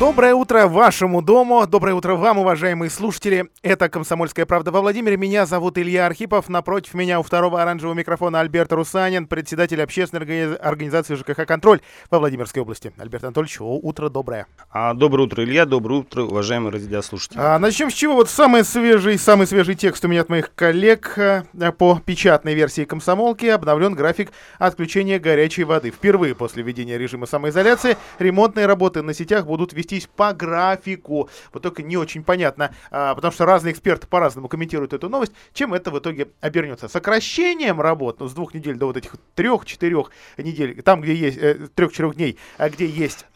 Доброе 0.00 0.34
утро 0.34 0.66
вашему 0.66 1.22
дому, 1.22 1.66
доброе 1.66 1.94
утро 1.94 2.16
вам, 2.16 2.38
уважаемые 2.38 2.90
слушатели. 2.90 3.48
Это 3.62 3.88
«Комсомольская 3.88 4.44
правда» 4.44 4.70
во 4.70 4.80
Владимире. 4.80 5.16
Меня 5.16 5.46
зовут 5.46 5.78
Илья 5.78 6.06
Архипов. 6.06 6.48
Напротив 6.48 6.92
меня 6.94 7.20
у 7.20 7.22
второго 7.22 7.62
оранжевого 7.62 7.94
микрофона 7.94 8.40
Альберт 8.40 8.72
Русанин, 8.72 9.26
председатель 9.26 9.80
общественной 9.80 10.22
органи- 10.22 10.56
организации 10.56 11.14
ЖКХ 11.14 11.46
«Контроль» 11.46 11.80
во 12.10 12.18
Владимирской 12.18 12.62
области. 12.62 12.92
Альберт 12.98 13.24
Анатольевич, 13.24 13.58
утро 13.60 14.08
доброе. 14.08 14.46
А, 14.70 14.92
доброе 14.92 15.22
утро, 15.24 15.44
Илья. 15.44 15.64
Доброе 15.66 16.00
утро, 16.00 16.22
уважаемые 16.22 16.72
радиослушатели. 16.72 17.38
А, 17.38 17.58
начнем 17.58 17.90
с 17.90 17.94
чего? 17.94 18.14
Вот 18.16 18.28
самый 18.28 18.64
свежий, 18.64 19.18
самый 19.18 19.46
свежий 19.46 19.76
текст 19.76 20.04
у 20.04 20.08
меня 20.08 20.22
от 20.22 20.28
моих 20.28 20.54
коллег 20.54 21.16
э, 21.16 21.44
по 21.78 22.00
печатной 22.04 22.54
версии 22.54 22.84
«Комсомолки» 22.84 23.46
обновлен 23.46 23.94
график 23.94 24.30
отключения 24.58 25.18
горячей 25.20 25.64
воды. 25.64 25.90
Впервые 25.90 26.34
после 26.34 26.62
введения 26.62 26.98
режима 26.98 27.26
самоизоляции 27.26 27.96
ремонтные 28.18 28.66
работы 28.66 29.02
на 29.02 29.14
сетях 29.14 29.46
будут 29.46 29.65
вестись 29.72 30.06
по 30.06 30.32
графику. 30.32 31.28
Вот 31.52 31.62
только 31.62 31.82
не 31.82 31.96
очень 31.96 32.24
понятно, 32.24 32.74
а, 32.90 33.14
потому 33.14 33.32
что 33.32 33.46
разные 33.46 33.72
эксперты 33.72 34.06
по-разному 34.06 34.48
комментируют 34.48 34.92
эту 34.92 35.08
новость, 35.08 35.32
чем 35.52 35.74
это 35.74 35.90
в 35.90 35.98
итоге 35.98 36.28
обернется. 36.40 36.88
Сокращением 36.88 37.80
работ 37.80 38.20
ну, 38.20 38.28
с 38.28 38.34
двух 38.34 38.54
недель 38.54 38.76
до 38.76 38.86
вот 38.86 38.96
этих 38.96 39.16
трех-четырех 39.34 40.10
недель, 40.36 40.82
там, 40.82 41.00
где 41.00 41.14
есть, 41.14 41.38
э, 41.38 41.68
трех-четырех 41.74 42.16
дней, 42.16 42.38
а 42.58 42.70
где 42.70 42.86
есть 42.86 43.26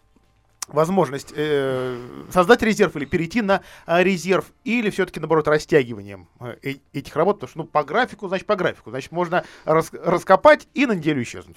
возможность 0.73 1.33
э, 1.35 1.99
создать 2.31 2.63
резерв 2.63 2.97
или 2.97 3.05
перейти 3.05 3.43
на 3.43 3.63
а, 3.87 4.03
резерв, 4.03 4.47
или 4.65 4.91
все-таки, 4.91 5.21
наоборот, 5.21 5.49
растягиванием 5.49 6.29
э, 6.41 6.57
э- 6.63 6.75
этих 6.93 7.15
работ, 7.17 7.37
потому 7.37 7.49
что, 7.49 7.59
ну, 7.59 7.65
по 7.65 7.85
графику, 7.85 8.29
значит, 8.29 8.47
по 8.47 8.57
графику, 8.57 8.91
значит, 8.91 9.13
можно 9.13 9.45
рас- 9.65 9.93
раскопать 9.93 10.69
и 10.75 10.87
на 10.87 10.93
неделю 10.93 11.23
исчезнуть. 11.23 11.57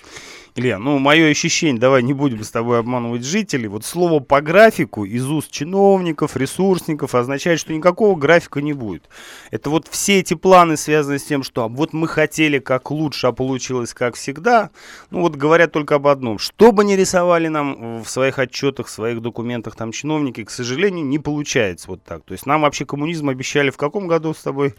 Илья, 0.55 0.79
ну, 0.79 0.99
мое 0.99 1.29
ощущение, 1.29 1.79
давай 1.79 2.03
не 2.03 2.13
будем 2.13 2.43
с 2.43 2.51
тобой 2.51 2.79
обманывать 2.79 3.23
жителей. 3.23 3.67
Вот 3.67 3.85
слово 3.85 4.19
по 4.19 4.41
графику 4.41 5.05
из 5.05 5.25
уст 5.29 5.51
чиновников, 5.51 6.35
ресурсников 6.37 7.15
означает, 7.15 7.59
что 7.59 7.73
никакого 7.73 8.15
графика 8.17 8.61
не 8.61 8.73
будет. 8.73 9.09
Это 9.51 9.69
вот 9.69 9.87
все 9.89 10.19
эти 10.19 10.33
планы 10.33 10.77
связаны 10.77 11.19
с 11.19 11.23
тем, 11.23 11.43
что 11.43 11.63
а 11.63 11.67
вот 11.67 11.93
мы 11.93 12.07
хотели 12.07 12.59
как 12.59 12.91
лучше, 12.91 13.27
а 13.27 13.31
получилось 13.31 13.93
как 13.93 14.15
всегда. 14.15 14.69
Ну, 15.09 15.21
вот 15.21 15.35
говорят 15.35 15.71
только 15.71 15.95
об 15.95 16.07
одном. 16.07 16.39
Что 16.39 16.71
бы 16.71 16.83
ни 16.83 16.93
рисовали 16.93 17.47
нам 17.47 18.03
в 18.03 18.09
своих 18.09 18.39
отчетах, 18.39 18.87
в 18.87 18.91
своих 19.03 19.21
документах 19.21 19.75
там 19.75 19.91
чиновники, 19.91 20.45
к 20.45 20.49
сожалению, 20.49 21.05
не 21.05 21.19
получается 21.19 21.89
вот 21.89 22.03
так. 22.05 22.23
То 22.23 22.31
есть 22.31 22.45
нам 22.45 22.61
вообще 22.61 22.85
коммунизм 22.85 23.27
обещали 23.27 23.69
в 23.69 23.75
каком 23.75 24.07
году 24.07 24.33
с 24.33 24.41
тобой? 24.41 24.75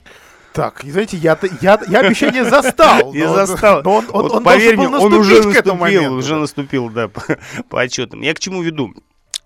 Так, 0.54 0.82
и 0.84 0.90
знаете, 0.90 1.18
я, 1.18 1.38
я, 1.60 1.78
я 1.88 2.00
обещание 2.00 2.44
застал. 2.50 3.12
Не 3.12 3.28
застал. 3.28 3.82
Но 3.84 3.96
он, 3.96 4.04
он, 4.10 4.22
Вот 4.22 4.32
он 4.32 4.44
поверь 4.44 4.76
мне, 4.78 4.88
он 4.88 5.12
уже 5.12 5.42
наступил, 5.42 6.14
уже 6.14 6.36
наступил, 6.36 6.88
да, 6.88 7.08
по, 7.14 7.22
по 7.68 7.82
отчетам. 7.82 8.22
Я 8.22 8.32
к 8.32 8.38
чему 8.38 8.62
веду? 8.62 8.94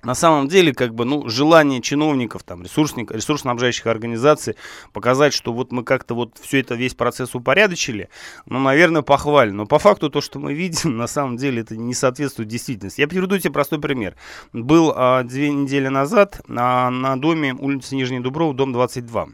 На 0.02 0.14
самом 0.14 0.46
деле, 0.46 0.72
как 0.72 0.94
бы, 0.94 1.04
ну, 1.04 1.28
желание 1.28 1.82
чиновников, 1.82 2.44
там, 2.44 2.62
ресурсник, 2.62 3.10
ресурсоснабжающих 3.10 3.86
организаций 3.86 4.54
показать, 4.92 5.34
что 5.34 5.52
вот 5.52 5.72
мы 5.72 5.82
как-то 5.82 6.14
вот 6.14 6.38
все 6.40 6.60
это, 6.60 6.76
весь 6.76 6.94
процесс 6.94 7.34
упорядочили, 7.34 8.08
ну, 8.46 8.60
наверное, 8.60 9.02
похвально. 9.02 9.56
Но 9.56 9.66
по 9.66 9.80
факту 9.80 10.08
то, 10.08 10.20
что 10.20 10.38
мы 10.38 10.54
видим, 10.54 10.96
на 10.96 11.08
самом 11.08 11.36
деле, 11.36 11.62
это 11.62 11.76
не 11.76 11.94
соответствует 11.94 12.48
действительности. 12.48 13.00
Я 13.00 13.08
приведу 13.08 13.36
тебе 13.38 13.52
простой 13.52 13.80
пример. 13.80 14.14
Был 14.52 14.92
а, 14.94 15.24
две 15.24 15.50
недели 15.50 15.88
назад 15.88 16.42
а, 16.48 16.90
на 16.90 17.16
доме 17.16 17.54
улицы 17.54 17.96
Нижний 17.96 18.20
Дубров, 18.20 18.54
дом 18.54 18.72
22. 18.72 19.28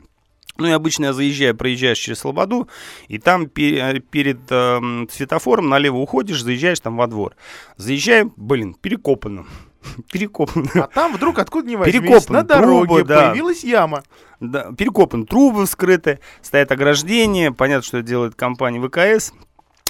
Ну 0.56 0.68
и 0.68 0.70
обычно 0.70 1.06
я 1.06 1.12
заезжаю, 1.12 1.56
проезжаешь 1.56 1.98
через 1.98 2.20
Слободу, 2.20 2.68
и 3.08 3.18
там 3.18 3.48
пе- 3.48 3.76
э, 3.78 3.98
перед 3.98 4.40
эм, 4.50 5.08
светофором 5.10 5.68
налево 5.68 5.96
уходишь, 5.96 6.42
заезжаешь 6.42 6.78
там 6.78 6.96
во 6.96 7.08
двор. 7.08 7.34
Заезжаем, 7.76 8.32
блин, 8.36 8.74
перекопано. 8.74 9.46
Перекопано. 10.12 10.68
А 10.74 10.86
там 10.86 11.12
вдруг, 11.14 11.38
откуда 11.38 11.68
ни 11.68 11.76
возьмись, 11.76 12.00
Перекопан, 12.00 12.36
на 12.36 12.42
дороге 12.42 12.86
трубы, 12.86 13.04
да. 13.04 13.30
появилась 13.30 13.64
яма. 13.64 14.02
Да, 14.40 14.72
перекопан, 14.72 15.26
трубы 15.26 15.66
вскрыты, 15.66 16.20
стоят 16.42 16.72
ограждения. 16.72 17.52
Понятно, 17.52 17.82
что 17.82 17.98
это 17.98 18.06
делает 18.06 18.34
компания 18.34 18.80
ВКС. 18.80 19.32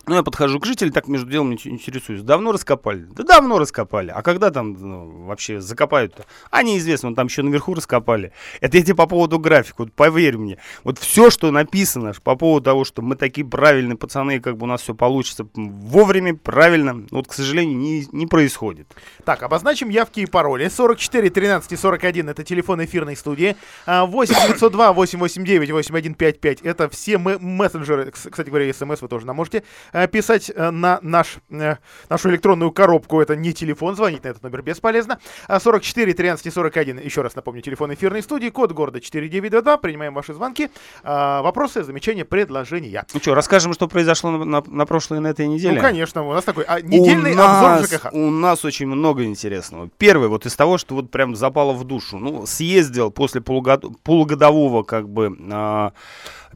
Ну, 0.07 0.15
я 0.17 0.23
подхожу 0.23 0.61
к 0.61 0.67
жителю, 0.67 0.93
так 0.93 1.09
между 1.09 1.31
делом 1.31 1.53
ин- 1.53 1.59
интересуюсь. 1.65 2.23
Давно 2.23 2.53
раскопали? 2.53 3.07
Да 3.11 3.25
давно 3.25 3.59
раскопали. 3.59 4.11
А 4.11 4.23
когда 4.23 4.51
там 4.51 4.73
ну, 4.75 5.25
вообще 5.25 5.61
закопают-то? 5.61 6.25
А 6.51 6.63
неизвестно, 6.63 7.15
там 7.15 7.27
еще 7.29 7.43
наверху 7.43 7.75
раскопали. 7.75 8.33
Это 8.61 8.81
тебе 8.83 8.95
по 8.95 9.07
поводу 9.07 9.39
графика. 9.39 9.77
Вот 9.79 9.93
поверь 9.93 10.37
мне, 10.37 10.59
вот 10.85 10.99
все, 10.99 11.31
что 11.31 11.51
написано 11.51 12.13
по 12.23 12.37
поводу 12.37 12.65
того, 12.65 12.85
что 12.85 13.03
мы 13.03 13.17
такие 13.17 13.47
правильные 13.47 13.97
пацаны, 13.97 14.41
как 14.41 14.57
бы 14.57 14.65
у 14.65 14.69
нас 14.69 14.83
все 14.83 14.95
получится 14.95 15.47
вовремя, 15.55 16.35
правильно, 16.35 17.05
вот, 17.11 17.29
к 17.29 17.33
сожалению, 17.33 17.77
не, 17.79 18.07
не 18.13 18.27
происходит. 18.27 18.95
Так, 19.25 19.43
обозначим 19.43 19.89
явки 19.89 20.21
и 20.21 20.27
пароли. 20.27 20.69
44 20.69 21.31
13 21.31 21.73
и 21.73 21.77
41 21.77 22.29
это 22.29 22.43
телефон 22.45 22.85
эфирной 22.85 23.17
студии. 23.17 23.57
А, 23.87 24.05
8 24.07 24.35
902 24.35 24.93
889 24.93 25.71
8155 25.71 26.61
это 26.63 26.89
все 26.89 27.19
мы 27.19 27.39
мессенджеры. 27.39 28.05
Кс- 28.11 28.31
Кстати 28.31 28.49
говоря, 28.49 28.73
смс 28.73 29.01
вы 29.03 29.09
тоже 29.09 29.27
нам 29.27 29.37
можете 29.37 29.63
писать 30.11 30.51
э, 30.55 30.71
на 30.71 30.99
наш, 31.03 31.37
э, 31.51 31.77
нашу 32.09 32.31
электронную 32.31 32.73
коробку. 32.73 33.21
Это 33.21 33.37
не 33.37 33.53
телефон, 33.53 33.95
звонить 33.97 34.25
на 34.25 34.29
этот 34.29 34.43
номер 34.43 34.63
бесполезно. 34.63 35.19
А 35.47 35.61
44 35.61 36.13
13 36.15 36.47
и 36.47 36.51
41, 36.51 36.99
еще 36.99 37.23
раз 37.23 37.35
напомню, 37.37 37.63
телефон 37.63 37.93
эфирной 37.95 38.23
студии, 38.23 38.49
код 38.51 38.73
города 38.73 39.01
4922. 39.01 39.77
Принимаем 39.79 40.15
ваши 40.15 40.35
звонки, 40.35 40.71
вопросы, 41.03 41.83
замечания, 41.85 42.25
предложения. 42.25 43.05
Ну 43.15 43.21
что, 43.21 43.35
расскажем, 43.35 43.73
что 43.75 43.89
произошло 43.89 44.31
на, 44.31 44.45
на- 44.45 44.63
на 44.67 44.87
прошлой 44.87 45.21
на 45.21 45.29
этой 45.29 45.47
неделе? 45.47 45.77
Ну, 45.77 45.81
конечно, 45.81 46.23
у 46.29 46.33
нас 46.33 46.45
такой 46.45 46.65
а, 46.65 46.81
недельный 46.81 47.33
у 47.33 47.37
нас, 47.37 47.83
обзор 47.83 47.99
ЖКХ. 48.01 48.13
У 48.13 48.31
нас 48.31 48.65
очень 48.65 48.87
много 48.87 49.25
интересного. 49.25 49.89
Первый 49.99 50.29
вот 50.29 50.47
из 50.47 50.55
того, 50.57 50.79
что 50.79 50.95
вот 50.97 51.11
прям 51.11 51.37
запало 51.37 51.73
в 51.73 51.85
душу. 51.85 52.19
Ну, 52.19 52.47
съездил 52.47 53.11
после 53.11 53.41
полугод- 53.41 53.97
полугодового 54.03 54.83
как 54.83 55.09
бы 55.09 55.37
а, 55.53 55.93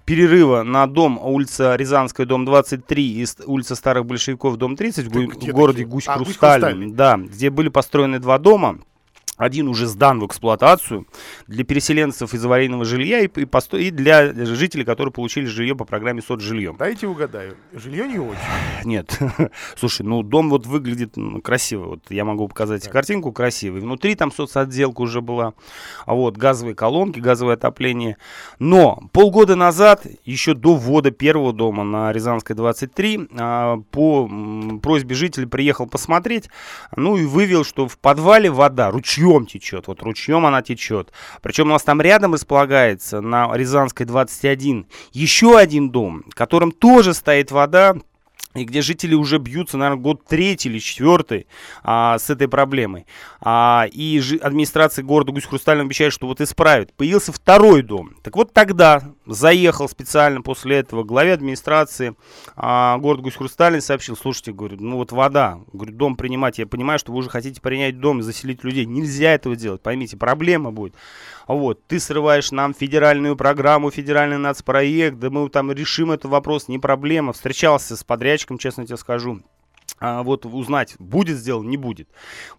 перерыва 0.08 0.62
на 0.62 0.86
дом 0.86 1.19
улица 1.22 1.76
Рязанская, 1.76 2.24
дом 2.24 2.46
23 2.46 3.22
и 3.22 3.26
улица 3.44 3.74
Старых 3.74 4.06
Большевиков, 4.06 4.56
дом 4.56 4.74
30 4.74 5.04
в, 5.04 5.10
в 5.10 5.52
городе 5.52 5.78
такие? 5.80 5.86
Гусь 5.86 6.08
А, 6.08 6.16
Гусь 6.16 6.28
Хрустальный. 6.28 6.69
Хрустальный. 6.69 6.96
Да, 6.96 7.16
где 7.19 7.50
были 7.50 7.69
построены 7.69 8.18
два 8.18 8.38
дома. 8.38 8.78
Один 9.38 9.69
уже 9.69 9.87
сдан 9.87 10.19
в 10.19 10.26
эксплуатацию 10.26 11.06
для 11.47 11.65
переселенцев 11.65 12.34
из 12.34 12.44
аварийного 12.44 12.84
жилья 12.84 13.21
и, 13.21 13.26
и 13.26 13.44
посто- 13.44 13.78
и 13.81 13.91
для 13.91 14.34
жителей, 14.44 14.84
которые 14.84 15.12
получили 15.12 15.47
жилье 15.47 15.76
по 15.76 15.84
программе 15.84 16.21
соцжилье. 16.21 16.75
Дайте 16.76 17.06
угадаю. 17.06 17.56
Жилье 17.72 18.09
не 18.09 18.19
очень. 18.19 18.38
Нет. 18.84 19.16
Слушай, 19.77 20.03
ну 20.03 20.25
дом 20.25 20.50
вот 20.50 20.66
выглядит 20.66 21.15
красиво. 21.44 21.84
Вот 21.84 22.00
я 22.10 22.25
могу 22.25 22.48
показать 22.48 22.82
Так. 22.82 22.93
картинку 22.93 23.31
красивой. 23.31 23.81
Внутри 23.81 24.16
там 24.16 24.32
соцотделка 24.32 25.00
уже 25.03 25.21
была. 25.21 25.54
А 26.04 26.15
вот 26.15 26.37
газовые 26.37 26.75
колонки, 26.75 27.21
газовое 27.21 27.54
отопление. 27.54 28.16
Но 28.59 29.00
полгода 29.12 29.54
назад, 29.54 30.04
еще 30.25 30.54
до 30.54 30.75
ввода 30.75 31.12
первого 31.12 31.53
дома 31.53 31.84
на 31.84 32.12
Рязанской 32.12 32.56
23, 32.56 33.28
а, 33.38 33.78
по 33.93 34.28
просьбе 34.82 35.15
жителей 35.15 35.47
приехал 35.47 35.87
посмотреть. 35.87 36.50
Ну 36.97 37.16
и 37.16 37.25
вывел, 37.25 37.62
что 37.65 37.87
в 37.87 37.98
подвале 37.98 38.50
вода 38.50 38.91
ручьем 38.91 39.28
течет. 39.47 39.87
Вот 39.87 40.03
ручьем 40.03 40.47
она 40.47 40.62
течет. 40.62 41.12
Причем 41.43 41.66
у 41.66 41.71
нас 41.71 41.83
там 41.83 42.00
рядом 42.00 42.34
располагается 42.34 43.21
на 43.21 43.55
Рязанской 43.56 44.06
21 44.06 44.87
еще 45.12 45.59
один 45.59 45.91
дом, 45.91 46.25
в 46.31 46.34
котором 46.34 46.72
тоже 46.72 47.15
стоит 47.15 47.50
вода. 47.50 47.97
И 48.58 48.64
где 48.64 48.82
жители 48.82 49.14
уже 49.14 49.38
бьются, 49.38 49.76
наверное, 49.76 50.02
год 50.02 50.24
третий 50.26 50.69
или 50.69 50.78
четвертый 50.78 51.46
а, 51.82 52.19
с 52.19 52.30
этой 52.30 52.48
проблемой. 52.48 53.06
А, 53.41 53.86
и 53.91 54.20
жи- 54.20 54.36
администрация 54.36 55.04
города 55.04 55.32
Гусь-Хрустальный 55.32 55.84
обещает, 55.84 56.12
что 56.12 56.26
вот 56.26 56.41
исправит. 56.41 56.92
Появился 56.94 57.32
второй 57.32 57.82
дом. 57.82 58.16
Так 58.22 58.36
вот 58.36 58.52
тогда 58.52 59.14
заехал 59.26 59.88
специально 59.88 60.42
после 60.42 60.76
этого 60.76 61.04
главе 61.04 61.32
администрации 61.32 62.15
а, 62.56 62.98
города 62.98 63.22
Гусь-Хрустальный, 63.22 63.80
сообщил, 63.80 64.16
слушайте, 64.16 64.53
говорю, 64.53 64.77
ну 64.80 64.97
вот 64.97 65.12
вода, 65.12 65.60
говорю, 65.72 65.92
дом 65.92 66.16
принимать, 66.16 66.59
я 66.59 66.66
понимаю, 66.66 66.98
что 66.98 67.12
вы 67.12 67.18
уже 67.18 67.30
хотите 67.30 67.60
принять 67.60 68.00
дом 68.00 68.21
и 68.21 68.22
заселить 68.22 68.65
людей. 68.65 68.86
Нельзя 68.86 69.33
этого 69.34 69.56
делать, 69.56 69.83
поймите, 69.83 70.16
проблема 70.16 70.72
будет. 70.72 70.94
А 71.48 71.54
Вот, 71.54 71.86
ты 71.86 71.98
срываешь 71.98 72.53
нам 72.53 72.74
федеральную 72.74 73.34
программу, 73.34 73.91
федеральный 73.91 74.36
нацпроект, 74.36 75.18
да 75.18 75.30
мы 75.30 75.48
там 75.48 75.72
решим 75.72 76.10
этот 76.10 76.27
вопрос, 76.27 76.68
не 76.68 76.78
проблема. 76.78 77.33
Встречался 77.33 77.97
с 77.97 78.04
подрядчиком, 78.04 78.59
честно 78.59 78.84
тебе 78.84 78.98
скажу. 78.98 79.41
А, 80.00 80.22
вот 80.22 80.46
узнать, 80.46 80.94
будет 80.98 81.38
сделано, 81.38 81.68
не 81.68 81.76
будет. 81.76 82.08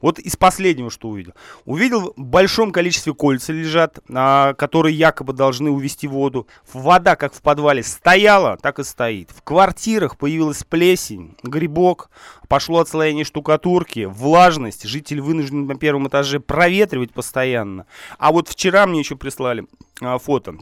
Вот 0.02 0.20
из 0.20 0.36
последнего, 0.36 0.90
что 0.90 1.10
увидел. 1.10 1.34
Увидел 1.66 2.14
в 2.18 2.22
большом 2.22 2.72
количестве 2.72 3.14
кольца 3.14 3.54
лежат, 3.54 4.00
а, 4.14 4.54
которые 4.56 4.96
якобы 4.96 5.34
должны 5.34 5.70
увести 5.70 6.08
воду. 6.08 6.48
Вода, 6.74 7.16
как 7.16 7.34
в 7.34 7.42
подвале, 7.42 7.84
стояла, 7.84 8.58
так 8.58 8.80
и 8.80 8.84
стоит. 8.84 9.32
В 9.32 9.42
квартирах 9.42 10.18
появилась 10.18 10.64
плесень, 10.64 11.38
грибок, 11.44 12.10
пошло 12.50 12.80
отслоение 12.80 13.24
штукатурки, 13.24 14.06
влажность. 14.06 14.84
Житель 14.84 15.22
вынужден 15.22 15.66
на 15.66 15.76
первом 15.76 16.08
этаже 16.10 16.40
проветривать 16.42 17.14
постоянно. 17.14 17.86
А 18.18 18.34
вот 18.34 18.50
вчера 18.50 18.86
мне 18.86 19.00
еще 19.00 19.16
прислали 19.16 19.66
а, 20.02 20.18
фото. 20.18 20.58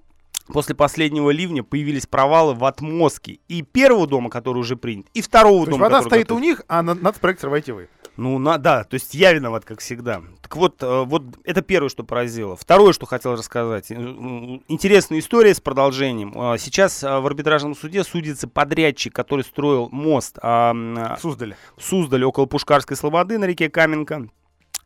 После 0.47 0.75
последнего 0.75 1.29
ливня 1.29 1.63
появились 1.63 2.05
провалы 2.07 2.53
в 2.53 2.63
отмостке 2.65 3.39
и 3.47 3.61
первого 3.61 4.07
дома, 4.07 4.29
который 4.29 4.59
уже 4.59 4.75
принят, 4.75 5.07
и 5.13 5.21
второго 5.21 5.65
То 5.65 5.71
есть 5.71 5.71
дома, 5.71 5.83
вода 5.83 5.97
который 5.97 6.09
стоит 6.09 6.27
готов. 6.27 6.37
у 6.37 6.41
них, 6.41 6.61
а 6.67 6.81
на, 6.81 6.93
нацпроект 6.93 7.41
срываете 7.41 7.73
вы. 7.73 7.89
Ну, 8.17 8.39
на, 8.39 8.57
да, 8.57 8.83
то 8.83 8.95
есть 8.95 9.13
я 9.13 9.31
виноват, 9.31 9.63
как 9.63 9.79
всегда. 9.79 10.23
Так 10.41 10.55
вот, 10.55 10.81
э, 10.81 11.03
вот 11.05 11.23
это 11.43 11.61
первое, 11.61 11.89
что 11.89 12.03
поразило. 12.03 12.55
Второе, 12.55 12.91
что 12.91 13.05
хотел 13.05 13.33
рассказать. 13.33 13.91
Интересная 13.91 15.19
история 15.19 15.53
с 15.53 15.61
продолжением. 15.61 16.33
Э, 16.35 16.57
Сейчас 16.57 17.03
э, 17.03 17.19
в 17.19 17.27
арбитражном 17.27 17.75
суде 17.75 18.03
судится 18.03 18.47
подрядчик, 18.47 19.13
который 19.13 19.43
строил 19.43 19.89
мост 19.91 20.39
а, 20.41 20.71
а, 20.71 21.15
в 21.15 21.83
Суздале 21.83 22.25
около 22.25 22.47
Пушкарской 22.47 22.97
Слободы 22.97 23.37
на 23.37 23.45
реке 23.45 23.69
Каменка 23.69 24.29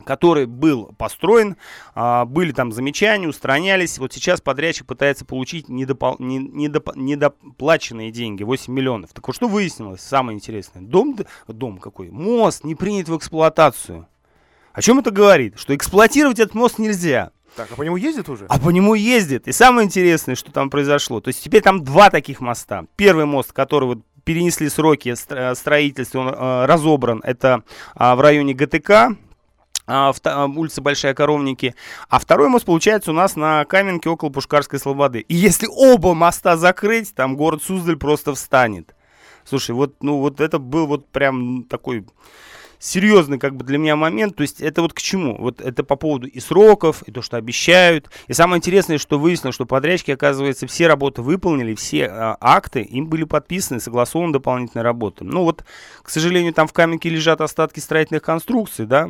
который 0.02 0.46
был 0.46 0.94
построен, 0.98 1.58
а, 1.96 2.26
были 2.26 2.52
там 2.52 2.72
замечания, 2.72 3.28
устранялись. 3.28 3.98
Вот 4.00 4.14
сейчас 4.14 4.42
подрядчик 4.42 4.86
пытается 4.88 5.26
получить 5.26 5.68
недопол- 5.70 6.16
не- 6.20 6.40
недоп- 6.68 6.94
недоплаченные 6.96 8.12
деньги, 8.12 8.44
8 8.44 8.74
миллионов. 8.74 9.12
Так 9.14 9.28
вот, 9.28 9.36
что 9.36 9.48
выяснилось, 9.48 10.02
самое 10.02 10.36
интересное. 10.36 10.82
Дом, 10.82 11.18
дом 11.48 11.78
какой? 11.78 12.10
Мост 12.10 12.64
не 12.64 12.76
принят 12.76 13.10
в 13.10 13.18
эксплуатацию. 13.18 14.08
О 14.74 14.82
чем 14.82 15.00
это 15.00 15.12
говорит? 15.12 15.60
Что 15.60 15.76
эксплуатировать 15.76 16.40
этот 16.40 16.56
мост 16.56 16.80
нельзя. 16.80 17.32
Так, 17.56 17.70
а 17.72 17.76
по 17.76 17.84
нему 17.84 17.98
ездит 17.98 18.30
уже? 18.30 18.46
А 18.48 18.58
по 18.60 18.70
нему 18.70 18.94
ездит. 18.94 19.48
И 19.48 19.52
самое 19.52 19.86
интересное, 19.86 20.36
что 20.36 20.52
там 20.54 20.70
произошло. 20.70 21.20
То 21.20 21.28
есть 21.28 21.44
теперь 21.44 21.62
там 21.62 21.84
два 21.84 22.10
таких 22.10 22.40
моста. 22.40 22.86
Первый 22.96 23.26
мост, 23.26 23.52
который 23.52 23.86
вот 23.86 24.00
перенесли 24.24 24.70
сроки 24.70 25.10
стро- 25.10 25.54
строительства, 25.56 26.20
он 26.20 26.28
э, 26.30 26.66
разобран. 26.66 27.22
Это 27.26 27.64
а, 27.96 28.16
в 28.16 28.22
районе 28.22 28.54
ГТК. 28.54 29.16
А, 29.88 30.14
а, 30.24 30.46
улица 30.46 30.82
Большая 30.82 31.14
Коровники. 31.14 31.76
А 32.10 32.20
второй 32.20 32.50
мост 32.50 32.66
получается 32.66 33.12
у 33.12 33.14
нас 33.14 33.36
на 33.36 33.66
Каменке 33.66 34.10
около 34.10 34.30
Пушкарской 34.30 34.80
Слободы. 34.80 35.20
И 35.22 35.36
если 35.36 35.68
оба 35.70 36.14
моста 36.14 36.58
закрыть, 36.58 37.14
там 37.14 37.36
город 37.36 37.64
Суздаль 37.64 37.98
просто 37.98 38.34
встанет. 38.34 38.96
Слушай, 39.44 39.72
вот, 39.72 39.96
ну, 40.02 40.20
вот 40.20 40.40
это 40.40 40.60
был 40.60 40.88
вот 40.88 41.08
прям 41.10 41.64
такой 41.64 42.06
серьезный 42.82 43.38
как 43.38 43.56
бы 43.56 43.64
для 43.64 43.78
меня 43.78 43.96
момент. 43.96 44.36
То 44.36 44.42
есть 44.42 44.60
это 44.60 44.82
вот 44.82 44.94
к 44.94 45.02
чему? 45.02 45.38
Вот 45.38 45.62
это 45.62 45.84
по 45.84 45.96
поводу 45.96 46.28
и 46.28 46.40
сроков, 46.40 47.04
и 47.04 47.12
то, 47.12 47.22
что 47.22 47.38
обещают. 47.38 48.10
И 48.28 48.34
самое 48.34 48.58
интересное, 48.58 48.98
что 48.98 49.20
выяснилось, 49.20 49.56
что 49.56 49.66
подрядчики, 49.66 50.12
оказывается, 50.12 50.68
все 50.68 50.88
работы 50.88 51.22
выполнили, 51.22 51.76
все 51.76 52.08
а, 52.08 52.38
акты, 52.42 52.82
им 52.82 53.08
были 53.08 53.24
подписаны, 53.24 53.80
согласованы 53.80 54.34
дополнительные 54.34 54.84
работы. 54.84 55.24
Ну 55.24 55.44
вот, 55.44 55.64
к 56.02 56.10
сожалению, 56.10 56.54
там 56.54 56.68
в 56.68 56.74
каменке 56.74 57.10
лежат 57.10 57.40
остатки 57.42 57.80
строительных 57.80 58.24
конструкций, 58.24 58.86
да, 58.86 59.10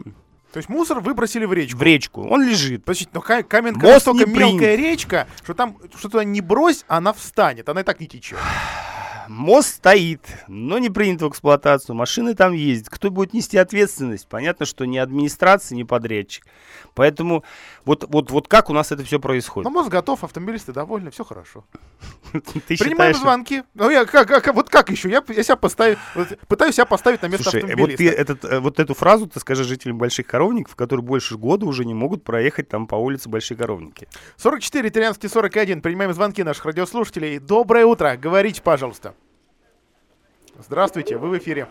То 0.51 0.57
есть 0.57 0.67
мусор 0.69 0.99
выбросили 0.99 1.45
в 1.45 1.53
речку. 1.53 1.77
в 1.77 1.81
речку. 1.83 2.27
Он 2.27 2.43
лежит. 2.47 2.83
Подождите, 2.83 3.11
но 3.13 3.21
Ка- 3.21 3.43
Каменка 3.43 3.79
Мост 3.79 4.05
настолько 4.07 4.29
мелкая 4.29 4.75
речка, 4.75 5.27
что 5.43 5.53
там 5.53 5.77
что 5.97 6.09
туда 6.09 6.23
не 6.23 6.41
брось, 6.41 6.83
она 6.87 7.13
встанет. 7.13 7.69
Она 7.69 7.81
и 7.81 7.83
так 7.83 7.99
не 7.99 8.07
течет. 8.07 8.37
Мост 9.31 9.75
стоит, 9.75 10.19
но 10.49 10.77
не 10.77 10.89
принят 10.89 11.21
в 11.21 11.29
эксплуатацию. 11.29 11.95
Машины 11.95 12.35
там 12.35 12.51
ездят. 12.51 12.89
Кто 12.89 13.09
будет 13.09 13.33
нести 13.33 13.57
ответственность? 13.57 14.27
Понятно, 14.27 14.65
что 14.65 14.83
ни 14.85 14.97
администрация, 14.97 15.77
ни 15.77 15.83
подрядчик. 15.83 16.45
Поэтому 16.95 17.45
вот, 17.85 18.05
вот, 18.09 18.29
вот 18.29 18.47
как 18.49 18.69
у 18.69 18.73
нас 18.73 18.91
это 18.91 19.03
все 19.05 19.15
Но 19.15 19.21
происходит? 19.21 19.71
мост 19.71 19.89
готов, 19.89 20.23
автомобилисты 20.25 20.73
довольны, 20.73 21.11
все 21.11 21.23
хорошо. 21.23 21.63
Ты 22.33 22.39
Принимаем 22.41 23.13
считаешь, 23.13 23.17
звонки. 23.17 23.63
Ну 23.73 23.89
я 23.89 24.05
как, 24.05 24.27
как- 24.27 24.53
вот 24.53 24.69
как 24.69 24.89
еще? 24.89 25.09
Я, 25.09 25.23
я 25.29 25.43
себя 25.43 25.55
поставить, 25.55 25.97
вот 26.13 26.27
пытаюсь 26.49 26.75
себя 26.75 26.85
поставить 26.85 27.21
на 27.21 27.27
место 27.27 27.43
Слушай, 27.43 27.61
вот, 27.61 27.69
автомобилиста. 27.71 28.03
ты 28.03 28.09
этот, 28.09 28.45
э, 28.45 28.59
вот 28.59 28.79
эту 28.79 28.93
фразу 28.93 29.27
ты 29.27 29.39
скажи 29.39 29.63
жителям 29.63 29.97
Больших 29.97 30.27
Коровников, 30.27 30.75
которые 30.75 31.05
больше 31.05 31.37
года 31.37 31.65
уже 31.65 31.85
не 31.85 31.93
могут 31.93 32.25
проехать 32.25 32.67
там 32.67 32.85
по 32.85 32.95
улице 32.95 33.29
Большие 33.29 33.57
Коровники. 33.57 34.09
44 34.35 34.89
13 34.89 35.31
41. 35.31 35.81
Принимаем 35.81 36.13
звонки 36.13 36.43
наших 36.43 36.65
радиослушателей. 36.65 37.39
Доброе 37.39 37.85
утро. 37.85 38.17
Говорите, 38.17 38.61
пожалуйста. 38.61 39.15
Здравствуйте, 40.63 41.17
вы 41.17 41.29
в 41.29 41.37
эфире. 41.39 41.67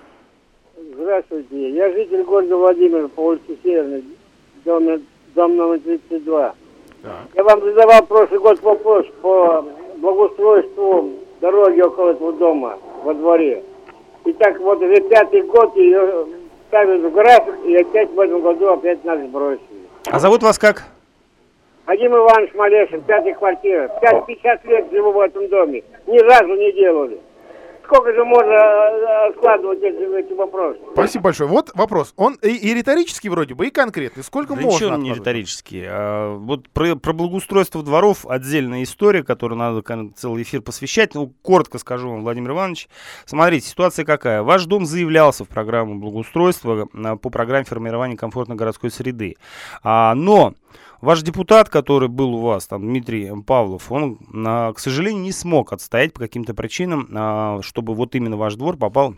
Здравствуйте. 0.94 1.70
Я 1.70 1.92
житель 1.92 2.24
города 2.24 2.56
Владимир 2.56 3.06
по 3.08 3.20
улице 3.20 3.56
Северной, 3.62 4.02
дом, 4.64 4.84
дом 5.34 5.56
номер 5.56 5.78
32. 5.80 6.54
Я 7.34 7.44
вам 7.44 7.60
задавал 7.62 8.04
прошлый 8.06 8.40
год 8.40 8.60
вопрос 8.62 9.06
по 9.22 9.64
благоустройству 9.96 11.12
дороги 11.40 11.80
около 11.80 12.10
этого 12.10 12.32
дома 12.32 12.78
во 13.04 13.14
дворе. 13.14 13.62
И 14.24 14.32
так 14.32 14.58
вот 14.58 14.82
уже 14.82 15.00
пятый 15.02 15.42
год 15.42 15.76
ее 15.76 16.26
ставят 16.66 17.00
в 17.00 17.14
график, 17.14 17.54
и 17.64 17.76
опять 17.76 18.10
в 18.10 18.18
этом 18.18 18.40
году 18.40 18.70
опять 18.70 19.04
нас 19.04 19.20
бросили. 19.28 19.60
А 20.10 20.18
зовут 20.18 20.42
вас 20.42 20.58
как? 20.58 20.82
Вадим 21.86 22.12
Иванович 22.12 22.54
Малешин, 22.54 23.02
пятая 23.02 23.34
квартира. 23.34 23.88
50 24.00 24.64
лет 24.64 24.90
живу 24.90 25.12
в 25.12 25.20
этом 25.20 25.48
доме. 25.48 25.84
Ни 26.06 26.18
разу 26.18 26.54
не 26.56 26.72
делали. 26.72 27.20
Сколько 27.90 28.12
же 28.12 28.24
можно 28.24 28.52
э, 28.52 29.28
откладывать 29.30 29.82
эти, 29.82 30.24
эти 30.24 30.32
вопросы? 30.32 30.78
Спасибо 30.92 31.24
большое. 31.24 31.50
Вот 31.50 31.72
вопрос. 31.74 32.14
Он 32.16 32.34
и, 32.34 32.50
и 32.50 32.72
риторический 32.72 33.28
вроде 33.28 33.56
бы, 33.56 33.66
и 33.66 33.70
конкретный. 33.72 34.22
Сколько 34.22 34.54
Да 34.54 34.60
можно? 34.60 34.94
не 34.94 35.12
риторический. 35.12 35.86
А, 35.88 36.36
вот 36.36 36.68
про, 36.68 36.94
про 36.94 37.12
благоустройство 37.12 37.82
дворов 37.82 38.26
отдельная 38.28 38.84
история, 38.84 39.24
которую 39.24 39.58
надо 39.58 39.82
целый 40.14 40.44
эфир 40.44 40.62
посвящать. 40.62 41.16
Ну, 41.16 41.32
коротко 41.42 41.78
скажу 41.78 42.10
вам, 42.10 42.22
Владимир 42.22 42.52
Иванович. 42.52 42.88
Смотрите, 43.24 43.66
ситуация 43.66 44.04
какая. 44.04 44.44
Ваш 44.44 44.66
дом 44.66 44.86
заявлялся 44.86 45.44
в 45.44 45.48
программу 45.48 45.96
благоустройства 45.98 46.88
а, 46.94 47.16
по 47.16 47.28
программе 47.28 47.64
формирования 47.64 48.16
комфортной 48.16 48.56
городской 48.56 48.92
среды. 48.92 49.34
А, 49.82 50.14
но 50.14 50.54
ваш 51.00 51.22
депутат, 51.22 51.68
который 51.68 52.08
был 52.08 52.34
у 52.34 52.40
вас, 52.40 52.66
там, 52.66 52.82
Дмитрий 52.82 53.30
Павлов, 53.42 53.90
он, 53.90 54.18
а, 54.46 54.72
к 54.72 54.78
сожалению, 54.78 55.22
не 55.22 55.32
смог 55.32 55.72
отстоять 55.72 56.12
по 56.12 56.20
каким-то 56.20 56.54
причинам, 56.54 57.08
а, 57.12 57.60
чтобы 57.62 57.94
вот 57.94 58.14
именно 58.14 58.36
ваш 58.36 58.54
двор 58.54 58.76
попал 58.76 59.14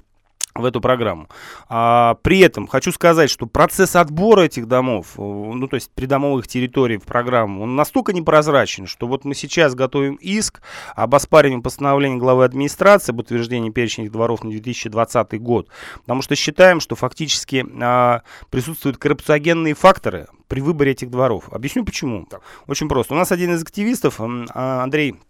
в 0.55 0.65
эту 0.65 0.81
программу. 0.81 1.29
А, 1.69 2.15
при 2.23 2.41
этом 2.41 2.67
хочу 2.67 2.93
сказать, 2.93 3.31
что 3.31 3.47
процесс 3.47 3.97
отбора 3.97 4.43
этих 4.43 4.69
домов, 4.69 5.15
э, 5.17 5.23
ну 5.23 5.67
то 5.67 5.77
есть 5.77 5.91
придомовых 5.95 6.47
территорий 6.47 6.99
в 6.99 7.05
программу, 7.05 7.63
он 7.63 7.75
настолько 7.75 8.13
непрозрачен, 8.13 8.87
что 8.87 9.07
вот 9.07 9.25
мы 9.25 9.35
сейчас 9.35 9.75
готовим 9.75 10.15
иск 10.17 10.61
об 10.95 11.15
оспаривании 11.15 11.63
постановления 11.63 12.19
главы 12.19 12.45
администрации 12.45 13.13
об 13.13 13.21
утверждении 13.21 13.71
перечня 13.71 14.11
дворов 14.11 14.45
на 14.45 14.51
2020 14.51 15.41
год, 15.41 15.69
потому 16.03 16.23
что 16.23 16.35
считаем, 16.37 16.81
что 16.81 16.97
фактически 16.97 17.65
а, 17.81 18.23
присутствуют 18.51 18.99
коррупциогенные 18.99 19.75
факторы 19.75 20.27
при 20.49 20.61
выборе 20.61 20.93
этих 20.93 21.11
дворов. 21.11 21.49
Объясню 21.51 21.85
почему. 21.85 22.29
Очень 22.67 22.89
просто. 22.89 23.15
У 23.15 23.17
нас 23.17 23.33
один 23.33 23.55
из 23.55 23.63
активистов, 23.63 24.21
а, 24.21 24.83
Андрей 24.83 25.13
Ан- 25.13 25.21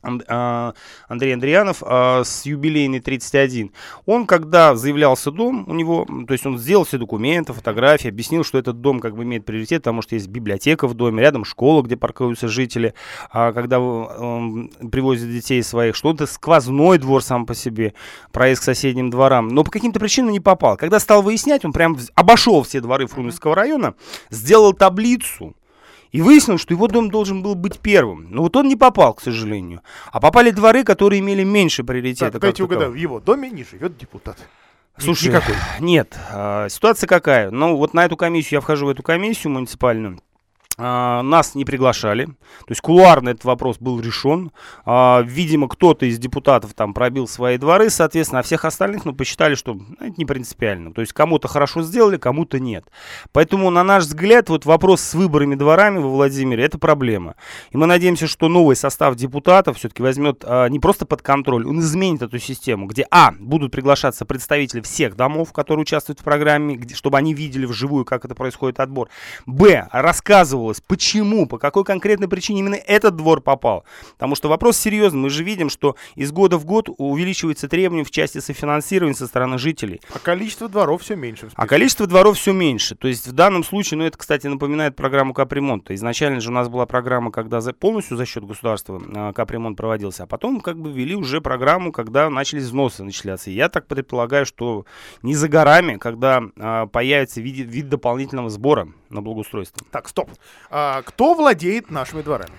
Андрей 0.00 1.34
Андрианов 1.34 1.82
а, 1.84 2.22
с 2.24 2.46
юбилейной 2.46 3.00
31. 3.00 3.72
Он, 4.06 4.26
когда 4.26 4.76
заявлялся 4.76 5.30
дом, 5.30 5.64
у 5.66 5.74
него, 5.74 6.06
то 6.26 6.32
есть 6.32 6.46
он 6.46 6.58
сделал 6.58 6.84
все 6.84 6.98
документы, 6.98 7.52
фотографии, 7.52 8.08
объяснил, 8.08 8.44
что 8.44 8.58
этот 8.58 8.80
дом 8.80 9.00
как 9.00 9.16
бы 9.16 9.24
имеет 9.24 9.44
приоритет, 9.44 9.82
потому 9.82 10.02
что 10.02 10.14
есть 10.14 10.28
библиотека 10.28 10.86
в 10.86 10.94
доме, 10.94 11.20
рядом 11.22 11.44
школа, 11.44 11.82
где 11.82 11.96
паркуются 11.96 12.46
жители, 12.46 12.94
а 13.30 13.52
когда 13.52 13.76
м, 13.76 14.70
привозят 14.90 15.30
детей 15.30 15.62
своих, 15.62 15.96
что 15.96 16.12
это 16.12 16.26
сквозной 16.26 16.98
двор 16.98 17.22
сам 17.22 17.44
по 17.44 17.54
себе, 17.54 17.94
проезд 18.30 18.60
к 18.60 18.64
соседним 18.64 19.10
дворам, 19.10 19.48
но 19.48 19.64
по 19.64 19.70
каким-то 19.70 19.98
причинам 19.98 20.30
не 20.30 20.40
попал. 20.40 20.76
Когда 20.76 21.00
стал 21.00 21.22
выяснять, 21.22 21.64
он 21.64 21.72
прям 21.72 21.98
обошел 22.14 22.62
все 22.62 22.80
дворы 22.80 23.06
Фрунзенского 23.06 23.56
района, 23.56 23.94
сделал 24.30 24.72
таблицу, 24.72 25.54
и 26.12 26.22
выяснилось, 26.22 26.60
что 26.60 26.74
его 26.74 26.88
дом 26.88 27.10
должен 27.10 27.42
был 27.42 27.54
быть 27.54 27.78
первым. 27.78 28.28
Но 28.30 28.42
вот 28.42 28.56
он 28.56 28.68
не 28.68 28.76
попал, 28.76 29.14
к 29.14 29.20
сожалению. 29.20 29.82
А 30.12 30.20
попали 30.20 30.50
дворы, 30.50 30.84
которые 30.84 31.20
имели 31.20 31.44
меньше 31.44 31.84
приоритета. 31.84 32.32
Так, 32.32 32.42
дайте 32.42 32.62
угадаю, 32.64 32.92
в 32.92 32.94
его 32.94 33.20
доме 33.20 33.50
не 33.50 33.64
живет 33.64 33.96
депутат. 33.96 34.38
Слушай, 34.98 35.28
Никакой. 35.28 35.54
нет. 35.78 36.16
а, 36.30 36.68
ситуация 36.68 37.06
какая? 37.06 37.50
Ну, 37.50 37.76
вот 37.76 37.94
на 37.94 38.04
эту 38.04 38.16
комиссию, 38.16 38.56
я 38.58 38.60
вхожу 38.60 38.86
в 38.86 38.88
эту 38.88 39.02
комиссию 39.02 39.52
муниципальную. 39.52 40.20
А, 40.80 41.22
нас 41.22 41.56
не 41.56 41.64
приглашали. 41.64 42.26
То 42.26 42.70
есть 42.70 42.80
кулуарно 42.80 43.30
этот 43.30 43.44
вопрос 43.44 43.78
был 43.78 44.00
решен. 44.00 44.52
А, 44.84 45.22
видимо, 45.22 45.68
кто-то 45.68 46.06
из 46.06 46.18
депутатов 46.20 46.72
там 46.72 46.94
пробил 46.94 47.26
свои 47.26 47.58
дворы, 47.58 47.90
соответственно, 47.90 48.40
а 48.40 48.42
всех 48.44 48.64
остальных, 48.64 49.04
ну, 49.04 49.12
посчитали, 49.12 49.56
что 49.56 49.74
ну, 49.74 49.84
это 49.98 50.14
не 50.16 50.24
принципиально. 50.24 50.92
То 50.92 51.00
есть 51.00 51.12
кому-то 51.12 51.48
хорошо 51.48 51.82
сделали, 51.82 52.16
кому-то 52.16 52.60
нет. 52.60 52.84
Поэтому, 53.32 53.70
на 53.70 53.82
наш 53.82 54.04
взгляд, 54.04 54.48
вот 54.50 54.66
вопрос 54.66 55.00
с 55.00 55.14
выборами 55.14 55.56
дворами 55.56 55.98
во 55.98 56.10
Владимире, 56.10 56.62
это 56.62 56.78
проблема. 56.78 57.34
И 57.72 57.76
мы 57.76 57.86
надеемся, 57.86 58.28
что 58.28 58.48
новый 58.48 58.76
состав 58.76 59.16
депутатов 59.16 59.78
все-таки 59.78 60.02
возьмет 60.02 60.44
а, 60.46 60.68
не 60.68 60.78
просто 60.78 61.06
под 61.06 61.22
контроль, 61.22 61.66
он 61.66 61.80
изменит 61.80 62.22
эту 62.22 62.38
систему, 62.38 62.86
где, 62.86 63.04
а, 63.10 63.32
будут 63.32 63.72
приглашаться 63.72 64.24
представители 64.24 64.80
всех 64.82 65.16
домов, 65.16 65.52
которые 65.52 65.82
участвуют 65.82 66.20
в 66.20 66.22
программе, 66.22 66.76
где, 66.76 66.94
чтобы 66.94 67.18
они 67.18 67.34
видели 67.34 67.66
вживую, 67.66 68.04
как 68.04 68.24
это 68.24 68.36
происходит 68.36 68.78
отбор. 68.78 69.08
Б, 69.44 69.88
рассказывалось 69.90 70.67
рассматривалось, 70.68 70.80
почему, 70.80 71.46
по 71.46 71.58
какой 71.58 71.84
конкретной 71.84 72.28
причине 72.28 72.60
именно 72.60 72.74
этот 72.74 73.16
двор 73.16 73.40
попал. 73.40 73.84
Потому 74.12 74.34
что 74.34 74.48
вопрос 74.48 74.76
серьезный. 74.76 75.20
Мы 75.20 75.30
же 75.30 75.44
видим, 75.44 75.70
что 75.70 75.96
из 76.14 76.32
года 76.32 76.58
в 76.58 76.64
год 76.64 76.88
увеличивается 76.96 77.68
требование 77.68 78.04
в 78.04 78.10
части 78.10 78.38
софинансирования 78.38 79.14
со 79.14 79.26
стороны 79.26 79.58
жителей. 79.58 80.00
А 80.14 80.18
количество 80.18 80.68
дворов 80.68 81.02
все 81.02 81.16
меньше. 81.16 81.48
А 81.54 81.66
количество 81.66 82.06
дворов 82.06 82.36
все 82.36 82.52
меньше. 82.52 82.94
То 82.94 83.08
есть 83.08 83.26
в 83.26 83.32
данном 83.32 83.64
случае, 83.64 83.98
ну 83.98 84.04
это, 84.04 84.18
кстати, 84.18 84.46
напоминает 84.46 84.96
программу 84.96 85.34
капремонта. 85.34 85.94
Изначально 85.94 86.40
же 86.40 86.50
у 86.50 86.52
нас 86.52 86.68
была 86.68 86.86
программа, 86.86 87.30
когда 87.30 87.60
за, 87.60 87.72
полностью 87.72 88.16
за 88.16 88.26
счет 88.26 88.44
государства 88.44 89.00
э, 89.00 89.32
капремонт 89.32 89.76
проводился, 89.76 90.24
а 90.24 90.26
потом 90.26 90.60
как 90.60 90.78
бы 90.78 90.92
ввели 90.92 91.14
уже 91.14 91.40
программу, 91.40 91.92
когда 91.92 92.30
начались 92.30 92.64
взносы 92.64 93.02
начисляться. 93.02 93.50
И 93.50 93.54
я 93.54 93.68
так 93.68 93.86
предполагаю, 93.86 94.46
что 94.46 94.84
не 95.22 95.34
за 95.34 95.48
горами, 95.48 95.96
когда 95.96 96.42
э, 96.56 96.86
появится 96.92 97.40
вид, 97.40 97.56
вид 97.56 97.88
дополнительного 97.88 98.50
сбора 98.50 98.88
на 99.10 99.22
благоустройство. 99.22 99.86
Так, 99.90 100.08
стоп. 100.08 100.30
А, 100.70 101.02
кто 101.02 101.34
владеет 101.34 101.90
нашими 101.90 102.22
дворами? 102.22 102.54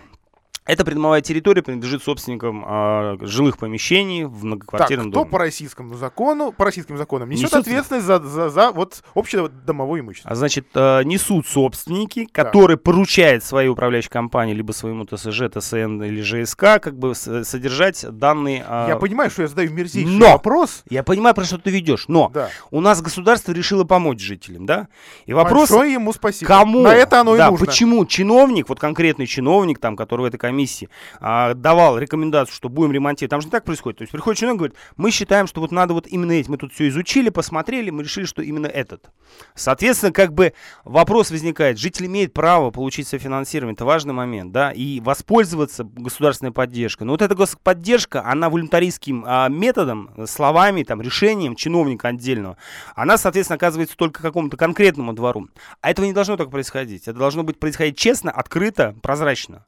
Эта 0.69 0.85
придомовая 0.85 1.21
территория 1.21 1.63
принадлежит 1.63 2.03
собственникам 2.03 2.63
э, 2.63 3.17
жилых 3.21 3.57
помещений 3.57 4.25
в 4.25 4.45
многоквартирном 4.45 5.07
так, 5.07 5.11
кто 5.13 5.19
доме. 5.21 5.31
по 5.31 5.39
российскому 5.39 5.95
закону, 5.95 6.51
по 6.51 6.63
российским 6.63 6.95
законам 6.95 7.27
несет, 7.27 7.45
несет 7.45 7.61
ответственность 7.61 8.05
за, 8.05 8.19
за, 8.19 8.49
за 8.51 8.71
вот 8.71 9.01
общее 9.15 9.49
домовое 9.65 10.01
имущество? 10.01 10.29
А 10.29 10.35
значит, 10.35 10.67
э, 10.75 11.01
несут 11.05 11.47
собственники, 11.47 12.25
которые 12.31 12.77
да. 12.77 12.83
поручают 12.83 13.43
своей 13.43 13.67
управляющей 13.67 14.11
компании, 14.11 14.53
либо 14.53 14.71
своему 14.71 15.07
ТСЖ, 15.07 15.49
ТСН 15.51 16.03
или 16.03 16.21
ЖСК, 16.21 16.79
как 16.79 16.99
бы 16.99 17.15
содержать 17.15 18.05
данные... 18.07 18.63
Э... 18.69 18.89
Я 18.89 18.97
понимаю, 18.97 19.31
что 19.31 19.41
я 19.41 19.47
задаю 19.47 19.71
мерзейший 19.71 20.11
но, 20.11 20.33
вопрос. 20.33 20.83
Я 20.87 21.01
понимаю, 21.01 21.33
про 21.33 21.45
что 21.45 21.57
ты 21.57 21.71
ведешь, 21.71 22.05
но 22.07 22.29
да. 22.31 22.49
у 22.69 22.79
нас 22.79 23.01
государство 23.01 23.53
решило 23.53 23.85
помочь 23.85 24.19
жителям, 24.21 24.67
да? 24.67 24.87
И 25.25 25.33
вопрос... 25.33 25.71
Большое 25.71 25.93
ему 25.93 26.13
спасибо. 26.13 26.47
Кому? 26.47 26.81
На 26.81 26.93
это 26.93 27.21
оно 27.21 27.35
да, 27.35 27.47
и 27.47 27.49
нужно. 27.49 27.65
почему 27.65 28.05
чиновник, 28.05 28.69
вот 28.69 28.79
конкретный 28.79 29.25
чиновник, 29.25 29.79
там, 29.79 29.95
который 29.95 30.21
в 30.21 30.25
этой 30.25 30.37
комиссии 30.59 30.89
а, 31.21 31.53
давал 31.53 31.97
рекомендацию, 31.97 32.53
что 32.53 32.69
будем 32.69 32.91
ремонтировать, 32.91 33.29
там 33.29 33.41
же 33.41 33.47
не 33.47 33.51
так 33.51 33.63
происходит. 33.63 33.99
То 33.99 34.01
есть 34.03 34.11
приходит 34.11 34.39
человек 34.39 34.55
и 34.55 34.57
говорит, 34.57 34.77
мы 34.97 35.11
считаем, 35.11 35.47
что 35.47 35.61
вот 35.61 35.71
надо 35.71 35.93
вот 35.93 36.07
именно 36.07 36.33
эти. 36.33 36.49
Мы 36.49 36.57
тут 36.57 36.73
все 36.73 36.89
изучили, 36.89 37.29
посмотрели, 37.29 37.89
мы 37.89 38.03
решили, 38.03 38.25
что 38.25 38.41
именно 38.41 38.67
этот. 38.67 39.09
Соответственно, 39.55 40.11
как 40.11 40.33
бы 40.33 40.53
вопрос 40.83 41.31
возникает. 41.31 41.79
Житель 41.79 42.07
имеет 42.07 42.33
право 42.33 42.71
получить 42.71 43.07
софинансирование, 43.07 43.73
это 43.73 43.85
важный 43.85 44.13
момент, 44.13 44.51
да, 44.51 44.71
и 44.71 44.99
воспользоваться 44.99 45.83
государственной 45.83 46.51
поддержкой. 46.51 47.03
Но 47.03 47.13
вот 47.13 47.21
эта 47.21 47.35
поддержка, 47.63 48.25
она 48.25 48.49
волюнтаристским 48.49 49.23
а, 49.25 49.47
методом, 49.47 50.11
словами, 50.27 50.83
там, 50.83 51.01
решением 51.01 51.55
чиновника 51.55 52.09
отдельного, 52.09 52.57
она, 52.95 53.17
соответственно, 53.17 53.55
оказывается 53.55 53.95
только 53.95 54.21
какому-то 54.21 54.57
конкретному 54.57 55.13
двору. 55.13 55.47
А 55.81 55.91
этого 55.91 56.05
не 56.05 56.13
должно 56.13 56.35
так 56.35 56.51
происходить. 56.51 57.07
Это 57.07 57.17
должно 57.17 57.43
быть 57.43 57.59
происходить 57.59 57.97
честно, 57.97 58.31
открыто, 58.31 58.95
прозрачно 59.01 59.65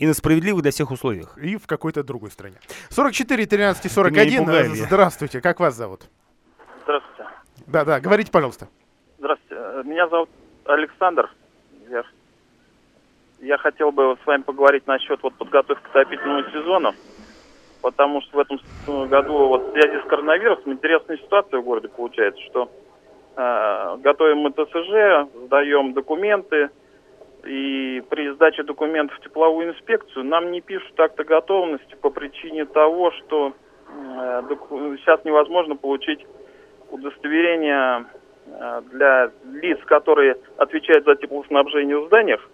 и 0.00 0.06
на 0.06 0.14
справедливых 0.14 0.62
для 0.62 0.70
всех 0.70 0.90
условиях. 0.90 1.36
И 1.36 1.58
в 1.58 1.66
какой-то 1.66 2.02
другой 2.02 2.30
стране. 2.30 2.56
44 2.88 3.44
13 3.46 3.92
41. 3.92 4.74
Здравствуйте, 4.74 5.42
как 5.42 5.60
вас 5.60 5.74
зовут? 5.74 6.00
Здравствуйте. 6.84 7.30
Да, 7.66 7.84
да, 7.84 8.00
говорите, 8.00 8.32
пожалуйста. 8.32 8.68
Здравствуйте. 9.18 9.62
Э, 9.62 9.82
меня 9.84 10.08
зовут 10.08 10.30
Александр. 10.64 11.30
Я, 11.90 12.04
я 13.40 13.58
хотел 13.58 13.92
бы 13.92 14.16
с 14.22 14.26
вами 14.26 14.40
поговорить 14.40 14.86
насчет 14.86 15.22
вот 15.22 15.34
подготовки 15.34 15.82
к 15.82 15.90
отопительному 15.90 16.50
сезону, 16.50 16.94
потому 17.82 18.22
что 18.22 18.38
в 18.38 18.40
этом 18.40 18.58
году 19.08 19.48
вот 19.48 19.68
в 19.68 19.72
связи 19.72 20.02
с 20.02 20.08
коронавирусом 20.08 20.72
интересная 20.72 21.18
ситуация 21.18 21.60
в 21.60 21.64
городе 21.64 21.88
получается, 21.88 22.40
что 22.46 22.70
э, 23.36 23.96
готовим 23.98 24.38
мы 24.38 24.50
ТСЖ, 24.52 25.30
сдаем 25.44 25.92
документы, 25.92 26.70
и 27.44 28.02
при 28.08 28.32
сдаче 28.34 28.62
документов 28.62 29.16
в 29.18 29.22
тепловую 29.22 29.70
инспекцию 29.70 30.24
нам 30.24 30.50
не 30.50 30.60
пишут 30.60 30.98
акта 30.98 31.24
готовности 31.24 31.94
по 32.00 32.10
причине 32.10 32.64
того, 32.66 33.10
что 33.12 33.52
э, 33.88 34.42
сейчас 34.98 35.24
невозможно 35.24 35.76
получить 35.76 36.24
удостоверение 36.90 38.06
э, 38.46 38.82
для 38.90 39.30
лиц, 39.52 39.78
которые 39.86 40.36
отвечают 40.56 41.04
за 41.04 41.16
теплоснабжение 41.16 41.98
в 41.98 42.06
зданиях, 42.06 42.46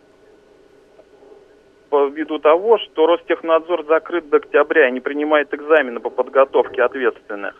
ввиду 1.90 2.38
того, 2.38 2.78
что 2.78 3.06
Ростехнадзор 3.06 3.86
закрыт 3.86 4.28
до 4.28 4.38
октября 4.38 4.88
и 4.88 4.92
не 4.92 5.00
принимает 5.00 5.52
экзамены 5.54 6.00
по 6.00 6.10
подготовке 6.10 6.82
ответственных. 6.82 7.54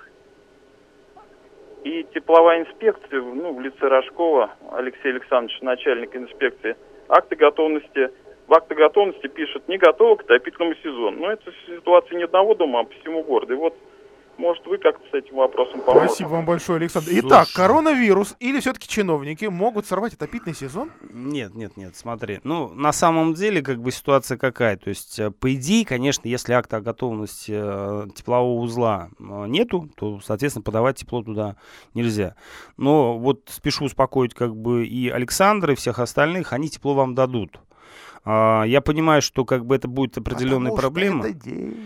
И 1.85 2.05
тепловая 2.13 2.63
инспекция, 2.63 3.23
ну, 3.23 3.55
в 3.55 3.61
лице 3.61 3.87
Рожкова 3.87 4.51
Алексея 4.73 5.13
Александровича, 5.13 5.65
начальник 5.65 6.17
инспекции, 6.17 6.77
акты 7.09 7.37
готовности, 7.37 8.11
в 8.47 8.55
акты 8.55 8.75
готовности 8.75 9.27
пишут 9.29 9.69
не 9.69 9.79
готовы 9.79 10.17
к 10.17 10.23
отопительному 10.23 10.75
сезону. 10.77 11.19
Но 11.21 11.33
это 11.33 11.53
ситуация 11.67 12.17
не 12.17 12.25
одного 12.25 12.55
дома, 12.55 12.81
а 12.81 12.85
по 12.85 12.95
всему 13.01 13.23
городу. 13.23 13.55
И 13.55 13.57
вот 13.57 13.75
может, 14.39 14.67
вы 14.67 14.79
как-то 14.79 15.05
с 15.11 15.15
этим 15.15 15.37
вопросом 15.37 15.81
поможете. 15.81 16.09
Спасибо 16.09 16.29
вам 16.29 16.47
большое, 16.47 16.77
Александр. 16.77 17.11
Итак, 17.13 17.47
Слушай. 17.47 17.57
коронавирус 17.57 18.37
или 18.41 18.61
все-таки 18.61 18.89
чиновники 18.89 19.47
могут 19.47 19.87
сорвать 19.87 20.15
отопительный 20.15 20.55
сезон? 20.55 20.91
Нет, 21.11 21.55
нет, 21.55 21.77
нет, 21.77 21.97
смотри. 21.97 22.41
Ну, 22.45 22.69
на 22.75 22.93
самом 22.93 23.35
деле, 23.35 23.63
как 23.63 23.81
бы 23.81 23.91
ситуация 23.91 24.37
какая? 24.39 24.77
То 24.77 24.91
есть, 24.91 25.19
э, 25.19 25.31
по 25.31 25.55
идее, 25.55 25.85
конечно, 25.85 26.29
если 26.29 26.53
акта 26.53 26.79
о 26.79 26.81
готовности 26.81 27.53
э, 27.55 28.07
теплового 28.15 28.61
узла 28.61 29.09
э, 29.19 29.23
нету, 29.49 29.91
то, 29.97 30.21
соответственно, 30.21 30.63
подавать 30.63 30.97
тепло 30.97 31.23
туда 31.23 31.57
нельзя. 31.95 32.37
Но 32.77 33.19
вот 33.19 33.43
спешу 33.47 33.85
успокоить 33.85 34.35
как 34.35 34.55
бы 34.55 34.87
и 34.87 35.09
Александра, 35.09 35.73
и 35.73 35.77
всех 35.77 35.99
остальных, 35.99 36.53
они 36.53 36.69
тепло 36.69 36.95
вам 36.95 37.15
дадут. 37.15 37.61
А, 38.29 38.65
я 38.65 38.81
понимаю, 38.81 39.23
что 39.23 39.45
как 39.45 39.65
бы 39.65 39.77
это 39.77 39.87
будет 39.87 40.19
определенная 40.19 40.73
Потому 40.73 40.77
проблема. 40.77 41.27
это 41.29 41.33
деньги. 41.33 41.77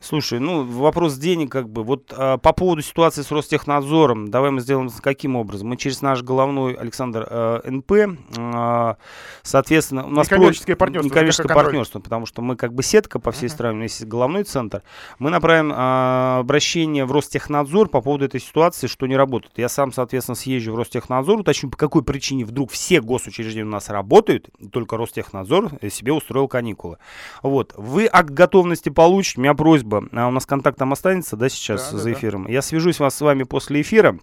Слушай, 0.00 0.40
ну 0.40 0.64
вопрос 0.64 1.14
денег 1.16 1.52
как 1.52 1.68
бы. 1.68 1.84
Вот 1.84 2.12
а, 2.16 2.36
по 2.36 2.52
поводу 2.52 2.82
ситуации 2.82 3.22
с 3.22 3.30
Ростехнадзором, 3.30 4.28
давай 4.28 4.50
мы 4.50 4.60
сделаем 4.60 4.90
каким 5.00 5.36
образом? 5.36 5.68
Мы 5.68 5.76
через 5.76 6.02
наш 6.02 6.22
головной 6.22 6.74
Александр 6.74 7.24
а, 7.30 7.70
НП, 7.70 8.18
а, 8.36 8.96
соответственно, 9.42 10.04
у 10.04 10.10
нас 10.10 10.28
некоммерческое 10.28 10.74
партнерство, 10.74 11.08
некоммерческое 11.08 11.54
партнерство, 11.54 12.00
потому 12.00 12.26
что 12.26 12.42
мы 12.42 12.56
как 12.56 12.74
бы 12.74 12.82
сетка 12.82 13.20
по 13.20 13.30
всей 13.30 13.46
uh-huh. 13.46 13.52
стране, 13.52 13.78
у 13.78 13.82
нас 13.82 13.92
есть 13.92 14.06
головной 14.06 14.42
центр. 14.42 14.82
Мы 15.20 15.30
направим 15.30 15.72
обращение 15.72 17.04
в 17.04 17.12
Ростехнадзор 17.12 17.88
по 17.88 18.00
поводу 18.00 18.24
этой 18.24 18.40
ситуации, 18.40 18.88
что 18.88 19.06
не 19.06 19.16
работает. 19.16 19.52
Я 19.58 19.68
сам, 19.68 19.92
соответственно, 19.92 20.34
съезжу 20.34 20.72
в 20.72 20.76
Ростехнадзор, 20.76 21.38
уточню, 21.38 21.70
по 21.70 21.76
какой 21.76 22.02
причине 22.02 22.44
вдруг 22.44 22.72
все 22.72 23.00
госучреждения 23.00 23.64
у 23.64 23.70
нас 23.70 23.90
работают, 23.90 24.48
только 24.72 24.96
Ростехнадзор 24.96 25.83
себе 25.90 26.12
устроил 26.12 26.48
каникулы. 26.48 26.98
Вот. 27.42 27.74
Вы 27.76 28.08
акт 28.10 28.30
готовности 28.30 28.88
получите. 28.88 29.40
У 29.40 29.42
меня 29.42 29.54
просьба. 29.54 30.04
А 30.12 30.28
у 30.28 30.30
нас 30.30 30.46
контакт 30.46 30.78
там 30.78 30.92
останется, 30.92 31.36
да, 31.36 31.48
сейчас 31.48 31.90
да, 31.92 31.98
за 31.98 32.04
да, 32.04 32.12
эфиром. 32.12 32.44
Да. 32.44 32.52
Я 32.52 32.62
свяжусь 32.62 33.00
вас 33.00 33.14
с 33.14 33.20
вами 33.20 33.44
после 33.44 33.80
эфира. 33.80 34.18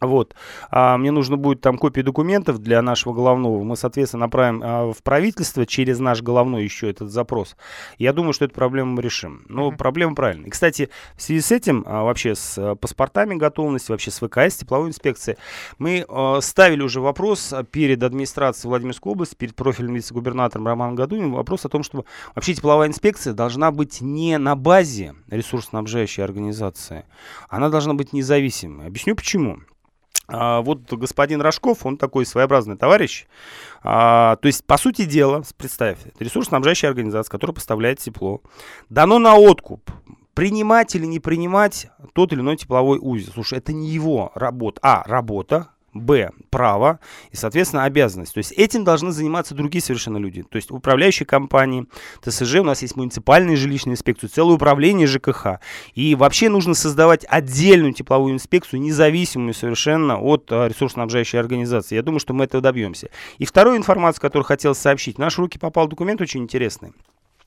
Вот. 0.00 0.34
А, 0.70 0.98
мне 0.98 1.10
нужно 1.10 1.36
будет 1.36 1.62
там 1.62 1.78
копии 1.78 2.02
документов 2.02 2.58
для 2.58 2.82
нашего 2.82 3.14
головного. 3.14 3.62
Мы, 3.62 3.76
соответственно, 3.76 4.26
направим 4.26 4.60
а, 4.62 4.92
в 4.92 5.02
правительство 5.02 5.64
через 5.64 5.98
наш 5.98 6.20
головной 6.22 6.64
еще 6.64 6.90
этот 6.90 7.10
запрос. 7.10 7.56
Я 7.96 8.12
думаю, 8.12 8.34
что 8.34 8.44
эту 8.44 8.54
проблему 8.54 8.92
мы 8.92 9.02
решим. 9.02 9.44
Но 9.48 9.68
mm-hmm. 9.68 9.76
проблема 9.76 10.14
правильная. 10.14 10.48
И, 10.48 10.50
кстати, 10.50 10.90
в 11.16 11.22
связи 11.22 11.40
с 11.40 11.50
этим, 11.50 11.82
а, 11.86 12.04
вообще 12.04 12.34
с 12.34 12.58
а, 12.58 12.74
паспортами 12.74 13.36
готовности, 13.36 13.90
вообще 13.90 14.10
с 14.10 14.20
ВКС, 14.20 14.56
тепловой 14.56 14.88
инспекцией, 14.88 15.38
мы 15.78 16.04
а, 16.08 16.40
ставили 16.42 16.82
уже 16.82 17.00
вопрос 17.00 17.54
перед 17.70 18.02
администрацией 18.02 18.68
Владимирской 18.68 19.12
области, 19.12 19.34
перед 19.34 19.56
профильным 19.56 19.94
вице-губернатором 19.94 20.66
Романом 20.66 20.94
Гадуниным, 20.94 21.32
вопрос 21.32 21.64
о 21.64 21.70
том, 21.70 21.82
что 21.82 22.04
вообще 22.34 22.52
тепловая 22.52 22.88
инспекция 22.88 23.32
должна 23.32 23.70
быть 23.70 24.02
не 24.02 24.36
на 24.36 24.56
базе 24.56 25.14
ресурсоснабжающей 25.30 26.22
организации, 26.22 27.04
она 27.48 27.70
должна 27.70 27.94
быть 27.94 28.12
независимой. 28.12 28.88
Объясню 28.88 29.16
почему. 29.16 29.60
А, 30.28 30.60
вот 30.62 30.92
господин 30.92 31.40
Рожков, 31.40 31.86
он 31.86 31.96
такой 31.96 32.26
своеобразный 32.26 32.76
товарищ. 32.76 33.26
А, 33.82 34.36
то 34.36 34.46
есть, 34.46 34.64
по 34.64 34.76
сути 34.76 35.04
дела, 35.04 35.42
представь, 35.56 35.98
ресурсоснабжающая 36.18 36.88
организация, 36.88 37.30
которая 37.30 37.54
поставляет 37.54 37.98
тепло, 37.98 38.42
дано 38.88 39.18
на 39.18 39.36
откуп 39.36 39.90
принимать 40.34 40.94
или 40.94 41.06
не 41.06 41.18
принимать 41.18 41.88
тот 42.12 42.32
или 42.32 42.40
иной 42.40 42.56
тепловой 42.56 42.98
узел. 43.00 43.32
Слушай, 43.32 43.58
это 43.58 43.72
не 43.72 43.88
его 43.88 44.32
работа. 44.34 44.80
А, 44.82 45.02
работа, 45.06 45.70
Б. 46.00 46.30
Право 46.50 47.00
и, 47.30 47.36
соответственно, 47.36 47.84
обязанность. 47.84 48.34
То 48.34 48.38
есть 48.38 48.52
этим 48.52 48.84
должны 48.84 49.12
заниматься 49.12 49.54
другие 49.54 49.82
совершенно 49.82 50.18
люди. 50.18 50.42
То 50.42 50.56
есть 50.56 50.70
управляющие 50.70 51.26
компании, 51.26 51.86
ТСЖ, 52.22 52.56
у 52.56 52.64
нас 52.64 52.82
есть 52.82 52.96
муниципальные 52.96 53.56
жилищные 53.56 53.94
инспекции, 53.94 54.26
целое 54.26 54.56
управление 54.56 55.06
ЖКХ. 55.06 55.60
И 55.94 56.14
вообще 56.14 56.48
нужно 56.48 56.74
создавать 56.74 57.24
отдельную 57.28 57.92
тепловую 57.92 58.34
инспекцию, 58.34 58.80
независимую 58.80 59.54
совершенно 59.54 60.18
от 60.18 60.50
а, 60.50 60.68
ресурсоснабжающей 60.68 61.38
организации. 61.38 61.96
Я 61.96 62.02
думаю, 62.02 62.20
что 62.20 62.34
мы 62.34 62.44
этого 62.44 62.62
добьемся. 62.62 63.10
И 63.38 63.44
вторую 63.44 63.76
информацию, 63.76 64.20
которую 64.20 64.44
хотел 64.44 64.74
сообщить. 64.74 65.16
В 65.16 65.20
наши 65.20 65.40
руки 65.40 65.58
попал 65.58 65.88
документ 65.88 66.20
очень 66.20 66.42
интересный. 66.42 66.92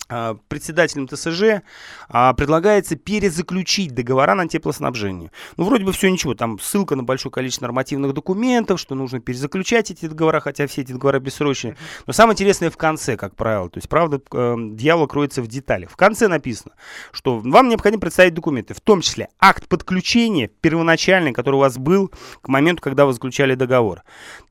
А, 0.10 0.38
председателем 0.48 1.08
ТСЖ 1.08 1.64
а, 2.08 2.34
предлагается 2.34 2.96
перезаключить 2.96 3.94
договора 3.94 4.34
на 4.34 4.48
теплоснабжение. 4.48 5.32
Ну, 5.58 5.66
вроде 5.66 5.86
бы 5.86 5.92
все 5.92 6.10
ничего, 6.10 6.34
там 6.34 6.60
ссылка 6.60 6.96
на 6.96 7.04
большое 7.04 7.32
количество 7.32 7.66
нормативных 7.66 8.14
документов, 8.14 8.80
что 8.80 8.96
нужно 8.96 9.20
перезаключать 9.20 9.92
эти 9.92 10.08
договора, 10.08 10.40
хотя 10.40 10.66
все 10.66 10.82
эти 10.82 10.92
договора 10.92 11.20
бессрочные. 11.20 11.78
Но 12.08 12.14
самое 12.14 12.34
интересное 12.34 12.72
в 12.72 12.78
конце, 12.78 13.18
как 13.18 13.36
правило. 13.36 13.70
То 13.70 13.78
есть, 13.78 13.88
правда, 13.88 14.20
э, 14.32 14.56
дьявол 14.72 15.08
кроется 15.08 15.44
в 15.44 15.48
деталях. 15.48 15.92
В 15.92 15.96
конце 15.96 16.28
написано, 16.28 16.74
что 17.12 17.38
вам 17.38 17.70
необходимо 17.70 18.02
представить 18.02 18.34
документы, 18.34 18.74
в 18.74 18.82
том 18.82 19.02
числе 19.02 19.30
акт 19.40 19.68
подключения 19.68 20.48
первоначальный, 20.48 21.34
который 21.34 21.56
у 21.56 21.60
вас 21.60 21.78
был 21.78 22.12
к 22.42 22.48
моменту, 22.48 22.82
когда 22.82 23.06
вы 23.06 23.14
заключали 23.14 23.54
договор. 23.54 24.04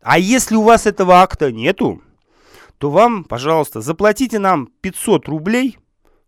А 0.03 0.19
если 0.19 0.55
у 0.55 0.63
вас 0.63 0.87
этого 0.87 1.21
акта 1.21 1.51
нету, 1.51 2.01
то 2.79 2.91
вам, 2.91 3.25
пожалуйста, 3.25 3.81
заплатите 3.81 4.39
нам 4.39 4.69
500 4.81 5.29
рублей, 5.29 5.79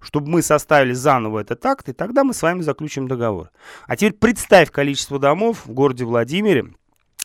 чтобы 0.00 0.28
мы 0.28 0.42
составили 0.42 0.92
заново 0.92 1.40
этот 1.40 1.64
акт, 1.64 1.88
и 1.88 1.92
тогда 1.92 2.24
мы 2.24 2.34
с 2.34 2.42
вами 2.42 2.62
заключим 2.62 3.06
договор. 3.06 3.50
А 3.86 3.96
теперь 3.96 4.14
представь 4.14 4.70
количество 4.70 5.18
домов 5.18 5.62
в 5.66 5.72
городе 5.72 6.04
Владимире, 6.04 6.72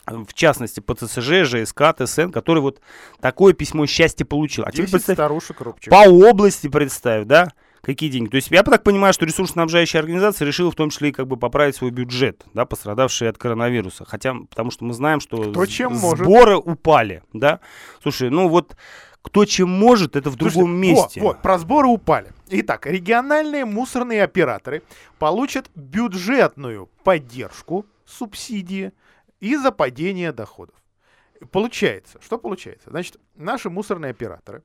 в 0.05 0.33
частности, 0.33 0.81
по 0.81 0.93
ТСЖ, 0.93 1.45
ЖСК, 1.45 1.81
ТСН, 1.97 2.29
который 2.29 2.61
вот 2.61 2.79
такое 3.19 3.53
письмо 3.53 3.85
счастья 3.87 4.25
получил. 4.25 4.63
А 4.65 4.71
теперь 4.71 4.91
представь, 4.91 5.15
старушек 5.15 5.61
Рубчик. 5.61 5.89
по 5.89 6.07
области 6.07 6.67
представь, 6.67 7.25
да, 7.25 7.47
какие 7.81 8.09
деньги. 8.11 8.29
То 8.29 8.35
есть 8.35 8.51
я 8.51 8.61
так 8.61 8.83
понимаю, 8.83 9.13
что 9.13 9.25
ресурсоснабжающая 9.25 9.99
организация 9.99 10.45
решила 10.45 10.69
в 10.69 10.75
том 10.75 10.91
числе 10.91 11.09
и 11.09 11.11
как 11.11 11.27
бы 11.27 11.37
поправить 11.37 11.75
свой 11.75 11.89
бюджет, 11.91 12.43
да, 12.53 12.65
пострадавший 12.65 13.29
от 13.29 13.37
коронавируса. 13.39 14.05
Хотя, 14.05 14.35
потому 14.49 14.69
что 14.69 14.85
мы 14.85 14.93
знаем, 14.93 15.19
что 15.21 15.37
Кто 15.51 15.65
чем 15.65 15.95
сборы 15.95 16.55
может. 16.55 16.67
упали, 16.67 17.23
да. 17.33 17.59
Слушай, 18.03 18.29
ну 18.29 18.47
вот 18.47 18.75
кто 19.25 19.43
чем 19.45 19.69
может, 19.69 20.15
это 20.15 20.29
в 20.29 20.35
другом 20.35 20.67
Слушайте, 20.67 20.93
месте. 20.93 21.21
Вот, 21.21 21.27
вот, 21.27 21.41
про 21.41 21.57
сборы 21.57 21.87
упали. 21.87 22.31
Итак, 22.47 22.85
региональные 22.85 23.65
мусорные 23.65 24.21
операторы 24.21 24.83
получат 25.17 25.67
бюджетную 25.73 26.91
поддержку, 27.03 27.87
субсидии 28.05 28.93
из-за 29.39 29.71
падения 29.71 30.31
доходов. 30.31 30.75
Получается, 31.51 32.19
что 32.21 32.37
получается? 32.37 32.91
Значит, 32.91 33.17
наши 33.33 33.71
мусорные 33.71 34.11
операторы, 34.11 34.61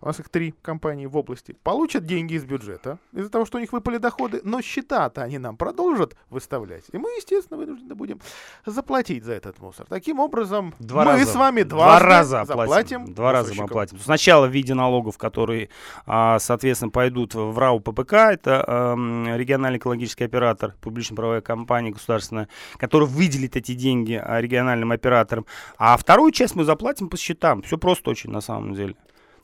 у 0.00 0.06
нас 0.06 0.20
их 0.20 0.28
три 0.28 0.54
компании 0.62 1.06
в 1.06 1.16
области, 1.16 1.56
получат 1.62 2.04
деньги 2.04 2.34
из 2.34 2.44
бюджета 2.44 2.98
из-за 3.12 3.30
того, 3.30 3.44
что 3.44 3.58
у 3.58 3.60
них 3.60 3.72
выпали 3.72 3.98
доходы, 3.98 4.40
но 4.44 4.60
счета-то 4.62 5.22
они 5.22 5.38
нам 5.38 5.56
продолжат 5.56 6.16
выставлять. 6.30 6.84
И 6.92 6.98
мы, 6.98 7.08
естественно, 7.16 7.58
вынуждены 7.58 7.94
будем 7.94 8.20
заплатить 8.66 9.24
за 9.24 9.32
этот 9.32 9.58
мусор. 9.60 9.86
Таким 9.88 10.20
образом, 10.20 10.74
Два 10.78 11.04
мы 11.04 11.12
раза. 11.12 11.26
с 11.26 11.34
вами 11.34 11.62
Два 11.62 11.98
раза 11.98 12.40
оплатим. 12.42 12.60
заплатим. 12.66 13.14
Два 13.14 13.32
раза 13.32 13.54
мы 13.54 13.64
оплатим. 13.64 13.98
Сначала 13.98 14.46
в 14.46 14.50
виде 14.50 14.74
налогов, 14.74 15.18
которые, 15.18 15.68
а, 16.06 16.38
соответственно, 16.38 16.90
пойдут 16.90 17.34
в 17.34 17.58
РАУ 17.58 17.80
ППК, 17.80 18.12
это 18.14 18.64
ам, 18.66 19.34
региональный 19.36 19.78
экологический 19.78 20.24
оператор, 20.24 20.74
публично-правовая 20.80 21.40
компания 21.40 21.90
государственная, 21.90 22.48
которая 22.76 23.08
выделит 23.08 23.56
эти 23.56 23.74
деньги 23.74 24.20
а, 24.22 24.40
региональным 24.40 24.92
операторам. 24.92 25.46
А 25.78 25.96
вторую 25.96 26.30
часть 26.32 26.54
мы 26.54 26.64
заплатим 26.64 27.08
по 27.08 27.16
счетам. 27.16 27.62
Все 27.62 27.78
просто 27.78 28.10
очень 28.10 28.30
на 28.30 28.40
самом 28.40 28.74
деле. 28.74 28.94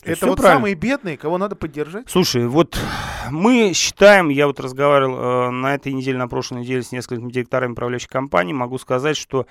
Это 0.03 0.27
вот 0.27 0.39
правильно. 0.39 0.61
самые 0.61 0.75
бедные, 0.75 1.17
кого 1.17 1.37
надо 1.37 1.57
поддержать. 1.57 2.09
Слушай, 2.09 2.47
вот 2.47 2.79
мы 3.31 3.73
считаем, 3.75 4.29
я 4.31 4.47
вот 4.47 4.59
разговаривал 4.59 5.49
э, 5.49 5.51
на 5.51 5.75
этой 5.75 5.93
неделе, 5.93 6.17
на 6.17 6.27
прошлой 6.29 6.61
неделе 6.61 6.83
с 6.83 6.91
несколькими 6.91 7.31
директорами 7.31 7.73
управляющих 7.73 8.09
компаний, 8.09 8.55
могу 8.55 8.79
сказать, 8.79 9.17
что 9.17 9.47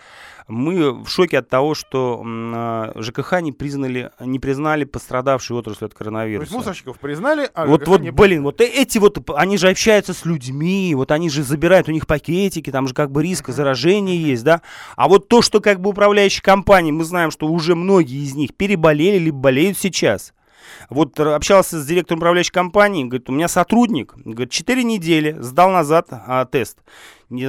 мы 0.48 0.92
в 1.04 1.08
шоке 1.08 1.40
от 1.40 1.50
того, 1.50 1.76
что 1.76 2.24
э, 2.26 3.02
ЖКХ 3.02 3.42
не 3.42 3.52
признали, 3.52 4.12
не 4.20 4.40
признали 4.40 4.86
пострадавшую 4.86 5.60
отрасль 5.60 5.86
от 5.86 5.92
То 5.92 5.94
есть 5.94 5.98
коронавируса. 5.98 6.54
мусорщиков 6.54 7.00
признали, 7.00 7.50
а 7.54 7.66
вот, 7.68 7.82
ЖКХ 7.82 7.88
вот, 7.88 8.02
не 8.02 8.12
блин, 8.12 8.44
вот 8.44 8.60
эти 8.62 8.98
вот, 8.98 9.30
они 9.36 9.58
же 9.58 9.70
общаются 9.70 10.14
с 10.14 10.26
людьми, 10.26 10.94
вот 10.96 11.12
они 11.12 11.30
же 11.30 11.44
забирают 11.44 11.88
у 11.90 11.92
них 11.92 12.08
пакетики, 12.08 12.72
там 12.72 12.88
же 12.88 12.94
как 12.96 13.12
бы 13.12 13.22
риск 13.22 13.50
заражения 13.50 14.16
есть, 14.16 14.44
да. 14.44 14.62
А 14.96 15.08
вот 15.08 15.28
то, 15.28 15.42
что 15.42 15.60
как 15.60 15.80
бы 15.80 15.92
управляющие 15.92 16.42
компании, 16.42 16.92
мы 16.92 17.04
знаем, 17.04 17.30
что 17.30 17.48
уже 17.48 17.76
многие 17.76 18.24
из 18.24 18.34
них 18.34 18.56
переболели 18.56 19.20
либо 19.20 19.38
болеют 19.38 19.78
сейчас. 19.78 20.34
Вот 20.90 21.20
общался 21.20 21.80
с 21.80 21.86
директором 21.86 22.20
управляющей 22.20 22.52
компании, 22.52 23.04
говорит, 23.04 23.30
у 23.30 23.34
меня 23.34 23.48
сотрудник, 23.48 24.14
говорит, 24.16 24.52
4 24.52 24.84
недели 24.84 25.36
сдал 25.40 25.70
назад 25.72 26.08
а, 26.12 26.46
тест. 26.46 26.80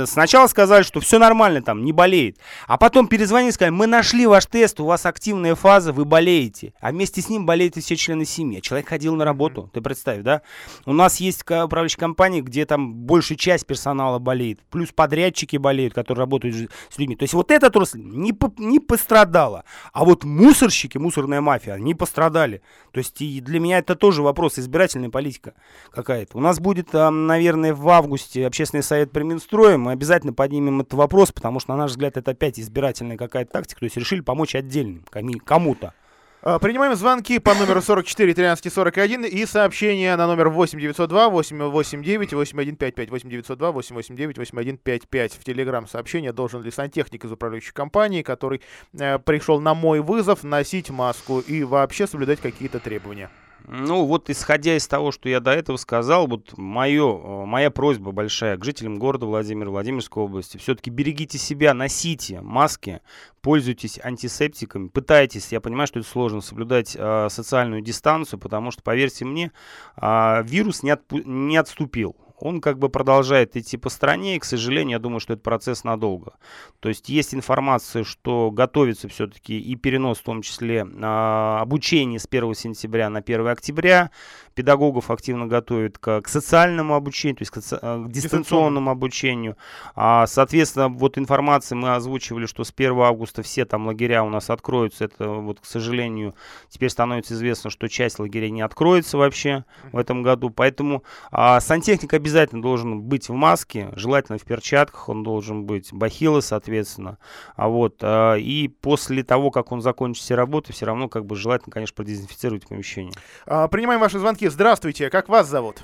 Сначала 0.04 0.46
сказали, 0.46 0.82
что 0.82 1.00
все 1.00 1.18
нормально 1.18 1.62
там, 1.62 1.84
не 1.84 1.92
болеет. 1.92 2.36
А 2.66 2.76
потом 2.76 3.08
перезвонили 3.08 3.48
и 3.50 3.52
сказали, 3.52 3.72
мы 3.72 3.86
нашли 3.86 4.26
ваш 4.26 4.44
тест, 4.44 4.78
у 4.80 4.84
вас 4.84 5.06
активная 5.06 5.54
фаза, 5.54 5.92
вы 5.94 6.04
болеете. 6.04 6.74
А 6.80 6.90
вместе 6.90 7.22
с 7.22 7.30
ним 7.30 7.46
болеют 7.46 7.78
и 7.78 7.80
все 7.80 7.96
члены 7.96 8.26
семьи. 8.26 8.58
А 8.58 8.60
Человек 8.60 8.88
ходил 8.88 9.16
на 9.16 9.24
работу, 9.24 9.70
ты 9.72 9.80
представь, 9.80 10.20
да? 10.20 10.42
У 10.84 10.92
нас 10.92 11.16
есть 11.16 11.40
управляющие 11.42 11.98
компании, 11.98 12.42
где 12.42 12.66
там 12.66 12.92
большая 12.92 13.38
часть 13.38 13.66
персонала 13.66 14.18
болеет. 14.18 14.60
Плюс 14.70 14.90
подрядчики 14.92 15.56
болеют, 15.56 15.94
которые 15.94 16.20
работают 16.20 16.70
с 16.90 16.98
людьми. 16.98 17.16
То 17.16 17.22
есть 17.22 17.32
вот 17.32 17.50
эта 17.50 17.68
отрасль 17.68 18.00
не, 18.02 18.34
по- 18.34 18.52
не 18.58 18.80
пострадала. 18.80 19.64
А 19.94 20.04
вот 20.04 20.24
мусорщики, 20.24 20.98
мусорная 20.98 21.40
мафия, 21.40 21.72
они 21.72 21.94
пострадали. 21.94 22.60
То 22.92 22.98
есть 22.98 23.22
и 23.22 23.40
для 23.40 23.58
меня 23.60 23.78
это 23.78 23.94
тоже 23.94 24.20
вопрос 24.20 24.58
избирательная 24.58 25.08
политика 25.08 25.54
какая-то. 25.90 26.36
У 26.36 26.40
нас 26.40 26.60
будет, 26.60 26.92
наверное, 26.92 27.72
в 27.72 27.88
августе 27.88 28.46
общественный 28.46 28.82
совет 28.82 29.10
при 29.10 29.22
Минстрое. 29.22 29.69
Мы 29.78 29.92
обязательно 29.92 30.32
поднимем 30.32 30.80
этот 30.80 30.94
вопрос, 30.94 31.32
потому 31.32 31.60
что, 31.60 31.72
на 31.72 31.78
наш 31.78 31.90
взгляд, 31.92 32.16
это 32.16 32.32
опять 32.32 32.58
избирательная 32.58 33.16
какая-то 33.16 33.52
тактика. 33.52 33.80
То 33.80 33.84
есть 33.86 33.96
решили 33.96 34.20
помочь 34.20 34.54
отдельным 34.54 35.04
кому-то. 35.44 35.94
А, 36.42 36.58
Принимаем 36.58 36.94
звонки 36.96 37.38
по 37.38 37.54
номеру 37.54 37.82
44 37.82 38.32
13 38.32 38.72
41 38.72 39.24
и 39.24 39.44
сообщения 39.44 40.16
на 40.16 40.26
номер 40.26 40.48
8 40.48 40.80
902 40.80 41.28
889 41.28 42.32
8155 42.32 43.10
8 43.10 43.28
902 43.28 43.72
889 43.72 44.38
8155 44.38 45.32
в 45.34 45.44
телеграм 45.44 45.86
сообщение 45.86 46.32
должен 46.32 46.62
ли 46.62 46.70
сантехник 46.70 47.26
из 47.26 47.32
управляющей 47.32 47.72
компании, 47.72 48.22
который 48.22 48.62
э, 48.98 49.18
пришел 49.18 49.60
на 49.60 49.74
мой 49.74 50.00
вызов, 50.00 50.42
носить 50.42 50.88
маску 50.88 51.40
и 51.40 51.62
вообще 51.62 52.06
соблюдать 52.06 52.40
какие-то 52.40 52.80
требования. 52.80 53.28
Ну, 53.66 54.04
вот 54.04 54.30
исходя 54.30 54.76
из 54.76 54.86
того, 54.88 55.12
что 55.12 55.28
я 55.28 55.40
до 55.40 55.52
этого 55.52 55.76
сказал, 55.76 56.26
вот 56.26 56.56
моё, 56.56 57.42
э, 57.42 57.46
моя 57.46 57.70
просьба 57.70 58.12
большая 58.12 58.56
к 58.56 58.64
жителям 58.64 58.98
города 58.98 59.26
Владимира, 59.26 59.70
Владимирской 59.70 60.22
области, 60.22 60.56
все-таки 60.56 60.90
берегите 60.90 61.38
себя, 61.38 61.72
носите 61.74 62.40
маски, 62.40 63.00
пользуйтесь 63.42 64.00
антисептиками, 64.02 64.88
пытайтесь, 64.88 65.52
я 65.52 65.60
понимаю, 65.60 65.86
что 65.86 66.00
это 66.00 66.08
сложно, 66.08 66.40
соблюдать 66.40 66.96
э, 66.98 67.28
социальную 67.30 67.82
дистанцию, 67.82 68.38
потому 68.40 68.70
что, 68.70 68.82
поверьте 68.82 69.24
мне, 69.24 69.52
а, 69.96 70.42
вирус 70.42 70.82
не, 70.82 70.90
отпу- 70.90 71.22
не 71.24 71.56
отступил. 71.56 72.16
Он 72.40 72.60
как 72.60 72.78
бы 72.78 72.88
продолжает 72.88 73.56
идти 73.56 73.76
по 73.76 73.88
стране, 73.88 74.36
и, 74.36 74.38
к 74.38 74.44
сожалению, 74.44 74.96
я 74.96 74.98
думаю, 74.98 75.20
что 75.20 75.34
это 75.34 75.42
процесс 75.42 75.84
надолго. 75.84 76.34
То 76.80 76.88
есть 76.88 77.08
есть 77.08 77.34
информация, 77.34 78.04
что 78.04 78.50
готовится 78.50 79.08
все-таки 79.08 79.58
и 79.58 79.76
перенос, 79.76 80.18
в 80.18 80.22
том 80.22 80.42
числе 80.42 80.86
а, 81.02 81.60
обучения 81.60 82.18
с 82.18 82.26
1 82.30 82.54
сентября 82.54 83.10
на 83.10 83.20
1 83.20 83.46
октября. 83.46 84.10
Педагогов 84.54 85.10
активно 85.10 85.46
готовят 85.46 85.98
к, 85.98 86.22
социальному 86.26 86.94
обучению, 86.94 87.36
то 87.36 87.42
есть 87.42 87.52
к, 87.52 87.60
к 87.60 88.10
дистанционному 88.10 88.90
обучению. 88.90 89.56
А, 89.94 90.26
соответственно, 90.26 90.88
вот 90.88 91.18
информация 91.18 91.76
мы 91.76 91.94
озвучивали, 91.94 92.46
что 92.46 92.64
с 92.64 92.72
1 92.76 92.98
августа 93.00 93.42
все 93.42 93.64
там 93.64 93.86
лагеря 93.86 94.22
у 94.24 94.28
нас 94.30 94.50
откроются. 94.50 95.04
Это 95.04 95.28
вот, 95.28 95.60
к 95.60 95.64
сожалению, 95.64 96.34
теперь 96.68 96.90
становится 96.90 97.34
известно, 97.34 97.70
что 97.70 97.88
часть 97.88 98.18
лагерей 98.18 98.50
не 98.50 98.62
откроется 98.62 99.16
вообще 99.16 99.64
в 99.92 99.98
этом 99.98 100.22
году. 100.22 100.50
Поэтому 100.50 101.04
а, 101.30 101.60
сантехник 101.60 102.12
обязательно 102.30 102.62
должен 102.62 103.02
быть 103.02 103.28
в 103.28 103.32
маске, 103.32 103.88
желательно 103.94 104.38
в 104.38 104.44
перчатках, 104.44 105.08
он 105.08 105.22
должен 105.22 105.64
быть 105.64 105.92
бахилы, 105.92 106.42
соответственно. 106.42 107.18
А 107.56 107.68
вот, 107.68 107.96
а, 108.02 108.34
и 108.36 108.68
после 108.68 109.24
того, 109.24 109.50
как 109.50 109.72
он 109.72 109.80
закончит 109.80 110.22
все 110.22 110.36
работы, 110.36 110.72
все 110.72 110.86
равно 110.86 111.08
как 111.08 111.24
бы 111.24 111.34
желательно, 111.34 111.72
конечно, 111.72 111.94
продезинфицировать 111.96 112.68
помещение. 112.68 113.12
А, 113.46 113.66
Принимаем 113.68 114.00
ваши 114.00 114.18
звонки. 114.18 114.48
Здравствуйте, 114.48 115.10
как 115.10 115.28
вас 115.28 115.48
зовут? 115.48 115.82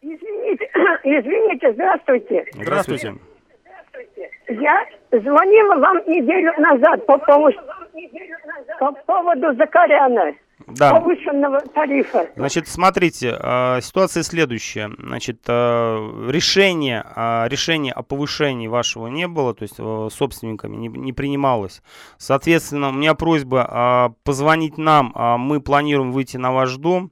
Извините, 0.00 0.70
извините, 1.04 1.72
здравствуйте. 1.72 2.44
Здравствуйте. 2.54 3.14
Я 4.48 4.86
звонила 5.10 5.76
вам 5.76 5.96
неделю 6.06 6.52
назад 6.58 7.04
по 7.06 7.18
поводу, 7.18 7.58
по 8.78 8.92
поводу 8.92 9.54
Закаряна, 9.56 10.34
Да. 10.66 10.92
повышенного 10.92 11.60
тарифа. 11.60 12.26
Значит, 12.36 12.68
смотрите, 12.68 13.36
э, 13.38 13.80
ситуация 13.82 14.22
следующая. 14.22 14.90
Значит, 14.98 15.40
э, 15.46 16.28
решение, 16.30 17.04
э, 17.14 17.48
решение 17.48 17.92
о 17.92 18.02
повышении 18.02 18.66
вашего 18.66 19.08
не 19.08 19.28
было, 19.28 19.54
то 19.54 19.62
есть 19.62 19.76
собственниками 20.14 20.76
не, 20.76 20.88
не 20.88 21.12
принималось. 21.12 21.82
Соответственно, 22.16 22.88
у 22.88 22.92
меня 22.92 23.14
просьба 23.14 24.14
позвонить 24.24 24.78
нам. 24.78 25.12
мы 25.14 25.60
планируем 25.60 26.12
выйти 26.12 26.36
на 26.36 26.52
ваш 26.52 26.76
дом. 26.76 27.10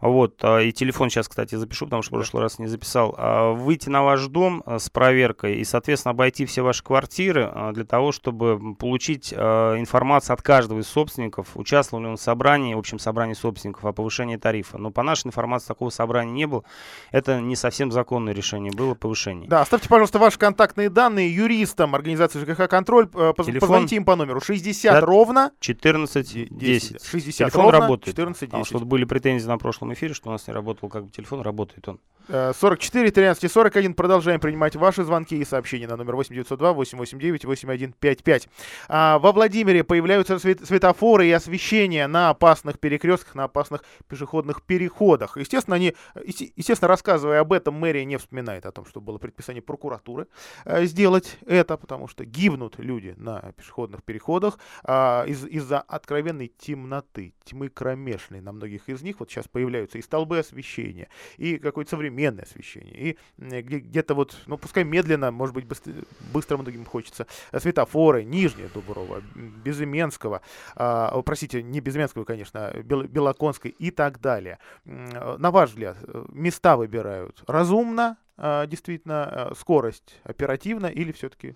Вот, 0.00 0.38
а, 0.42 0.60
и 0.60 0.72
телефон 0.72 1.10
сейчас, 1.10 1.28
кстати, 1.28 1.54
запишу, 1.54 1.86
потому 1.86 2.02
что 2.02 2.10
в 2.10 2.18
прошлый 2.18 2.42
раз 2.42 2.58
не 2.58 2.66
записал. 2.66 3.14
А, 3.18 3.52
выйти 3.52 3.88
на 3.88 4.02
ваш 4.02 4.26
дом 4.26 4.62
а, 4.64 4.78
с 4.78 4.90
проверкой 4.90 5.56
и, 5.56 5.64
соответственно, 5.64 6.10
обойти 6.10 6.46
все 6.46 6.62
ваши 6.62 6.82
квартиры 6.82 7.52
для 7.72 7.84
того, 7.84 8.12
чтобы 8.12 8.74
получить 8.76 9.32
информацию 9.32 10.34
от 10.34 10.42
каждого 10.42 10.80
из 10.80 10.88
собственников, 10.88 11.48
участвовал 11.54 12.02
ли 12.02 12.08
он 12.08 12.16
в 12.16 12.20
собрании, 12.20 12.74
в 12.74 12.78
общем 12.78 12.98
собрании 12.98 13.34
собственников 13.34 13.84
о 13.84 13.92
повышении 13.92 14.36
тарифа. 14.36 14.78
Но 14.78 14.90
по 14.90 15.02
нашей 15.02 15.28
информации 15.28 15.68
такого 15.68 15.90
собрания 15.90 16.32
не 16.32 16.46
было. 16.46 16.64
Это 17.10 17.40
не 17.40 17.56
совсем 17.56 17.90
законное 17.90 18.32
решение, 18.32 18.72
было 18.72 18.94
повышение. 18.94 19.48
Да, 19.48 19.62
оставьте, 19.62 19.88
пожалуйста, 19.88 20.18
ваши 20.18 20.38
контактные 20.38 20.90
данные 20.90 21.34
юристам 21.34 21.94
организации 21.94 22.40
ЖКХ 22.40 22.68
«Контроль». 22.68 23.08
Э, 23.14 23.32
Телефон... 23.36 23.60
Позвоните 23.60 23.96
им 23.96 24.04
по 24.04 24.16
номеру 24.16 24.40
60 24.40 25.02
ровно 25.02 25.52
14 25.60 26.48
10. 26.50 27.04
60 27.04 27.36
Телефон 27.36 27.62
ровно 27.62 27.80
работает. 27.80 28.16
14 28.16 28.40
10. 28.40 28.50
Потому 28.50 28.64
что 28.64 28.78
были 28.80 29.04
претензии 29.04 29.46
на 29.46 29.58
прошлом 29.58 29.87
эфире, 29.94 30.14
что 30.14 30.28
у 30.28 30.32
нас 30.32 30.46
не 30.46 30.52
работал 30.54 30.88
как 30.88 31.04
бы 31.04 31.10
телефон, 31.10 31.42
работает 31.42 31.86
он. 31.88 32.00
44 32.30 33.10
13 33.10 33.44
и 33.44 33.48
41. 33.48 33.94
Продолжаем 33.94 34.38
принимать 34.38 34.76
ваши 34.76 35.02
звонки 35.02 35.34
и 35.38 35.44
сообщения 35.46 35.86
на 35.86 35.96
номер 35.96 36.14
8902 36.16 36.72
889 36.74 37.44
8155. 37.46 38.48
А, 38.88 39.18
во 39.18 39.32
Владимире 39.32 39.82
появляются 39.82 40.38
свет 40.38 40.60
светофоры 40.66 41.26
и 41.26 41.32
освещение 41.32 42.06
на 42.06 42.28
опасных 42.28 42.78
перекрестках, 42.80 43.34
на 43.34 43.44
опасных 43.44 43.82
пешеходных 44.08 44.60
переходах. 44.62 45.38
Естественно, 45.38 45.76
они, 45.76 45.94
естественно, 46.22 46.88
рассказывая 46.88 47.40
об 47.40 47.52
этом, 47.54 47.74
мэрия 47.74 48.04
не 48.04 48.18
вспоминает 48.18 48.66
о 48.66 48.72
том, 48.72 48.84
что 48.84 49.00
было 49.00 49.16
предписание 49.16 49.62
прокуратуры 49.62 50.26
э, 50.66 50.84
сделать 50.84 51.38
это, 51.46 51.78
потому 51.78 52.08
что 52.08 52.26
гибнут 52.26 52.74
люди 52.78 53.14
на 53.16 53.52
пешеходных 53.56 54.02
переходах 54.04 54.58
э, 54.84 55.28
из- 55.28 55.46
из-за 55.46 55.80
откровенной 55.80 56.52
темноты, 56.58 57.32
тьмы 57.44 57.70
кромешной 57.70 58.42
на 58.42 58.52
многих 58.52 58.90
из 58.90 59.00
них. 59.00 59.20
Вот 59.20 59.30
сейчас 59.30 59.48
появляются 59.48 59.77
и 59.86 60.02
столбы 60.02 60.38
освещения, 60.38 61.08
и 61.36 61.58
какое-то 61.58 61.90
современное 61.90 62.44
освещение, 62.44 62.94
и 62.94 63.18
где-то 63.38 64.14
вот, 64.14 64.36
ну 64.46 64.58
пускай 64.58 64.84
медленно, 64.84 65.30
может 65.30 65.54
быть, 65.54 65.66
быстро, 65.66 65.92
быстро 66.32 66.56
многим 66.56 66.84
хочется, 66.84 67.26
э, 67.52 67.60
светофоры, 67.60 68.24
Нижняя 68.24 68.68
Дуброва, 68.68 69.22
Безыменского, 69.34 70.42
э, 70.76 71.22
простите, 71.24 71.62
не 71.62 71.80
Безыменского, 71.80 72.24
конечно, 72.24 72.72
Бел, 72.84 73.04
Белоконской 73.04 73.70
и 73.70 73.90
так 73.90 74.20
далее. 74.20 74.58
На 74.84 75.50
ваш 75.50 75.70
взгляд, 75.70 75.96
э, 76.02 76.24
места 76.28 76.76
выбирают 76.76 77.42
разумно, 77.46 78.08
а, 78.08 78.27
действительно 78.68 79.52
скорость 79.58 80.20
оперативно 80.24 80.86
или 80.86 81.12
все-таки? 81.12 81.54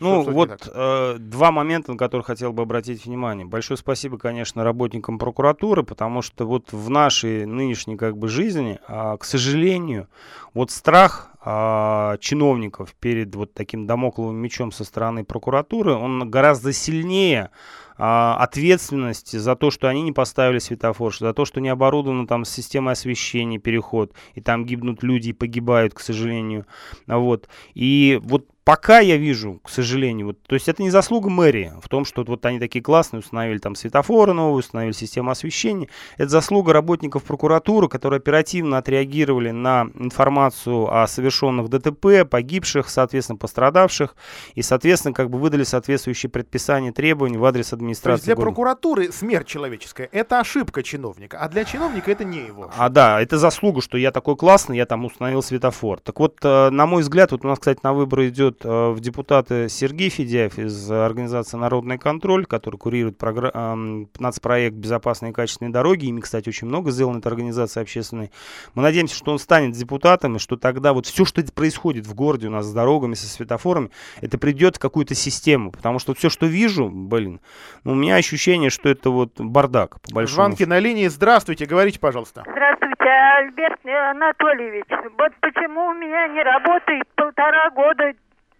Ну 0.00 0.22
вот 0.22 0.68
э, 0.72 1.16
два 1.18 1.52
момента, 1.52 1.92
на 1.92 1.98
которые 1.98 2.24
хотел 2.24 2.52
бы 2.52 2.62
обратить 2.62 3.04
внимание. 3.04 3.46
Большое 3.46 3.78
спасибо, 3.78 4.18
конечно, 4.18 4.64
работникам 4.64 5.18
прокуратуры, 5.18 5.82
потому 5.82 6.22
что 6.22 6.46
вот 6.46 6.72
в 6.72 6.90
нашей 6.90 7.46
нынешней 7.46 7.96
как 7.96 8.16
бы 8.16 8.28
жизни, 8.28 8.78
э, 8.88 9.16
к 9.18 9.24
сожалению, 9.24 10.08
вот 10.52 10.70
страх 10.70 11.30
э, 11.44 12.16
чиновников 12.20 12.94
перед 12.94 13.34
вот 13.34 13.54
таким 13.54 13.86
домокловым 13.86 14.36
мечом 14.36 14.72
со 14.72 14.84
стороны 14.84 15.24
прокуратуры, 15.24 15.92
он 15.94 16.30
гораздо 16.30 16.72
сильнее 16.72 17.44
а, 17.44 17.50
ответственности 17.96 19.36
за 19.36 19.56
то, 19.56 19.70
что 19.70 19.88
они 19.88 20.02
не 20.02 20.12
поставили 20.12 20.58
светофор, 20.58 21.16
за 21.16 21.32
то, 21.32 21.44
что 21.44 21.60
не 21.60 21.68
оборудована 21.68 22.26
там 22.26 22.44
система 22.44 22.92
освещения, 22.92 23.58
переход, 23.58 24.12
и 24.34 24.40
там 24.40 24.64
гибнут 24.64 25.02
люди 25.02 25.30
и 25.30 25.32
погибают, 25.32 25.94
к 25.94 26.00
сожалению. 26.00 26.66
Вот. 27.06 27.48
И 27.74 28.20
вот 28.22 28.46
пока 28.64 29.00
я 29.00 29.16
вижу, 29.16 29.60
к 29.62 29.68
сожалению, 29.68 30.28
вот, 30.28 30.42
то 30.42 30.54
есть 30.54 30.68
это 30.68 30.82
не 30.82 30.90
заслуга 30.90 31.28
мэрии 31.28 31.72
в 31.82 31.88
том, 31.88 32.04
что 32.04 32.24
вот 32.24 32.44
они 32.46 32.58
такие 32.58 32.82
классные, 32.82 33.20
установили 33.20 33.58
там 33.58 33.74
светофоры 33.74 34.32
новые, 34.32 34.60
установили 34.60 34.92
систему 34.92 35.30
освещения. 35.30 35.88
Это 36.16 36.30
заслуга 36.30 36.72
работников 36.72 37.24
прокуратуры, 37.24 37.88
которые 37.88 38.18
оперативно 38.18 38.78
отреагировали 38.78 39.50
на 39.50 39.88
информацию 39.94 40.92
о 40.94 41.06
совершенных 41.06 41.68
ДТП, 41.68 42.28
погибших, 42.28 42.88
соответственно, 42.88 43.36
пострадавших, 43.36 44.16
и, 44.54 44.62
соответственно, 44.62 45.12
как 45.12 45.30
бы 45.30 45.38
выдали 45.38 45.64
соответствующие 45.64 46.30
предписания, 46.30 46.92
требования 46.92 47.38
в 47.38 47.44
адрес 47.44 47.72
администрации. 47.72 48.08
То 48.08 48.12
есть 48.12 48.24
для 48.24 48.34
города. 48.34 48.50
прокуратуры 48.50 49.12
смерть 49.12 49.46
человеческая– 49.46 50.08
это 50.12 50.40
ошибка 50.40 50.82
чиновника, 50.82 51.38
а 51.38 51.48
для 51.48 51.64
чиновника 51.64 52.10
это 52.10 52.24
не 52.24 52.38
его 52.38 52.64
ошибка. 52.64 52.84
А 52.84 52.88
да, 52.88 53.20
это 53.20 53.38
заслуга, 53.38 53.82
что 53.82 53.98
я 53.98 54.10
такой 54.10 54.36
классный, 54.36 54.78
я 54.78 54.86
там 54.86 55.04
установил 55.04 55.42
светофор. 55.42 56.00
Так 56.00 56.18
вот, 56.18 56.38
э, 56.42 56.70
на 56.70 56.86
мой 56.86 57.02
взгляд, 57.02 57.32
вот 57.32 57.44
у 57.44 57.48
нас, 57.48 57.58
кстати, 57.58 57.80
на 57.82 57.92
выборы 57.92 58.28
идет 58.28 58.53
идет 58.54 58.64
э, 58.64 58.90
в 58.90 59.00
депутаты 59.00 59.68
Сергей 59.68 60.08
Федяев 60.08 60.58
из 60.58 60.90
организации 60.90 61.56
«Народный 61.56 61.98
контроль», 61.98 62.46
который 62.46 62.76
курирует 62.76 63.18
програ- 63.18 64.06
нацпроект 64.18 64.76
«Безопасные 64.76 65.30
и 65.30 65.34
качественные 65.34 65.72
дороги». 65.72 66.06
Ими, 66.06 66.20
кстати, 66.20 66.48
очень 66.48 66.68
много 66.68 66.90
сделано, 66.90 67.18
эта 67.18 67.28
организация 67.28 67.82
общественной. 67.82 68.30
Мы 68.74 68.82
надеемся, 68.82 69.16
что 69.16 69.32
он 69.32 69.38
станет 69.38 69.72
депутатом, 69.72 70.36
и 70.36 70.38
что 70.38 70.56
тогда 70.56 70.92
вот 70.92 71.06
все, 71.06 71.24
что 71.24 71.42
происходит 71.52 72.06
в 72.06 72.14
городе 72.14 72.48
у 72.48 72.50
нас 72.50 72.66
с 72.66 72.72
дорогами, 72.72 73.14
со 73.14 73.26
светофорами, 73.26 73.90
это 74.20 74.38
придет 74.38 74.76
в 74.76 74.78
какую-то 74.78 75.14
систему. 75.14 75.70
Потому 75.70 75.98
что 75.98 76.14
все, 76.14 76.30
что 76.30 76.46
вижу, 76.46 76.88
блин, 76.88 77.40
ну, 77.84 77.92
у 77.92 77.94
меня 77.94 78.16
ощущение, 78.16 78.70
что 78.70 78.88
это 78.88 79.10
вот 79.10 79.40
бардак. 79.40 80.00
По 80.00 80.14
большому 80.14 80.34
Звонки 80.34 80.66
на 80.66 80.78
линии. 80.78 81.08
Здравствуйте, 81.08 81.66
говорите, 81.66 82.00
пожалуйста. 82.00 82.42
Здравствуйте, 82.46 83.04
Альберт 83.38 83.80
Анатольевич. 83.84 84.84
Вот 85.18 85.32
почему 85.40 85.86
у 85.88 85.94
меня 85.94 86.28
не 86.28 86.42
работает 86.42 87.04
полтора 87.16 87.70
года 87.70 88.12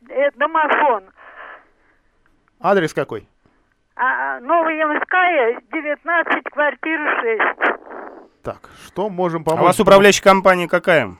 э, 0.08 0.30
домофон. 0.36 1.04
Адрес 2.60 2.94
какой? 2.94 3.28
А, 3.96 4.40
Новая 4.40 4.74
Ямская, 4.74 5.60
19, 5.72 6.44
квартира 6.50 7.20
6. 7.20 8.42
Так, 8.42 8.70
что 8.86 9.08
можем 9.08 9.44
помочь? 9.44 9.60
А 9.60 9.62
у 9.62 9.66
вас 9.66 9.80
управляющая 9.80 10.22
компания 10.22 10.68
какая? 10.68 11.16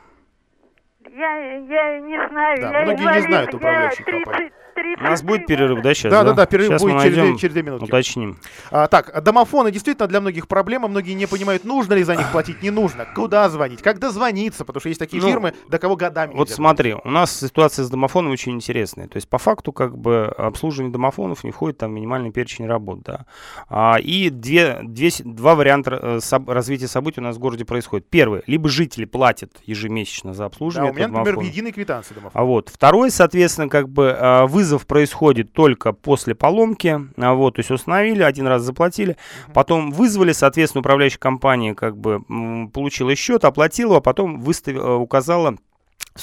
Я, 1.09 1.57
я 1.59 2.01
не 2.01 2.29
знаю. 2.29 2.61
Да, 2.61 2.79
я 2.79 2.83
многие 2.83 3.03
инвалид, 3.03 3.23
не 3.23 3.29
знают 3.29 3.55
управляющих 3.55 4.05
компаний. 4.05 4.53
У 4.77 5.03
нас 5.03 5.23
будет 5.23 5.47
перерыв, 5.47 5.83
да, 5.83 5.95
сейчас? 5.95 6.11
Да, 6.13 6.23
да, 6.23 6.33
да, 6.33 6.47
перерыв 6.47 6.69
сейчас 6.69 6.83
будет 6.83 6.95
мы 6.95 7.03
через, 7.03 7.41
через 7.41 7.53
две 7.53 7.63
минутки. 7.63 7.85
Уточним. 7.85 8.39
А, 8.71 8.87
так, 8.89 9.23
домофоны 9.23 9.71
действительно 9.71 10.07
для 10.07 10.21
многих 10.21 10.49
проблема. 10.49 10.89
Многие 10.89 11.13
не 11.13 11.27
понимают, 11.27 11.65
нужно 11.65 11.95
ли 11.95 12.03
за 12.03 12.17
них 12.17 12.31
платить, 12.33 12.63
не 12.63 12.71
нужно. 12.71 13.07
Куда 13.15 13.49
звонить, 13.49 13.83
как 13.83 13.99
дозвониться, 13.99 14.65
потому 14.65 14.81
что 14.81 14.89
есть 14.89 14.99
такие 14.99 15.23
Ну, 15.23 15.29
фирмы, 15.29 15.55
до 15.69 15.79
кого 15.79 15.97
годами 15.97 16.35
Вот 16.35 16.51
смотри, 16.51 16.95
у 16.95 17.11
нас 17.11 17.39
ситуация 17.39 17.85
с 17.85 17.91
домофоном 17.91 18.33
очень 18.33 18.53
интересная. 18.53 19.09
То 19.09 19.17
есть 19.17 19.29
по 19.29 19.39
факту 19.39 19.73
как 19.73 19.97
бы 19.97 20.27
обслуживание 20.27 20.93
домофонов 20.93 21.45
не 21.45 21.51
входит 21.51 21.79
там 21.79 21.91
в 21.91 21.95
минимальный 21.95 22.31
перечень 22.31 22.67
работ, 22.67 23.03
да. 23.03 23.27
А, 23.69 23.99
и 24.01 24.31
две, 24.31 24.81
две, 24.83 25.11
два 25.25 25.55
варианта 25.55 26.21
э, 26.23 26.39
развития 26.47 26.89
событий 26.89 27.21
у 27.21 27.25
нас 27.25 27.37
в 27.37 27.39
городе 27.39 27.65
происходит. 27.65 28.09
Первый, 28.09 28.43
либо 28.47 28.69
жители 28.69 29.05
платят 29.05 29.53
ежемесячно 29.65 30.35
за 30.35 30.45
Да, 30.45 30.47
обслуживание 30.47 30.93
у 30.93 30.95
меня, 30.95 31.09
например, 31.09 31.39
в 31.39 31.43
единой 31.43 31.73
квитанции 31.73 32.15
домофон. 32.15 32.41
А 32.41 32.45
вот 32.45 32.69
второй, 32.69 33.11
соответственно, 33.11 33.69
как 33.69 33.89
бы 33.89 34.05
э, 34.07 34.47
вызов 34.65 34.87
происходит 34.87 35.53
только 35.53 35.93
после 35.93 36.35
поломки. 36.35 36.99
А 37.19 37.35
вот, 37.35 37.57
то 37.57 37.61
есть 37.61 37.71
установили, 37.71 38.23
один 38.23 38.47
раз 38.47 38.63
заплатили, 38.63 39.19
потом 39.53 39.91
вызвали, 39.91 40.33
соответственно, 40.33 40.81
управляющая 40.81 41.19
компания 41.19 41.75
как 41.75 41.99
бы 41.99 42.23
получила 42.73 43.15
счет, 43.15 43.45
оплатила, 43.45 43.99
а 43.99 44.01
потом 44.01 44.41
выставила, 44.41 44.95
указала 44.95 45.57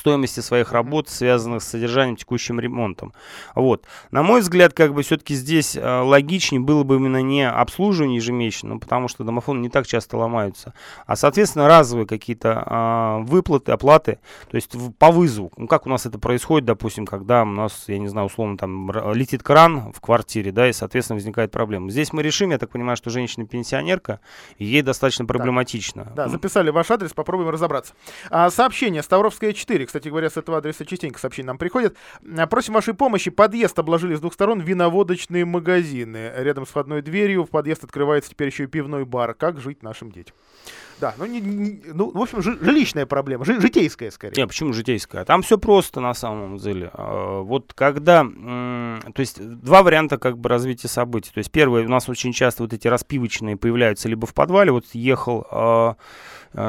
стоимости 0.01 0.39
своих 0.39 0.71
работ, 0.71 1.10
связанных 1.10 1.62
с 1.62 1.67
содержанием, 1.67 2.15
текущим 2.15 2.60
ремонтом. 2.62 3.13
Вот. 3.56 3.86
На 4.10 4.23
мой 4.23 4.39
взгляд, 4.39 4.73
как 4.73 4.93
бы 4.93 5.04
все-таки 5.04 5.36
здесь 5.36 5.75
э, 5.75 5.99
логичнее 6.01 6.62
было 6.62 6.84
бы 6.84 6.95
именно 6.95 7.21
не 7.21 7.47
обслуживание 7.47 8.15
ежемесячно, 8.15 8.77
потому 8.77 9.10
что 9.10 9.25
домофоны 9.25 9.60
не 9.60 9.69
так 9.69 9.86
часто 9.86 10.15
ломаются, 10.17 10.73
а, 11.06 11.17
соответственно, 11.17 11.67
разовые 11.67 12.08
какие-то 12.08 12.63
а, 12.65 13.17
выплаты, 13.19 13.73
оплаты, 13.73 14.19
то 14.49 14.56
есть 14.56 14.73
в- 14.75 14.93
по 14.93 15.12
вызову. 15.12 15.51
Ну, 15.58 15.67
как 15.67 15.86
у 15.86 15.89
нас 15.89 16.06
это 16.06 16.17
происходит, 16.19 16.65
допустим, 16.65 17.06
когда 17.06 17.41
у 17.41 17.45
нас, 17.45 17.84
я 17.88 17.99
не 17.99 18.08
знаю, 18.08 18.27
условно, 18.27 18.58
там 18.58 18.89
летит 19.13 19.43
кран 19.43 19.91
в 19.91 19.99
квартире, 19.99 20.54
да, 20.54 20.69
и, 20.69 20.73
соответственно, 20.73 21.15
возникает 21.17 21.51
проблема. 21.51 21.89
Здесь 21.91 22.13
мы 22.13 22.23
решим, 22.23 22.51
я 22.51 22.58
так 22.58 22.69
понимаю, 22.69 22.95
что 22.95 23.10
женщина-пенсионерка, 23.10 24.21
и 24.58 24.63
ей 24.65 24.84
достаточно 24.84 25.25
проблематично. 25.25 26.13
Да, 26.15 26.25
Ну, 26.27 26.32
записали 26.32 26.69
ваш 26.69 26.89
адрес, 26.91 27.12
попробуем 27.13 27.49
разобраться. 27.49 27.93
А, 28.30 28.49
сообщение. 28.49 29.04
Ставровская 29.04 29.51
4. 29.51 29.81
Кстати 29.86 30.10
говоря, 30.10 30.30
с 30.30 30.38
этого 30.38 30.58
адреса 30.60 30.86
частенько 30.86 31.20
сообщения 31.20 31.48
нам 31.48 31.58
приходят. 31.58 31.96
А, 32.38 32.48
Просим 32.48 32.74
вашей 32.74 32.94
помощи. 32.94 33.32
Подъезд 33.32 33.78
обложили 33.80 34.15
с 34.15 34.20
двух 34.20 34.34
сторон 34.34 34.60
виноводочные 34.62 35.46
магазины. 35.46 36.32
Рядом 36.38 36.65
с 36.65 36.70
входной 36.70 37.02
дверью 37.02 37.44
в 37.46 37.50
подъезд 37.50 37.84
открывается 37.84 38.30
теперь 38.32 38.48
еще 38.48 38.63
и 38.63 38.67
пивной 38.67 39.06
бар. 39.06 39.34
Как 39.34 39.60
жить 39.60 39.84
нашим 39.84 40.12
детям? 40.12 40.36
Да, 41.00 41.15
ну, 41.17 41.26
не- 41.26 41.41
не- 41.41 41.82
ну 41.94 42.12
в 42.12 42.22
общем, 42.22 42.44
жи- 42.44 42.60
жилищная 42.62 43.08
проблема, 43.08 43.44
жи- 43.44 43.60
житейская 43.60 44.12
скорее. 44.12 44.36
Не, 44.39 44.46
почему 44.46 44.72
житейская? 44.72 45.26
Там 45.26 45.41
все 45.41 45.58
просто 45.58 46.00
на 46.00 46.13
самом 46.13 46.58
деле. 46.58 46.91
А, 46.94 47.41
Вот 47.41 47.74
когда, 47.74 48.24
то 48.24 49.20
есть 49.20 49.41
два 49.62 49.82
варианта 49.82 50.20
как 50.20 50.38
бы 50.38 50.48
развития 50.50 50.88
событий. 50.89 51.32
То 51.34 51.39
есть 51.39 51.50
первое, 51.52 51.86
у 51.86 51.89
нас 51.89 52.08
очень 52.08 52.34
часто 52.34 52.62
вот 52.63 52.74
эти 52.74 52.88
распивочные 52.88 53.58
появляются 53.58 54.10
либо 54.10 54.28
в 54.28 54.34
подвале. 54.36 54.72
Вот 54.72 54.86
ехал 54.94 55.48
а, 55.50 55.96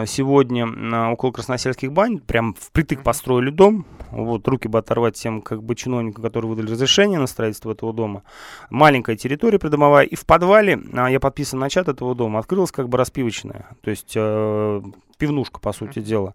сегодня 0.07 0.66
на, 0.66 1.12
около 1.12 1.33
Красносельских 1.33 1.92
бань, 1.92 2.18
прям 2.18 2.55
впритык 2.55 3.03
построили 3.03 3.51
дом, 3.51 3.85
вот, 4.11 4.47
руки 4.47 4.68
бы 4.68 4.79
оторвать 4.79 5.16
тем, 5.16 5.42
как 5.42 5.62
бы, 5.62 5.75
чиновникам, 5.75 6.23
которые 6.23 6.51
выдали 6.51 6.71
разрешение 6.71 7.18
на 7.18 7.27
строительство 7.27 7.73
этого 7.73 7.92
дома. 7.92 8.23
Маленькая 8.71 9.16
территория 9.16 9.59
придомовая, 9.59 10.05
и 10.05 10.14
в 10.14 10.27
подвале, 10.27 10.81
а, 10.92 11.11
я 11.11 11.18
подписан 11.18 11.59
на 11.59 11.71
чат 11.71 11.88
этого 11.88 12.14
дома, 12.14 12.38
открылась 12.38 12.71
как 12.71 12.88
бы 12.88 12.99
распивочная, 12.99 13.77
то 13.83 13.90
есть 13.90 14.12
э, 14.14 14.83
пивнушка, 15.22 15.61
по 15.61 15.72
сути 15.72 16.00
дела. 16.00 16.35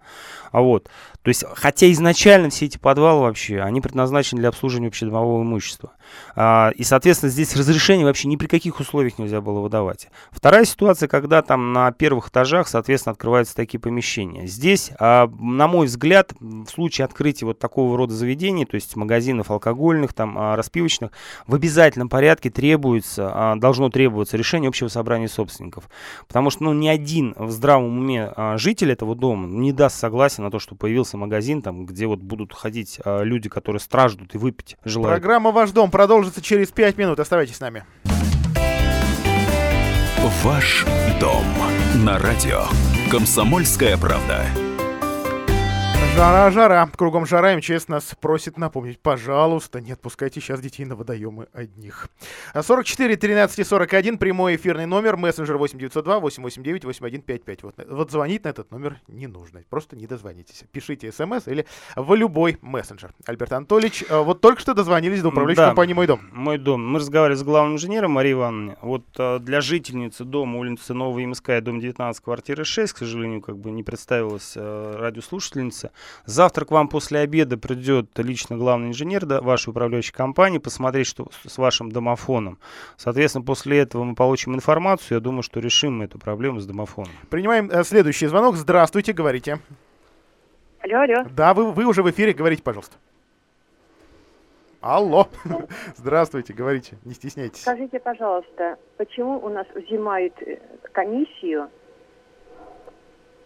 А 0.53 0.61
вот, 0.61 0.89
то 1.23 1.27
есть, 1.27 1.43
хотя 1.55 1.91
изначально 1.91 2.49
все 2.49 2.67
эти 2.67 2.77
подвалы 2.77 3.23
вообще, 3.23 3.59
они 3.59 3.81
предназначены 3.81 4.39
для 4.39 4.47
обслуживания 4.47 4.87
общедомового 4.87 5.43
имущества. 5.43 5.91
А, 6.37 6.71
и, 6.73 6.83
соответственно, 6.83 7.29
здесь 7.29 7.53
разрешение 7.57 8.05
вообще 8.05 8.29
ни 8.29 8.37
при 8.37 8.47
каких 8.47 8.79
условиях 8.79 9.19
нельзя 9.19 9.41
было 9.41 9.59
выдавать. 9.59 10.07
Вторая 10.31 10.63
ситуация, 10.63 11.09
когда 11.09 11.41
там 11.41 11.73
на 11.73 11.91
первых 11.91 12.29
этажах, 12.29 12.69
соответственно, 12.69 13.11
открываются 13.11 13.57
такие 13.57 13.77
помещения. 13.77 14.47
Здесь, 14.47 14.91
а, 15.01 15.29
на 15.37 15.67
мой 15.67 15.87
взгляд, 15.87 16.31
в 16.39 16.67
случае 16.67 17.03
открытия 17.03 17.45
вот 17.45 17.59
такого 17.59 17.97
рода 17.97 18.13
заведений, 18.13 18.63
то 18.63 18.75
есть 18.75 18.95
магазинов 18.95 19.51
алкогольных, 19.51 20.13
там, 20.13 20.37
а, 20.37 20.55
распивочных, 20.55 21.11
в 21.45 21.55
обязательном 21.55 22.07
порядке 22.07 22.49
требуется, 22.49 23.29
а, 23.33 23.55
должно 23.57 23.89
требоваться 23.89 24.37
решение 24.37 24.69
общего 24.69 24.87
собрания 24.87 25.27
собственников. 25.27 25.89
Потому 26.25 26.51
что, 26.51 26.63
ну, 26.63 26.73
ни 26.73 26.87
один 26.87 27.33
в 27.35 27.51
здравом 27.51 27.97
уме 27.97 28.31
а, 28.33 28.57
житель 28.57 28.76
этого 28.85 29.15
дома 29.15 29.47
не 29.47 29.71
даст 29.71 29.97
согласия 29.99 30.41
на 30.41 30.51
то, 30.51 30.59
что 30.59 30.75
появился 30.75 31.17
магазин, 31.17 31.61
там, 31.61 31.85
где 31.85 32.07
вот 32.07 32.19
будут 32.19 32.53
ходить 32.53 32.99
а, 33.03 33.23
люди, 33.23 33.49
которые 33.49 33.79
страждут 33.79 34.35
и 34.35 34.37
выпить 34.37 34.77
желают. 34.83 35.19
Программа 35.19 35.51
«Ваш 35.51 35.71
дом» 35.71 35.91
продолжится 35.91 36.41
через 36.41 36.71
5 36.71 36.97
минут. 36.97 37.19
Оставайтесь 37.19 37.55
с 37.55 37.59
нами. 37.59 37.83
Ваш 40.43 40.85
дом 41.19 41.45
на 42.03 42.19
радио. 42.19 42.63
Комсомольская 43.09 43.97
правда. 43.97 44.45
Жара, 46.17 46.49
жара. 46.49 46.89
Кругом 46.97 47.27
жара. 47.27 47.55
МЧС 47.55 47.89
нас 47.89 48.15
просит 48.19 48.57
напомнить, 48.57 48.99
пожалуйста, 48.99 49.79
не 49.81 49.91
отпускайте 49.91 50.41
сейчас 50.41 50.59
детей 50.59 50.83
на 50.83 50.95
водоемы 50.95 51.47
одних. 51.53 52.09
44 52.59 53.15
13 53.15 53.59
и 53.59 53.63
41, 53.63 54.17
прямой 54.17 54.55
эфирный 54.55 54.87
номер, 54.87 55.15
мессенджер 55.15 55.57
8902 55.57 56.19
889 56.19 56.85
8155. 56.85 57.61
Вот, 57.61 57.75
вот 57.87 58.09
звонить 58.11 58.45
на 58.45 58.49
этот 58.49 58.71
номер 58.71 58.99
не 59.07 59.27
нужно. 59.27 59.61
Просто 59.69 59.95
не 59.95 60.07
дозвонитесь. 60.07 60.63
Пишите 60.71 61.11
смс 61.11 61.47
или 61.47 61.67
в 61.95 62.11
любой 62.15 62.57
мессенджер. 62.63 63.13
Альберт 63.27 63.53
Анатольевич, 63.53 64.03
э, 64.09 64.17
вот 64.19 64.41
только 64.41 64.59
что 64.59 64.73
дозвонились 64.73 65.21
до 65.21 65.27
управляющей 65.27 65.61
Да. 65.61 65.67
компании 65.67 65.93
«Мой 65.93 66.07
дом». 66.07 66.21
Мой 66.33 66.57
дом. 66.57 66.83
Мы 66.83 66.97
разговаривали 66.97 67.37
с 67.37 67.43
главным 67.43 67.75
инженером 67.75 68.13
Марией 68.13 68.33
Ивановной. 68.33 68.75
Вот 68.81 69.05
э, 69.19 69.37
для 69.37 69.61
жительницы 69.61 70.23
дома 70.23 70.57
улица 70.57 70.95
Новая 70.95 71.21
Ямская, 71.21 71.61
дом 71.61 71.79
19, 71.79 72.23
квартира 72.23 72.63
6, 72.63 72.93
к 72.93 72.97
сожалению, 72.97 73.41
как 73.43 73.59
бы 73.59 73.69
не 73.69 73.83
представилась 73.83 74.53
э, 74.55 74.95
радиослушательница. 74.97 75.91
Завтра 76.25 76.65
к 76.65 76.71
вам 76.71 76.87
после 76.87 77.19
обеда 77.19 77.57
придет 77.57 78.09
лично 78.17 78.57
главный 78.57 78.89
инженер 78.89 79.25
да, 79.25 79.41
вашей 79.41 79.69
управляющей 79.69 80.13
компании 80.13 80.57
посмотреть, 80.57 81.07
что 81.07 81.27
с 81.45 81.57
вашим 81.57 81.91
домофоном. 81.91 82.59
Соответственно, 82.97 83.45
после 83.45 83.79
этого 83.79 84.03
мы 84.03 84.15
получим 84.15 84.55
информацию. 84.55 85.17
Я 85.17 85.19
думаю, 85.19 85.43
что 85.43 85.59
решим 85.59 85.99
мы 85.99 86.05
эту 86.05 86.19
проблему 86.19 86.59
с 86.59 86.65
домофоном. 86.65 87.11
Принимаем 87.29 87.69
э, 87.71 87.83
следующий 87.83 88.27
звонок. 88.27 88.55
Здравствуйте, 88.55 89.13
говорите. 89.13 89.59
Алло, 90.81 91.01
алло. 91.01 91.25
Да, 91.31 91.53
вы, 91.53 91.71
вы 91.71 91.85
уже 91.85 92.03
в 92.03 92.09
эфире, 92.09 92.33
говорите, 92.33 92.63
пожалуйста. 92.63 92.97
Алло. 94.81 95.27
Здравствуйте, 95.97 96.53
говорите, 96.53 96.97
не 97.03 97.13
стесняйтесь. 97.13 97.61
Скажите, 97.61 97.99
пожалуйста, 97.99 98.77
почему 98.97 99.39
у 99.39 99.49
нас 99.49 99.65
взимают 99.75 100.33
э, 100.41 100.59
комиссию 100.93 101.69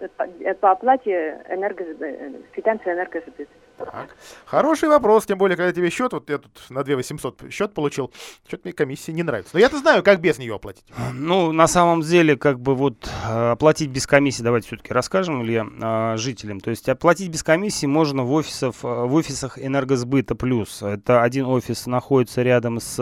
по, 0.10 0.24
э, 0.24 0.54
оплате 0.68 1.42
энергосбы- 1.50 2.06
э, 2.08 2.32
квитанции 2.54 2.92
энергосбыта? 2.92 3.46
Так. 3.92 4.16
Хороший 4.46 4.90
вопрос, 4.90 5.26
тем 5.26 5.38
более, 5.38 5.58
когда 5.58 5.72
тебе 5.72 5.90
счет, 5.90 6.14
вот 6.14 6.30
я 6.30 6.38
тут 6.38 6.62
на 6.70 6.84
2 6.84 6.96
800 6.96 7.52
счет 7.52 7.74
получил, 7.74 8.12
что-то 8.48 8.62
мне 8.66 8.74
комиссия 8.74 9.14
не 9.14 9.24
нравится. 9.24 9.52
Но 9.54 9.60
я-то 9.60 9.78
знаю, 9.78 10.04
как 10.04 10.22
без 10.22 10.38
нее 10.38 10.56
оплатить. 10.56 10.86
Ну, 11.14 11.52
на 11.52 11.68
самом 11.68 12.02
деле, 12.02 12.36
как 12.38 12.60
бы 12.60 12.76
вот 12.76 13.10
э, 13.28 13.52
оплатить 13.52 13.90
без 13.90 14.08
комиссии, 14.08 14.44
давайте 14.44 14.68
все-таки 14.68 14.94
расскажем, 14.94 15.44
Илья, 15.44 15.66
э, 15.66 16.18
жителям. 16.18 16.60
То 16.60 16.70
есть 16.70 16.88
оплатить 16.90 17.30
без 17.30 17.44
комиссии 17.44 17.86
можно 17.86 18.24
в, 18.24 18.32
офисов, 18.32 18.84
э, 18.84 18.88
в 18.88 19.14
офисах 19.14 19.58
энергосбыта 19.60 20.36
плюс. 20.36 20.82
Это 20.82 21.24
один 21.24 21.46
офис 21.46 21.86
находится 21.86 22.42
рядом 22.42 22.80
с 22.80 23.02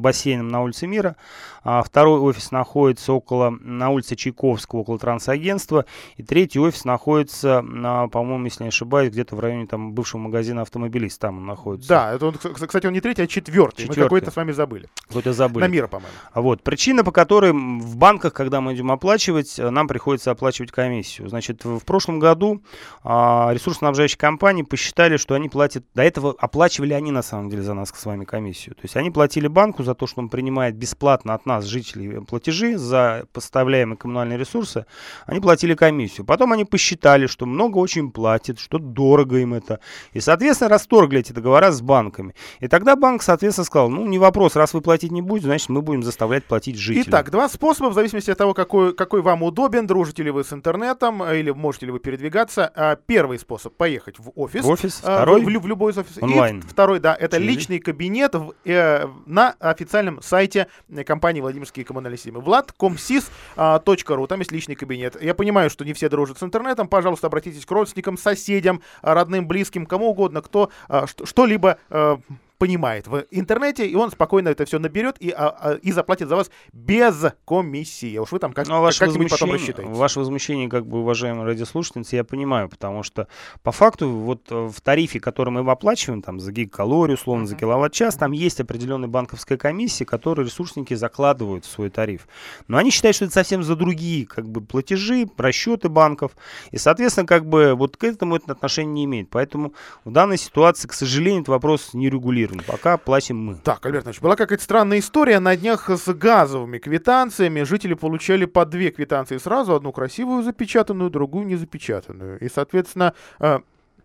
бассейном 0.00 0.48
на 0.48 0.62
улице 0.62 0.86
Мира, 0.86 1.16
а 1.62 1.82
второй 1.82 2.20
офис 2.20 2.50
находится 2.50 3.12
около, 3.12 3.50
на 3.50 3.90
улице 3.90 4.16
Чайковского, 4.16 4.80
около 4.80 4.98
трансагентства, 4.98 5.84
и 6.16 6.22
третий 6.22 6.58
офис 6.58 6.84
находится, 6.84 7.62
на, 7.62 8.08
по-моему, 8.08 8.44
если 8.44 8.64
не 8.64 8.68
ошибаюсь, 8.68 9.10
где-то 9.10 9.36
в 9.36 9.40
районе 9.40 9.66
там 9.66 9.89
бывшего 9.90 10.20
магазина 10.20 10.62
автомобилист, 10.62 11.20
там 11.20 11.38
он 11.38 11.46
находится. 11.46 11.88
Да, 11.88 12.12
это 12.14 12.26
он, 12.26 12.34
кс- 12.34 12.66
кстати, 12.66 12.86
он 12.86 12.92
не 12.92 13.00
третий, 13.00 13.22
а 13.22 13.26
четвертый. 13.26 13.82
Мы 13.82 13.88
Четвертый. 13.88 14.02
какой-то 14.02 14.30
с 14.30 14.36
вами 14.36 14.52
забыли. 14.52 14.88
Какой-то 15.08 15.32
забыли. 15.32 15.64
На 15.64 15.68
мира, 15.68 15.86
по-моему. 15.86 16.12
А 16.32 16.40
Вот. 16.40 16.62
Причина, 16.62 17.04
по 17.04 17.12
которой 17.12 17.52
в 17.52 17.96
банках, 17.96 18.32
когда 18.32 18.60
мы 18.60 18.74
идем 18.74 18.90
оплачивать, 18.90 19.58
э, 19.58 19.70
нам 19.70 19.88
приходится 19.88 20.30
оплачивать 20.30 20.72
комиссию. 20.72 21.28
Значит, 21.28 21.64
в 21.64 21.80
прошлом 21.80 22.18
году 22.18 22.62
а, 23.02 23.50
ресурсоснабжающие 23.52 24.18
компании 24.18 24.62
посчитали, 24.62 25.16
что 25.16 25.34
они 25.34 25.48
платят... 25.48 25.84
До 25.94 26.02
этого 26.02 26.34
оплачивали 26.38 26.92
они, 26.92 27.10
на 27.10 27.22
самом 27.22 27.50
деле, 27.50 27.62
за 27.62 27.74
нас 27.74 27.90
с 27.94 28.04
вами 28.04 28.24
комиссию. 28.24 28.74
То 28.74 28.82
есть 28.82 28.96
они 28.96 29.10
платили 29.10 29.46
банку 29.46 29.82
за 29.82 29.94
то, 29.94 30.06
что 30.06 30.20
он 30.20 30.28
принимает 30.28 30.76
бесплатно 30.76 31.34
от 31.34 31.46
нас, 31.46 31.64
жителей, 31.64 32.20
платежи 32.24 32.76
за 32.76 33.26
поставляемые 33.32 33.96
коммунальные 33.96 34.38
ресурсы. 34.38 34.86
Они 35.26 35.40
платили 35.40 35.74
комиссию. 35.74 36.26
Потом 36.26 36.52
они 36.52 36.64
посчитали, 36.64 37.26
что 37.26 37.46
много 37.46 37.78
очень 37.78 38.10
платит, 38.10 38.58
что 38.58 38.78
дорого 38.78 39.38
им 39.38 39.54
это. 39.54 39.69
И, 40.12 40.20
соответственно, 40.20 40.70
расторгли 40.70 41.20
эти 41.20 41.32
договора 41.32 41.70
с 41.70 41.80
банками. 41.80 42.34
И 42.60 42.66
тогда 42.68 42.96
банк, 42.96 43.22
соответственно, 43.22 43.64
сказал, 43.64 43.90
ну, 43.90 44.06
не 44.06 44.18
вопрос, 44.18 44.56
раз 44.56 44.74
вы 44.74 44.80
платить 44.80 45.12
не 45.12 45.22
будете, 45.22 45.46
значит, 45.46 45.68
мы 45.68 45.82
будем 45.82 46.02
заставлять 46.02 46.44
платить 46.44 46.76
жителей. 46.76 47.04
Итак, 47.08 47.30
два 47.30 47.48
способа, 47.48 47.90
в 47.90 47.94
зависимости 47.94 48.30
от 48.30 48.38
того, 48.38 48.54
какой, 48.54 48.94
какой 48.94 49.22
вам 49.22 49.42
удобен, 49.42 49.86
дружите 49.86 50.22
ли 50.22 50.30
вы 50.30 50.42
с 50.44 50.52
интернетом, 50.52 51.22
э, 51.22 51.38
или 51.40 51.50
можете 51.50 51.86
ли 51.86 51.92
вы 51.92 52.00
передвигаться. 52.00 52.70
А, 52.74 52.96
Первый 52.96 53.38
способ— 53.38 53.74
поехать 53.76 54.18
в 54.18 54.32
офис. 54.34 54.64
В 54.64 54.68
офис, 54.68 55.00
а, 55.04 55.16
второй 55.16 55.42
в, 55.42 55.44
в 55.44 55.48
лю- 55.48 55.60
в 55.60 55.66
любой 55.66 55.92
из 55.92 55.98
офисов. 55.98 56.22
онлайн. 56.22 56.58
И 56.58 56.62
второй, 56.62 57.00
да, 57.00 57.14
это 57.14 57.36
Через- 57.36 57.48
личный 57.48 57.78
кабинет 57.78 58.34
в, 58.34 58.54
э, 58.64 59.06
на 59.26 59.50
официальном 59.60 60.22
сайте 60.22 60.66
э, 60.88 61.04
компании 61.04 61.40
Владимирские 61.40 61.84
коммунальные 61.84 62.16
системы. 62.18 62.40
Влад.комсис.ру, 62.40 64.26
там 64.26 64.38
есть 64.40 64.52
личный 64.52 64.74
кабинет. 64.74 65.20
Я 65.20 65.34
понимаю, 65.34 65.70
что 65.70 65.84
не 65.84 65.92
все 65.92 66.08
дружат 66.08 66.38
с 66.38 66.42
интернетом. 66.42 66.88
Пожалуйста, 66.88 67.26
обратитесь 67.26 67.64
к 67.64 67.70
родственникам, 67.70 68.16
соседям, 68.18 68.80
а, 69.02 69.14
родным, 69.14 69.46
близким, 69.46 69.59
кому 69.86 70.06
угодно, 70.10 70.42
кто 70.42 70.70
а, 70.88 71.06
что- 71.06 71.26
что-либо 71.26 71.78
э, 71.90 72.16
понимает 72.60 73.08
в 73.08 73.24
интернете, 73.30 73.86
и 73.86 73.94
он 73.94 74.10
спокойно 74.10 74.50
это 74.50 74.66
все 74.66 74.78
наберет 74.78 75.16
и, 75.18 75.30
а, 75.30 75.48
а, 75.48 75.72
и 75.76 75.92
заплатит 75.92 76.28
за 76.28 76.36
вас 76.36 76.50
без 76.74 77.24
комиссии. 77.46 78.18
Уж 78.18 78.32
вы 78.32 78.38
там 78.38 78.52
как, 78.52 78.68
Ну, 78.68 78.74
а 78.74 78.80
ваше 78.80 78.98
как-нибудь 78.98 79.30
потом 79.30 79.48
возмущение, 79.48 79.74
рассчитаете. 79.76 79.98
ваше 79.98 80.18
возмущение, 80.18 80.68
как 80.68 80.86
бы, 80.86 80.98
уважаемые 80.98 81.46
радиослушательницы, 81.46 82.16
я 82.16 82.22
понимаю, 82.22 82.68
потому 82.68 83.02
что 83.02 83.28
по 83.62 83.72
факту 83.72 84.10
вот 84.10 84.42
э, 84.50 84.68
в 84.70 84.78
тарифе, 84.82 85.20
который 85.20 85.48
мы 85.48 85.68
оплачиваем, 85.70 86.20
там, 86.20 86.38
за 86.38 86.52
гигакалорию, 86.52 87.16
условно, 87.16 87.46
за 87.46 87.56
киловатт-час, 87.56 88.16
там 88.16 88.32
есть 88.32 88.60
определенная 88.60 89.08
банковская 89.08 89.56
комиссия, 89.56 90.04
которую 90.04 90.44
ресурсники 90.44 90.92
закладывают 90.92 91.64
в 91.64 91.70
свой 91.70 91.88
тариф. 91.88 92.28
Но 92.68 92.76
они 92.76 92.90
считают, 92.90 93.16
что 93.16 93.24
это 93.24 93.32
совсем 93.32 93.62
за 93.62 93.74
другие, 93.74 94.26
как 94.26 94.46
бы, 94.46 94.60
платежи, 94.60 95.26
расчеты 95.38 95.88
банков, 95.88 96.32
и, 96.72 96.76
соответственно, 96.76 97.26
как 97.26 97.46
бы, 97.46 97.72
вот 97.74 97.96
к 97.96 98.04
этому 98.04 98.36
это 98.36 98.52
отношение 98.52 98.92
не 98.92 99.04
имеет. 99.06 99.30
Поэтому 99.30 99.72
в 100.04 100.10
данной 100.10 100.36
ситуации, 100.36 100.88
к 100.88 100.92
сожалению, 100.92 101.40
этот 101.40 101.48
вопрос 101.48 101.94
не 101.94 102.10
регулирован. 102.50 102.64
Пока 102.66 102.96
платим 102.96 103.38
мы. 103.38 103.54
Так, 103.56 103.84
Альберт 103.86 104.06
Ильич, 104.06 104.20
была 104.20 104.36
какая-то 104.36 104.62
странная 104.62 104.98
история. 104.98 105.40
На 105.40 105.56
днях 105.56 105.88
с 105.88 106.12
газовыми 106.12 106.78
квитанциями 106.78 107.62
жители 107.62 107.94
получали 107.94 108.44
по 108.44 108.64
две 108.64 108.90
квитанции 108.90 109.38
сразу. 109.38 109.74
Одну 109.74 109.92
красивую 109.92 110.42
запечатанную, 110.42 111.10
другую 111.10 111.46
не 111.46 111.56
запечатанную. 111.56 112.38
И, 112.40 112.48
соответственно, 112.48 113.14
э, 113.38 113.60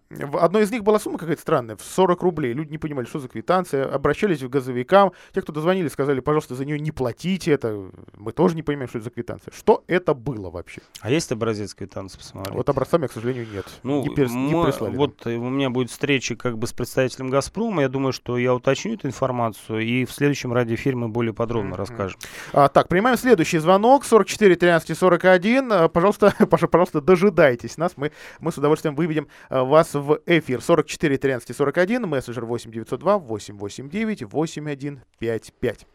в 0.10 0.38
одной 0.38 0.64
из 0.64 0.72
них 0.72 0.84
была 0.84 1.00
сумма 1.00 1.18
какая-то 1.18 1.42
странная, 1.42 1.76
в 1.76 1.82
40 1.82 2.22
рублей. 2.22 2.54
Люди 2.54 2.72
не 2.72 2.78
понимали, 2.78 3.06
что 3.06 3.20
за 3.20 3.28
квитанция, 3.28 3.86
обращались 3.86 4.40
к 4.40 4.44
газовикам. 4.48 5.12
Те, 5.34 5.42
кто 5.42 5.52
дозвонили, 5.52 5.88
сказали, 5.88 6.20
пожалуйста, 6.20 6.54
за 6.56 6.64
нее 6.66 6.80
не 6.80 6.92
платите. 6.92 7.52
Это 7.52 7.90
мы 8.18 8.32
тоже 8.32 8.56
не 8.56 8.62
понимаем, 8.64 8.88
что 8.88 9.00
это 9.00 9.06
за 9.06 9.10
квитанция. 9.12 9.52
Что 9.56 9.84
это 9.88 10.14
было 10.14 10.50
вообще? 10.50 10.82
А 11.02 11.10
есть 11.10 11.32
образец 11.32 11.74
квитанции 11.74 12.18
посмотреть? 12.18 12.56
Вот 12.56 12.70
образцами, 12.70 13.08
к 13.08 13.12
сожалению, 13.12 13.48
нет. 13.52 13.66
Ну, 13.84 14.04
не, 14.04 14.10
не 14.10 14.54
мы- 14.54 14.66
прислали. 14.66 14.92
нам. 14.92 14.98
вот 14.98 15.26
э, 15.26 15.36
у 15.36 15.50
меня 15.50 15.70
будет 15.70 15.90
встреча 15.90 16.36
как 16.36 16.58
бы 16.58 16.68
с 16.68 16.74
представителем 16.74 17.30
«Газпрома». 17.30 17.82
Я 17.82 17.90
думаю, 17.90 18.14
что 18.14 18.38
я 18.38 18.54
уточню 18.54 18.94
эту 18.94 19.08
информацию, 19.08 19.80
и 19.80 20.06
в 20.06 20.12
следующем 20.12 20.54
радиоэфире 20.54 20.96
мы 20.96 21.08
более 21.10 21.34
подробно 21.34 21.72
Мгм. 21.72 21.78
расскажем. 21.80 22.20
А, 22.54 22.68
так, 22.68 22.88
принимаем 22.88 23.18
следующий 23.18 23.58
звонок. 23.58 24.06
44 24.06 24.56
13 24.56 24.90
и 24.92 24.94
41. 24.94 25.72
А, 25.72 25.88
Пожалуйста, 25.90 26.34
пожалуйста, 26.50 27.02
дожидайтесь 27.02 27.78
нас. 27.78 27.94
Мы, 27.96 28.12
мы 28.40 28.52
с 28.52 28.58
удовольствием 28.58 28.96
выведем 28.96 29.28
а, 29.50 29.64
вас 29.64 29.95
в 30.02 30.20
эфир 30.26 30.62
44 30.62 31.18
13 31.18 31.56
41, 31.56 32.08
мессенджер 32.08 32.46
8 32.46 32.72
902 32.72 33.18
889 33.18 34.24
8155. 34.24 35.88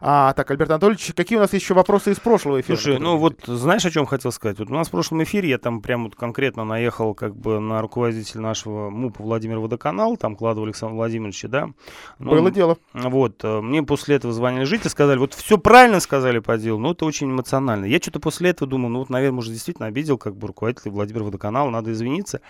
А, 0.00 0.32
так, 0.34 0.50
Альберт 0.50 0.70
Анатольевич, 0.70 1.12
какие 1.14 1.38
у 1.38 1.40
нас 1.40 1.52
еще 1.52 1.74
вопросы 1.74 2.12
из 2.12 2.20
прошлого 2.20 2.60
эфира? 2.60 2.76
Слушай, 2.76 2.98
ну 2.98 3.16
вот 3.16 3.44
знаешь, 3.46 3.84
о 3.84 3.90
чем 3.90 4.06
хотел 4.06 4.32
сказать? 4.32 4.58
Вот 4.58 4.70
у 4.70 4.74
нас 4.74 4.88
в 4.88 4.90
прошлом 4.90 5.22
эфире 5.22 5.48
я 5.48 5.58
там 5.58 5.80
прям 5.80 6.04
вот 6.04 6.16
конкретно 6.16 6.64
наехал 6.64 7.14
как 7.14 7.34
бы 7.34 7.60
на 7.60 7.80
руководителя 7.80 8.40
нашего 8.40 8.90
МУПа 8.90 9.22
Владимира 9.22 9.60
Водоканал, 9.60 10.16
там 10.16 10.36
Кладова 10.36 10.66
Александра 10.66 10.96
Владимировича, 10.96 11.48
да? 11.48 11.70
Ну, 12.18 12.30
Было 12.30 12.50
дело. 12.50 12.76
Вот, 12.92 13.42
э, 13.42 13.60
мне 13.60 13.82
после 13.82 14.16
этого 14.16 14.32
звонили 14.32 14.64
жители, 14.64 14.88
сказали, 14.88 15.18
вот 15.18 15.34
все 15.34 15.58
правильно 15.58 16.00
сказали 16.00 16.38
по 16.38 16.56
делу, 16.58 16.78
но 16.78 16.92
это 16.92 17.04
очень 17.04 17.30
эмоционально. 17.30 17.86
Я 17.86 17.98
что-то 17.98 18.20
после 18.20 18.50
этого 18.50 18.70
думал, 18.70 18.88
ну 18.90 18.98
вот, 19.00 19.10
наверное, 19.10 19.36
может, 19.36 19.52
действительно 19.52 19.86
обидел 19.86 20.18
как 20.18 20.36
бы 20.36 20.48
руководителя 20.48 20.92
Владимира 20.92 21.24
Водоканала, 21.24 21.70
надо 21.70 21.92
извиниться. 21.92 22.40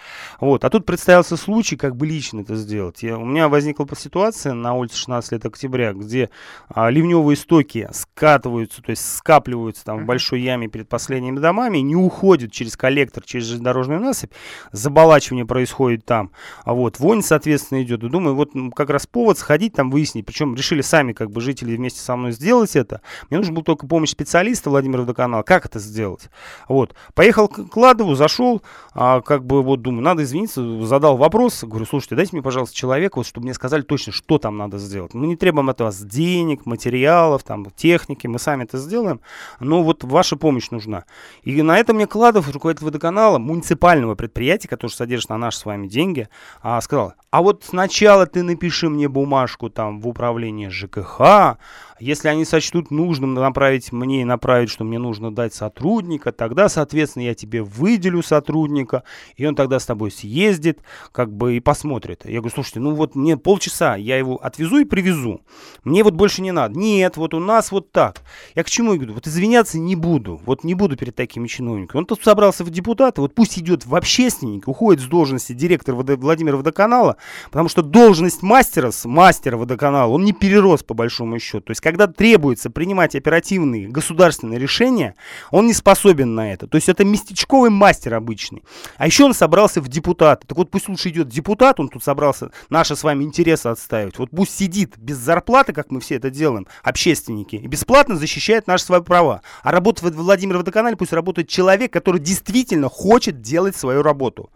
Вот, 0.40 0.64
а 0.64 0.70
тут 0.70 0.86
представился 0.94 1.36
случай, 1.36 1.74
как 1.74 1.96
бы 1.96 2.06
лично 2.06 2.42
это 2.42 2.54
сделать. 2.54 3.02
Я, 3.02 3.18
у 3.18 3.24
меня 3.24 3.48
возникла 3.48 3.84
ситуация 3.98 4.52
на 4.52 4.74
улице 4.74 4.96
16 4.98 5.32
лет 5.32 5.44
октября, 5.44 5.92
где 5.92 6.30
а, 6.68 6.88
ливневые 6.88 7.36
стоки 7.36 7.88
скатываются, 7.90 8.80
то 8.80 8.90
есть 8.90 9.16
скапливаются 9.16 9.84
там 9.84 10.04
в 10.04 10.06
большой 10.06 10.42
яме 10.42 10.68
перед 10.68 10.88
последними 10.88 11.40
домами, 11.40 11.78
не 11.78 11.96
уходят 11.96 12.52
через 12.52 12.76
коллектор, 12.76 13.24
через 13.24 13.46
железнодорожную 13.46 13.98
насыпь, 13.98 14.30
заболачивание 14.70 15.44
происходит 15.44 16.04
там, 16.04 16.30
а 16.64 16.74
вот 16.74 17.00
вонь, 17.00 17.22
соответственно, 17.22 17.82
идет. 17.82 18.04
И 18.04 18.08
думаю, 18.08 18.36
вот 18.36 18.52
как 18.76 18.90
раз 18.90 19.08
повод 19.08 19.36
сходить 19.36 19.72
там 19.72 19.90
выяснить, 19.90 20.24
причем 20.24 20.54
решили 20.54 20.80
сами 20.80 21.12
как 21.12 21.32
бы 21.32 21.40
жители 21.40 21.74
вместе 21.74 21.98
со 21.98 22.14
мной 22.14 22.30
сделать 22.30 22.76
это. 22.76 23.00
Мне 23.30 23.38
нужна 23.38 23.52
была 23.52 23.64
только 23.64 23.88
помощь 23.88 24.10
специалиста 24.10 24.70
Владимира 24.70 25.00
Водоканала, 25.00 25.42
как 25.42 25.66
это 25.66 25.80
сделать. 25.80 26.30
Вот, 26.68 26.94
поехал 27.14 27.48
к 27.48 27.64
Кладову, 27.68 28.14
зашел, 28.14 28.62
а, 28.92 29.22
как 29.22 29.44
бы 29.44 29.60
вот 29.60 29.82
думаю, 29.82 30.04
надо 30.04 30.22
извиниться, 30.22 30.83
задал 30.86 31.16
вопрос, 31.16 31.64
говорю, 31.64 31.86
слушайте, 31.86 32.16
дайте 32.16 32.30
мне, 32.32 32.42
пожалуйста, 32.42 32.74
человека, 32.74 33.18
вот, 33.18 33.26
чтобы 33.26 33.44
мне 33.44 33.54
сказали 33.54 33.82
точно, 33.82 34.12
что 34.12 34.38
там 34.38 34.56
надо 34.56 34.78
сделать. 34.78 35.14
Мы 35.14 35.26
не 35.26 35.36
требуем 35.36 35.70
от 35.70 35.80
вас 35.80 36.00
денег, 36.00 36.66
материалов, 36.66 37.42
там, 37.42 37.66
техники, 37.76 38.26
мы 38.26 38.38
сами 38.38 38.64
это 38.64 38.78
сделаем, 38.78 39.20
но 39.60 39.82
вот 39.82 40.04
ваша 40.04 40.36
помощь 40.36 40.70
нужна. 40.70 41.04
И 41.42 41.62
на 41.62 41.78
этом 41.78 41.96
мне 41.96 42.06
Кладов, 42.06 42.50
руководитель 42.50 42.86
водоканала, 42.86 43.38
муниципального 43.38 44.14
предприятия, 44.14 44.68
который 44.68 44.90
содержит 44.90 45.30
на 45.30 45.38
наши 45.38 45.58
с 45.58 45.64
вами 45.64 45.86
деньги, 45.86 46.28
а, 46.62 46.80
сказал, 46.80 47.14
а 47.30 47.42
вот 47.42 47.64
сначала 47.66 48.26
ты 48.26 48.42
напиши 48.42 48.88
мне 48.88 49.08
бумажку 49.08 49.68
там 49.68 50.00
в 50.00 50.08
управление 50.08 50.70
ЖКХ, 50.70 51.58
если 52.00 52.28
они 52.28 52.44
сочтут 52.44 52.90
нужным 52.90 53.34
направить 53.34 53.92
мне 53.92 54.22
и 54.22 54.24
направить, 54.24 54.70
что 54.70 54.84
мне 54.84 54.98
нужно 54.98 55.34
дать 55.34 55.54
сотрудника, 55.54 56.32
тогда, 56.32 56.68
соответственно, 56.68 57.24
я 57.24 57.34
тебе 57.34 57.62
выделю 57.62 58.22
сотрудника, 58.22 59.04
и 59.36 59.46
он 59.46 59.54
тогда 59.54 59.78
с 59.78 59.86
тобой 59.86 60.10
съездит, 60.10 60.73
как 61.12 61.32
бы 61.32 61.56
и 61.56 61.60
посмотрит. 61.60 62.22
Я 62.24 62.40
говорю, 62.40 62.54
слушайте, 62.54 62.80
ну 62.80 62.94
вот 62.94 63.14
мне 63.14 63.36
полчаса, 63.36 63.96
я 63.96 64.16
его 64.16 64.36
отвезу 64.36 64.78
и 64.78 64.84
привезу. 64.84 65.40
Мне 65.84 66.02
вот 66.02 66.14
больше 66.14 66.42
не 66.42 66.52
надо. 66.52 66.78
Нет, 66.78 67.16
вот 67.16 67.34
у 67.34 67.40
нас 67.40 67.72
вот 67.72 67.92
так. 67.92 68.22
Я 68.54 68.64
к 68.64 68.70
чему 68.70 68.94
говорю? 68.94 69.14
Вот 69.14 69.26
извиняться 69.26 69.78
не 69.78 69.96
буду. 69.96 70.40
Вот 70.44 70.64
не 70.64 70.74
буду 70.74 70.96
перед 70.96 71.14
такими 71.14 71.46
чиновниками. 71.46 71.98
Он 71.98 72.06
тут 72.06 72.22
собрался 72.22 72.64
в 72.64 72.70
депутаты, 72.70 73.20
вот 73.20 73.34
пусть 73.34 73.58
идет 73.58 73.86
в 73.86 73.94
общественник, 73.94 74.68
уходит 74.68 75.02
с 75.02 75.06
должности 75.06 75.52
директора 75.52 75.96
Владимира 75.96 76.56
Водоканала, 76.56 77.16
потому 77.50 77.68
что 77.68 77.82
должность 77.82 78.42
мастера, 78.42 78.90
мастера 79.04 79.56
водоканала, 79.56 80.10
он 80.10 80.24
не 80.24 80.32
перерос 80.32 80.82
по 80.82 80.94
большому 80.94 81.38
счету. 81.38 81.62
То 81.66 81.70
есть 81.70 81.80
когда 81.80 82.06
требуется 82.06 82.70
принимать 82.70 83.14
оперативные 83.14 83.88
государственные 83.88 84.58
решения, 84.58 85.14
он 85.50 85.66
не 85.66 85.72
способен 85.72 86.34
на 86.34 86.52
это. 86.52 86.66
То 86.66 86.76
есть 86.76 86.88
это 86.88 87.04
местечковый 87.04 87.70
мастер 87.70 88.14
обычный. 88.14 88.64
А 88.96 89.06
еще 89.06 89.24
он 89.24 89.34
собрался 89.34 89.80
в 89.80 89.88
депутаты. 89.88 90.46
Так 90.46 90.58
вот 90.58 90.63
пусть 90.70 90.88
лучше 90.88 91.10
идет 91.10 91.28
депутат, 91.28 91.80
он 91.80 91.88
тут 91.88 92.02
собрался 92.02 92.50
наши 92.70 92.96
с 92.96 93.02
вами 93.02 93.24
интересы 93.24 93.68
отставить. 93.68 94.18
Вот 94.18 94.30
пусть 94.30 94.56
сидит 94.56 94.96
без 94.98 95.16
зарплаты, 95.16 95.72
как 95.72 95.90
мы 95.90 96.00
все 96.00 96.16
это 96.16 96.30
делаем, 96.30 96.66
общественники, 96.82 97.56
и 97.56 97.66
бесплатно 97.66 98.16
защищает 98.16 98.66
наши 98.66 98.84
свои 98.84 99.00
права. 99.00 99.42
А 99.62 99.72
работать 99.72 100.02
в 100.02 100.16
Владимир 100.16 100.58
Водоканале 100.58 100.96
пусть 100.96 101.12
работает 101.12 101.48
человек, 101.48 101.92
который 101.92 102.20
действительно 102.20 102.88
хочет 102.88 103.40
делать 103.40 103.76
свою 103.76 104.02
работу. 104.02 104.50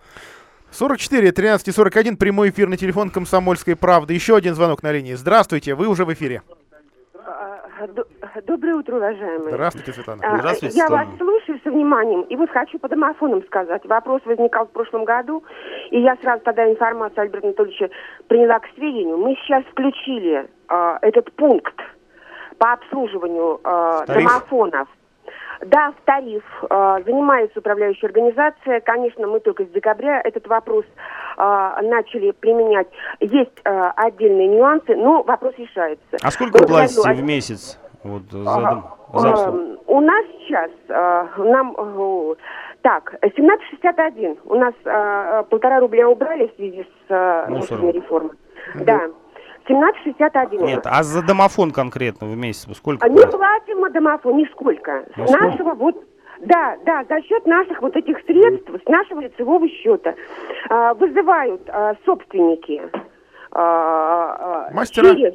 44 0.70 1.32
13 1.32 1.74
41 1.74 2.16
прямой 2.16 2.50
эфир 2.50 2.68
на 2.68 2.76
телефон 2.76 3.10
Комсомольской 3.10 3.74
правды. 3.74 4.14
Еще 4.14 4.36
один 4.36 4.54
звонок 4.54 4.82
на 4.82 4.92
линии. 4.92 5.14
Здравствуйте, 5.14 5.74
вы 5.74 5.88
уже 5.88 6.04
в 6.04 6.12
эфире. 6.12 6.42
Доброе 8.46 8.74
утро, 8.76 8.96
уважаемые. 8.96 9.50
Здравствуйте, 9.54 9.92
Светлана. 9.92 10.22
А, 10.24 10.36
Здравствуйте, 10.38 10.76
Я 10.76 10.86
Светлана. 10.86 11.06
вас 11.10 11.18
слушаю 11.18 11.60
со 11.62 11.70
вниманием, 11.70 12.22
и 12.22 12.36
вот 12.36 12.50
хочу 12.50 12.78
по 12.78 12.88
домофонам 12.88 13.44
сказать. 13.44 13.84
Вопрос 13.86 14.20
возникал 14.24 14.66
в 14.66 14.70
прошлом 14.70 15.04
году, 15.04 15.44
и 15.90 16.00
я 16.00 16.16
сразу 16.22 16.42
тогда 16.44 16.68
информацию 16.70 17.22
Альберта 17.22 17.48
Анатольевича 17.48 17.90
приняла 18.26 18.58
к 18.58 18.66
сведению. 18.74 19.18
Мы 19.18 19.36
сейчас 19.36 19.64
включили 19.66 20.48
э, 20.68 20.98
этот 21.02 21.32
пункт 21.32 21.74
по 22.58 22.72
обслуживанию 22.72 23.60
э, 23.62 24.04
Тариф? 24.06 24.26
домофонов. 24.26 24.88
Да, 25.62 25.92
в 25.92 26.04
тариф 26.04 26.44
э, 26.70 26.98
занимается 27.04 27.58
управляющая 27.58 28.08
организация. 28.08 28.80
Конечно, 28.80 29.26
мы 29.26 29.40
только 29.40 29.64
с 29.64 29.68
декабря 29.68 30.20
этот 30.22 30.46
вопрос 30.46 30.84
э, 31.36 31.78
начали 31.82 32.30
применять. 32.30 32.86
Есть 33.20 33.60
э, 33.64 33.90
отдельные 33.96 34.46
нюансы, 34.48 34.94
но 34.94 35.22
вопрос 35.22 35.54
решается. 35.58 36.16
А 36.22 36.30
сколько 36.30 36.58
вы 36.58 36.66
платите 36.66 37.12
в 37.12 37.22
месяц? 37.22 37.78
Вот, 38.04 38.22
за, 38.30 38.38
дом- 38.44 38.84
за? 39.14 39.28
Эм, 39.28 39.78
У 39.86 40.00
нас 40.00 40.24
сейчас, 40.40 40.70
э, 40.88 41.26
нам, 41.38 41.74
э, 41.76 42.34
так, 42.82 43.14
17,61. 43.22 44.38
У 44.44 44.54
нас 44.54 44.74
э, 44.84 44.90
э, 44.90 45.42
полтора 45.50 45.80
рубля 45.80 46.08
убрали 46.08 46.46
в 46.46 46.54
связи 46.56 46.82
с 46.84 47.10
э, 47.12 47.46
Мусором. 47.48 47.90
реформой. 47.90 48.36
Да. 48.76 49.00
17,61. 49.68 50.64
Нет, 50.66 50.82
а 50.86 51.02
за 51.02 51.22
домофон 51.26 51.70
конкретно 51.72 52.26
в 52.26 52.36
месяц 52.36 52.66
вы 52.66 52.74
сколько 52.74 53.04
А 53.04 53.08
не 53.08 53.16
платите? 53.16 53.36
платим 53.38 53.78
мы 53.80 53.90
домофон 53.90 54.36
нисколько. 54.36 55.04
С 55.14 55.16
Нисколько? 55.18 55.44
нашего 55.44 55.74
вот 55.74 56.04
да, 56.40 56.76
да, 56.86 57.04
за 57.08 57.20
счет 57.22 57.44
наших 57.46 57.82
вот 57.82 57.96
этих 57.96 58.16
средств, 58.24 58.70
с 58.70 58.88
нашего 58.88 59.20
лицевого 59.20 59.68
счета 59.68 60.14
а, 60.70 60.94
вызывают 60.94 61.62
а, 61.68 61.94
собственники 62.04 62.80
а, 63.50 64.68
а, 64.68 64.70
Мастера? 64.72 65.10
через- 65.14 65.34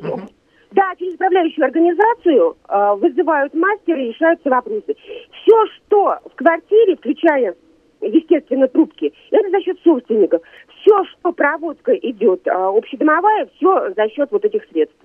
да, 0.72 0.93
через 0.98 1.13
управляющую 1.15 1.65
организацию 1.65 2.56
а, 2.69 2.96
вызывают 2.96 3.54
мастера 3.54 4.00
и 4.02 4.08
решаются 4.13 4.50
вопросы. 4.50 4.96
Все, 5.43 5.65
что 5.67 6.17
в 6.32 6.36
квартире, 6.36 6.96
включая, 6.96 7.54
естественно, 8.04 8.68
трубки, 8.68 9.13
это 9.32 9.50
за 9.50 9.62
счет 9.62 9.80
собственников. 9.84 10.42
Все, 10.82 11.04
что 11.06 11.32
проводка 11.32 11.94
идет 11.94 12.48
а, 12.48 12.70
общедомовая, 12.70 13.50
все 13.56 13.94
за 13.96 14.10
счет 14.10 14.30
вот 14.32 14.46
этих 14.46 14.63
средств. 14.72 14.98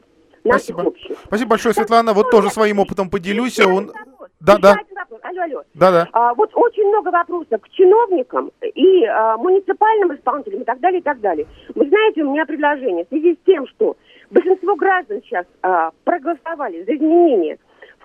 Спасибо. 0.45 0.81
общих. 0.83 1.17
Спасибо 1.25 1.51
большое, 1.51 1.75
Светлана. 1.75 2.13
Вот 2.13 2.31
тоже 2.31 2.49
своим 2.51 2.79
опытом 2.79 3.11
поделюсь. 3.11 3.59
Решается 3.59 3.75
Он... 3.75 3.93
Да, 4.41 4.57
да. 4.59 4.77
Алло, 5.23 5.43
алло. 5.43 5.63
Да, 5.75 5.91
да. 5.91 6.09
А, 6.13 6.35
вот 6.35 6.51
очень 6.55 6.87
много 6.89 7.11
вопросов 7.11 7.61
к 7.61 7.69
чиновникам 7.71 8.53
и 8.63 9.05
а, 9.05 9.37
муниципальным 9.37 10.15
исполнителям 10.15 10.63
и 10.63 10.65
так 10.65 10.79
далее, 10.81 11.01
и 11.01 11.03
так 11.03 11.21
далее. 11.21 11.47
Вы 11.75 11.89
знаете, 11.89 12.23
у 12.23 12.31
меня 12.31 12.47
предложение 12.47 13.05
в 13.05 13.09
связи 13.09 13.35
с 13.35 13.39
тем, 13.45 13.67
что 13.67 13.97
большинство 14.31 14.77
граждан 14.77 15.21
сейчас 15.23 15.45
а, 15.63 15.91
проголосовали 16.05 16.85
за 16.85 16.97
изменения 16.97 17.59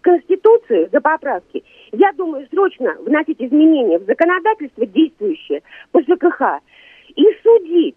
в 0.03 0.05
Конституцию, 0.05 0.89
за 0.91 0.99
поправки. 0.99 1.63
Я 1.93 2.11
думаю, 2.11 2.45
срочно 2.51 2.95
вносить 2.99 3.41
изменения 3.41 3.99
в 3.99 4.03
законодательство 4.03 4.85
действующее 4.85 5.63
по 5.91 6.01
ЖКХ 6.01 6.59
и 7.15 7.23
судить 7.41 7.95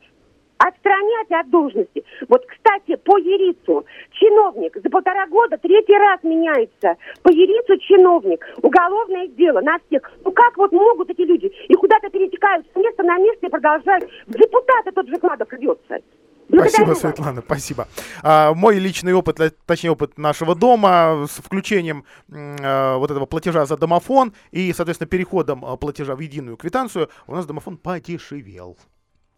отстранять 0.59 1.31
от 1.31 1.51
должности. 1.51 2.05
Вот, 2.29 2.47
кстати, 2.47 2.97
по 2.97 3.19
Ерицу 3.19 3.85
чиновник 4.13 4.77
за 4.83 4.89
полтора 4.89 5.27
года 5.27 5.59
третий 5.59 5.99
раз 5.99 6.23
меняется. 6.23 6.97
По 7.23 7.31
Ерицу 7.31 7.77
чиновник, 7.79 8.47
уголовное 8.63 9.27
дело 9.29 9.61
на 9.61 9.79
всех. 9.87 10.11
Ну 10.25 10.31
как 10.31 10.57
вот 10.57 10.73
могут 10.73 11.11
эти 11.11 11.23
люди 11.23 11.53
и 11.69 11.75
куда-то 11.75 12.09
перетекают 12.09 12.67
с 12.73 12.77
места 12.77 13.03
на 13.03 13.19
место 13.19 13.47
и 13.47 13.51
продолжают. 13.51 14.09
В 14.27 14.33
депутаты 14.33 14.93
тот 14.93 15.09
же 15.09 15.17
Кладов 15.17 15.53
рвется. 15.53 15.99
Благодарю 16.63 16.95
Спасибо. 16.95 16.95
Светлана, 17.15 17.43
спасибо. 17.45 17.89
А, 18.23 18.55
мой 18.55 18.79
личный 18.79 19.13
опыт, 19.13 19.39
точнее 19.67 19.91
опыт 19.91 20.19
нашего 20.19 20.55
дома 20.55 21.27
с 21.29 21.37
включением 21.43 22.05
э, 22.31 22.97
вот 22.97 23.11
этого 23.11 23.27
платежа 23.27 23.67
за 23.67 23.77
домофон 23.77 24.33
и, 24.51 24.73
соответственно, 24.73 25.09
переходом 25.09 25.65
э, 25.65 25.77
платежа 25.77 26.15
в 26.15 26.21
единую 26.21 26.57
квитанцию, 26.57 27.11
у 27.27 27.35
нас 27.35 27.47
домофон 27.47 27.77
подешевел. 27.77 28.77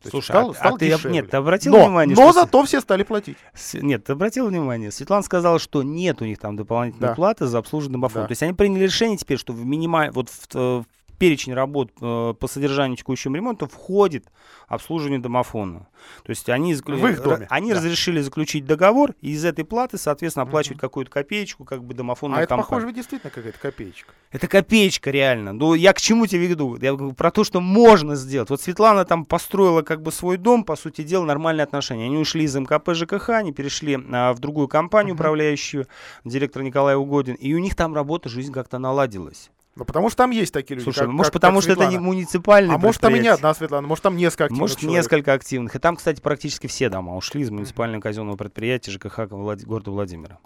То 0.02 0.10
Слушай, 0.10 0.26
стал- 0.26 0.50
а- 0.50 0.54
стал 0.54 0.74
а 0.76 0.78
ты 0.78 0.86
дешевле. 0.86 1.10
нет, 1.10 1.30
ты 1.30 1.36
обратил 1.38 1.72
но, 1.72 1.86
внимание, 1.86 2.14
Но 2.16 2.30
что 2.30 2.40
зато 2.42 2.64
все 2.64 2.80
стали 2.80 3.02
платить. 3.02 3.36
С- 3.52 3.74
Нет, 3.74 4.04
ты 4.04 4.12
обратил 4.12 4.46
внимание, 4.46 4.92
Светлана 4.92 5.24
сказала, 5.24 5.58
что 5.58 5.82
нет 5.82 6.22
у 6.22 6.24
них 6.24 6.38
там 6.38 6.54
дополнительной 6.54 7.08
Да. 7.08 7.14
платы 7.16 7.46
за 7.46 7.58
обслуживание 7.58 7.94
домофона. 7.94 8.22
Да. 8.22 8.28
То 8.28 8.32
есть 8.32 8.42
они 8.44 8.52
приняли 8.52 8.84
решение 8.84 9.16
теперь, 9.18 9.38
что 9.38 9.52
в 9.52 9.64
минима... 9.66 10.10
вот 10.12 10.28
в, 10.28 10.46
э, 10.54 10.82
перечень 11.18 11.54
работ 11.54 11.90
э, 12.00 12.34
по 12.38 12.46
содержанию 12.46 12.96
текущего 12.96 13.34
ремонта 13.34 13.66
входит 13.66 14.26
обслуживание 14.68 15.18
домофона. 15.18 15.88
То 16.22 16.30
есть 16.30 16.48
они, 16.48 16.74
В 16.74 17.06
их 17.06 17.22
доме, 17.22 17.46
они 17.50 17.70
да. 17.70 17.76
разрешили 17.76 18.20
заключить 18.20 18.64
договор 18.66 19.14
и 19.20 19.30
из 19.30 19.44
этой 19.44 19.64
платы, 19.64 19.98
соответственно, 19.98 20.44
оплачивать 20.44 20.78
какую-то 20.78 21.10
копеечку, 21.10 21.64
как 21.64 21.82
бы 21.82 21.94
домофонная 21.94 22.38
А 22.38 22.42
это, 22.42 22.50
компания. 22.50 22.66
похоже, 22.68 22.86
ведь 22.86 22.96
действительно 22.96 23.30
какая-то 23.30 23.58
копеечка. 23.58 24.12
Это 24.30 24.46
копеечка 24.46 25.10
реально. 25.10 25.52
Ну, 25.52 25.74
я 25.74 25.92
к 25.92 26.00
чему 26.00 26.26
тебе 26.26 26.46
веду? 26.46 26.76
Я 26.80 26.94
говорю 26.94 27.14
про 27.14 27.30
то, 27.30 27.44
что 27.44 27.60
можно 27.60 28.14
сделать. 28.14 28.50
Вот 28.50 28.60
Светлана 28.60 29.04
там 29.04 29.24
построила 29.24 29.82
как 29.82 30.02
бы 30.02 30.12
свой 30.12 30.36
дом, 30.36 30.64
по 30.64 30.76
сути 30.76 31.02
дела, 31.02 31.24
нормальные 31.24 31.64
отношения. 31.64 32.04
Они 32.06 32.16
ушли 32.18 32.44
из 32.44 32.54
МКП 32.54 32.94
ЖКХ, 32.94 33.30
они 33.30 33.52
перешли 33.52 33.98
а, 34.12 34.32
в 34.32 34.38
другую 34.38 34.68
компанию 34.68 35.14
управляющую, 35.14 35.86
директор 36.24 36.62
Николай 36.62 36.94
Угодин, 36.94 37.34
и 37.34 37.54
у 37.54 37.58
них 37.58 37.74
там 37.74 37.94
работа, 37.94 38.28
жизнь 38.28 38.52
как-то 38.52 38.78
наладилась. 38.78 39.50
Ну, 39.78 39.84
потому 39.84 40.08
что 40.08 40.16
там 40.18 40.30
есть 40.32 40.52
такие 40.52 40.74
люди. 40.74 40.84
Слушай, 40.84 41.00
как- 41.06 41.08
может, 41.10 41.32
как- 41.32 41.40
потому 41.40 41.58
как 41.58 41.62
что 41.62 41.72
это 41.72 41.86
не 41.86 41.98
муниципальный 41.98 42.74
А 42.74 42.78
может, 42.78 43.00
там 43.00 43.14
и 43.14 43.20
не 43.20 43.28
одна 43.28 43.54
Светлана, 43.54 43.86
может, 43.86 44.02
там 44.02 44.16
несколько 44.16 44.44
активных 44.44 44.60
Может, 44.60 44.78
человек. 44.80 44.98
несколько 44.98 45.32
активных. 45.32 45.76
И 45.76 45.78
там, 45.78 45.96
кстати, 45.96 46.20
практически 46.20 46.66
все 46.66 46.88
дома 46.88 47.16
ушли 47.16 47.42
из 47.42 47.50
муниципального 47.50 48.00
казенного 48.00 48.36
предприятия 48.36 48.90
ЖКХ 48.90 49.18
Влад- 49.30 49.64
города 49.64 49.90
Владимира. 49.90 50.38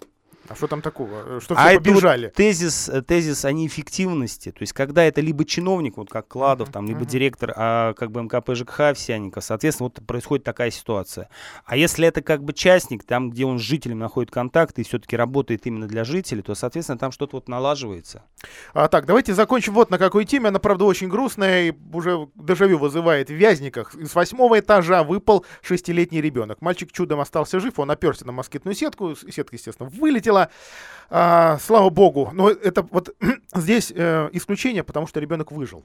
А 0.49 0.55
что 0.55 0.67
там 0.67 0.81
такого? 0.81 1.39
Что 1.39 1.55
а 1.55 1.57
все 1.57 1.67
это 1.69 1.79
вот 1.79 1.83
побежали? 1.83 2.27
тезис, 2.35 2.89
э, 2.89 3.01
тезис 3.01 3.45
о 3.45 3.51
неэффективности. 3.53 4.51
То 4.51 4.61
есть, 4.61 4.73
когда 4.73 5.03
это 5.03 5.21
либо 5.21 5.45
чиновник, 5.45 5.95
вот 5.97 6.09
как 6.09 6.27
Кладов, 6.27 6.69
там, 6.69 6.85
либо 6.85 7.05
директор, 7.05 7.53
а 7.55 7.93
как 7.93 8.11
бы 8.11 8.21
МКП 8.23 8.53
ЖКХ 8.53 8.79
Овсянников, 8.81 9.43
соответственно, 9.43 9.91
вот 9.95 10.05
происходит 10.05 10.43
такая 10.43 10.69
ситуация. 10.71 11.29
А 11.65 11.77
если 11.77 12.05
это 12.07 12.21
как 12.21 12.43
бы 12.43 12.51
частник, 12.51 13.05
там, 13.05 13.29
где 13.29 13.45
он 13.45 13.57
с 13.57 13.61
жителем 13.61 13.99
находит 13.99 14.31
контакт 14.31 14.77
и 14.79 14.83
все-таки 14.83 15.15
работает 15.15 15.65
именно 15.65 15.87
для 15.87 16.03
жителей, 16.03 16.41
то, 16.41 16.55
соответственно, 16.55 16.97
там 16.97 17.11
что-то 17.13 17.37
вот 17.37 17.47
налаживается. 17.47 18.23
А, 18.73 18.89
так, 18.89 19.05
давайте 19.05 19.33
закончим 19.33 19.73
вот 19.73 19.91
на 19.91 19.97
какой 19.97 20.25
теме. 20.25 20.49
Она, 20.49 20.59
правда, 20.59 20.83
очень 20.83 21.07
грустная 21.07 21.69
и 21.69 21.73
уже 21.93 22.27
дежавю 22.35 22.79
вызывает. 22.79 23.29
В 23.29 23.33
Вязниках 23.33 23.95
из 23.95 24.13
восьмого 24.13 24.59
этажа 24.59 25.03
выпал 25.03 25.45
шестилетний 25.61 26.19
ребенок. 26.19 26.61
Мальчик 26.61 26.91
чудом 26.91 27.21
остался 27.21 27.59
жив, 27.61 27.79
он 27.79 27.91
оперся 27.91 28.25
на 28.25 28.33
москитную 28.33 28.75
сетку, 28.75 29.15
с- 29.15 29.25
сетка, 29.31 29.55
естественно, 29.55 29.89
вылетела. 29.89 30.32
А, 31.09 31.57
слава 31.59 31.89
богу. 31.89 32.31
Но 32.33 32.49
это 32.49 32.81
вот 32.91 33.15
здесь 33.55 33.91
э, 33.95 34.29
исключение, 34.33 34.83
потому 34.83 35.07
что 35.07 35.19
ребенок 35.19 35.51
выжил. 35.51 35.83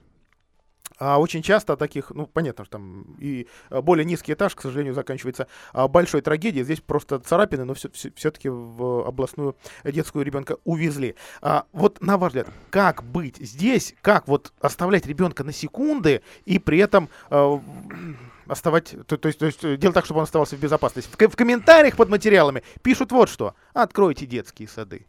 А 0.99 1.19
очень 1.19 1.43
часто 1.43 1.77
таких, 1.77 2.11
ну, 2.11 2.27
понятно, 2.27 2.65
что 2.65 2.73
там 2.73 3.17
и 3.19 3.47
э, 3.71 3.81
более 3.81 4.05
низкий 4.05 4.33
этаж, 4.33 4.55
к 4.55 4.63
сожалению, 4.63 4.95
заканчивается 4.95 5.47
а, 5.73 5.87
большой 5.87 6.23
трагедией. 6.23 6.65
Здесь 6.65 6.81
просто 6.81 7.21
царапины, 7.21 7.65
но 7.65 7.75
все-таки 7.75 8.49
в 8.49 9.07
областную 9.07 9.57
детскую 9.85 10.25
ребенка 10.25 10.57
увезли. 10.65 11.15
А, 11.41 11.67
вот 11.73 12.01
на 12.01 12.19
ваш 12.19 12.31
взгляд, 12.31 12.49
как 12.71 13.05
быть 13.05 13.37
здесь, 13.39 13.95
как 14.01 14.27
вот 14.27 14.53
оставлять 14.61 15.07
ребенка 15.07 15.45
на 15.45 15.53
секунды 15.53 16.23
и 16.45 16.59
при 16.59 16.79
этом 16.79 17.09
э, 17.31 17.59
оставать, 18.49 18.97
то, 19.07 19.17
то 19.17 19.29
есть, 19.29 19.39
то 19.39 19.47
есть 19.47 19.65
э, 19.65 19.77
делать 19.77 19.95
так, 19.95 20.05
чтобы 20.05 20.19
он 20.19 20.25
оставался 20.25 20.57
в 20.57 20.61
безопасности. 20.61 21.11
В, 21.11 21.29
в 21.29 21.37
комментариях 21.37 21.97
под 21.97 22.09
материалами 22.09 22.65
пишут 22.83 23.13
вот 23.13 23.29
что. 23.29 23.55
Откройте 23.73 24.27
детские 24.27 24.69
сады. 24.69 25.07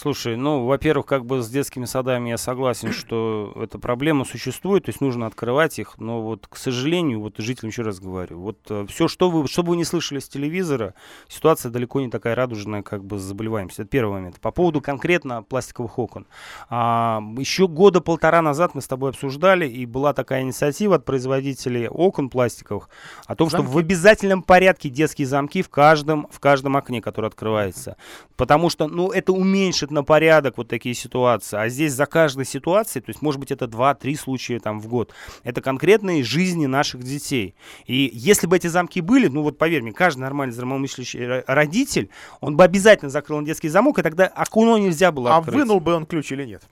Слушай, 0.00 0.36
ну, 0.36 0.64
во-первых, 0.64 1.06
как 1.06 1.26
бы 1.26 1.42
с 1.42 1.48
детскими 1.48 1.84
садами 1.84 2.28
я 2.28 2.38
согласен, 2.38 2.92
что 2.92 3.52
эта 3.60 3.80
проблема 3.80 4.24
существует, 4.24 4.84
то 4.84 4.90
есть 4.90 5.00
нужно 5.00 5.26
открывать 5.26 5.80
их, 5.80 5.98
но 5.98 6.22
вот, 6.22 6.46
к 6.46 6.56
сожалению, 6.56 7.20
вот 7.20 7.34
жителям 7.38 7.70
еще 7.70 7.82
раз 7.82 7.98
говорю, 7.98 8.38
вот 8.38 8.88
все, 8.88 9.08
что 9.08 9.28
вы, 9.28 9.48
что 9.48 9.64
бы 9.64 9.70
вы 9.70 9.76
не 9.76 9.84
слышали 9.84 10.20
с 10.20 10.28
телевизора, 10.28 10.94
ситуация 11.26 11.72
далеко 11.72 12.00
не 12.00 12.10
такая 12.10 12.36
радужная, 12.36 12.82
как 12.82 13.04
бы 13.04 13.18
с 13.18 13.22
заболеваемостью. 13.22 13.86
Это 13.86 13.90
первый 13.90 14.12
момент. 14.12 14.38
По 14.38 14.52
поводу 14.52 14.80
конкретно 14.80 15.42
пластиковых 15.42 15.98
окон. 15.98 16.28
А, 16.70 17.20
еще 17.36 17.66
года 17.66 18.00
полтора 18.00 18.40
назад 18.40 18.76
мы 18.76 18.82
с 18.82 18.86
тобой 18.86 19.10
обсуждали, 19.10 19.66
и 19.66 19.84
была 19.84 20.12
такая 20.12 20.42
инициатива 20.42 20.94
от 20.94 21.06
производителей 21.06 21.88
окон 21.88 22.30
пластиковых 22.30 22.88
о 23.26 23.34
том, 23.34 23.48
что 23.48 23.62
в 23.62 23.72
Замки. 23.72 23.80
обязательном 23.80 24.42
порядке 24.44 24.90
детские 24.90 25.26
замки 25.26 25.60
в 25.62 25.68
каждом, 25.70 26.28
в 26.30 26.38
каждом 26.38 26.76
окне, 26.76 27.02
которое 27.02 27.26
открывается. 27.26 27.96
Потому 28.36 28.70
что, 28.70 28.86
ну, 28.86 29.10
это 29.10 29.32
уменьшит 29.32 29.87
на 29.90 30.02
порядок 30.04 30.58
вот 30.58 30.68
такие 30.68 30.94
ситуации. 30.94 31.56
А 31.58 31.68
здесь 31.68 31.92
за 31.92 32.06
каждой 32.06 32.44
ситуацией, 32.44 33.02
то 33.02 33.10
есть, 33.10 33.22
может 33.22 33.40
быть, 33.40 33.50
это 33.50 33.66
2-3 33.66 34.14
случая 34.16 34.60
там 34.60 34.80
в 34.80 34.88
год, 34.88 35.12
это 35.44 35.60
конкретные 35.60 36.22
жизни 36.22 36.66
наших 36.66 37.02
детей. 37.02 37.54
И 37.86 38.10
если 38.12 38.46
бы 38.46 38.56
эти 38.56 38.66
замки 38.66 39.00
были, 39.00 39.28
ну 39.28 39.42
вот 39.42 39.58
поверь 39.58 39.82
мне, 39.82 39.92
каждый 39.92 40.20
нормальный 40.20 40.52
здравомыслящий 40.52 41.20
ро- 41.20 41.44
родитель, 41.46 42.10
он 42.40 42.56
бы 42.56 42.64
обязательно 42.64 43.10
закрыл 43.10 43.40
детский 43.42 43.68
замок, 43.68 43.98
и 43.98 44.02
тогда 44.02 44.26
окно 44.26 44.78
нельзя 44.78 45.12
было 45.12 45.34
А 45.34 45.38
открыть. 45.38 45.56
вынул 45.56 45.80
бы 45.80 45.94
он 45.94 46.06
ключ 46.06 46.32
или 46.32 46.44
нет? 46.44 46.62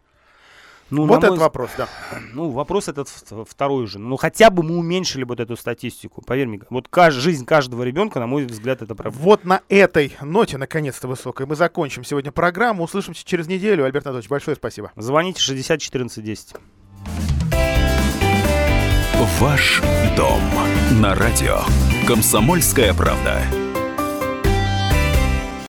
Ну, 0.91 1.07
вот 1.07 1.21
мой 1.21 1.29
этот 1.29 1.39
вопрос, 1.39 1.71
да. 1.77 1.89
ну, 2.33 2.51
вопрос 2.51 2.89
этот 2.89 3.09
второй 3.49 3.87
же. 3.87 3.99
Ну, 3.99 4.17
хотя 4.17 4.51
бы 4.51 4.63
мы 4.63 4.77
уменьшили 4.77 5.25
вот 5.25 5.41
эту 5.41 5.57
статистику. 5.57 6.23
Поверь 6.23 6.47
мне, 6.47 6.61
вот 6.71 6.89
кажд- 6.89 7.13
жизнь 7.13 7.45
каждого 7.45 7.83
ребенка, 7.83 8.21
на 8.21 8.27
мой 8.27 8.45
взгляд, 8.45 8.83
это 8.83 8.95
проблема. 8.95 9.25
Вот 9.25 9.45
на 9.45 9.63
этой 9.69 10.17
ноте, 10.23 10.59
наконец-то 10.59 11.09
высокой, 11.09 11.47
мы 11.47 11.57
закончим 11.57 12.05
сегодня 12.05 12.31
программу. 12.31 12.85
Услышимся 12.85 13.25
через 13.25 13.49
неделю. 13.49 13.85
Альберт 13.85 14.07
Анатольевич, 14.07 14.31
большое 14.31 14.57
спасибо. 14.57 14.93
Звоните 14.97 15.41
60 15.41 15.81
14 15.81 16.25
10. 16.25 16.55
Ваш 19.41 19.83
дом 20.17 20.41
на 21.01 21.15
радио. 21.15 21.61
Комсомольская 22.07 22.95
правда. 22.95 23.43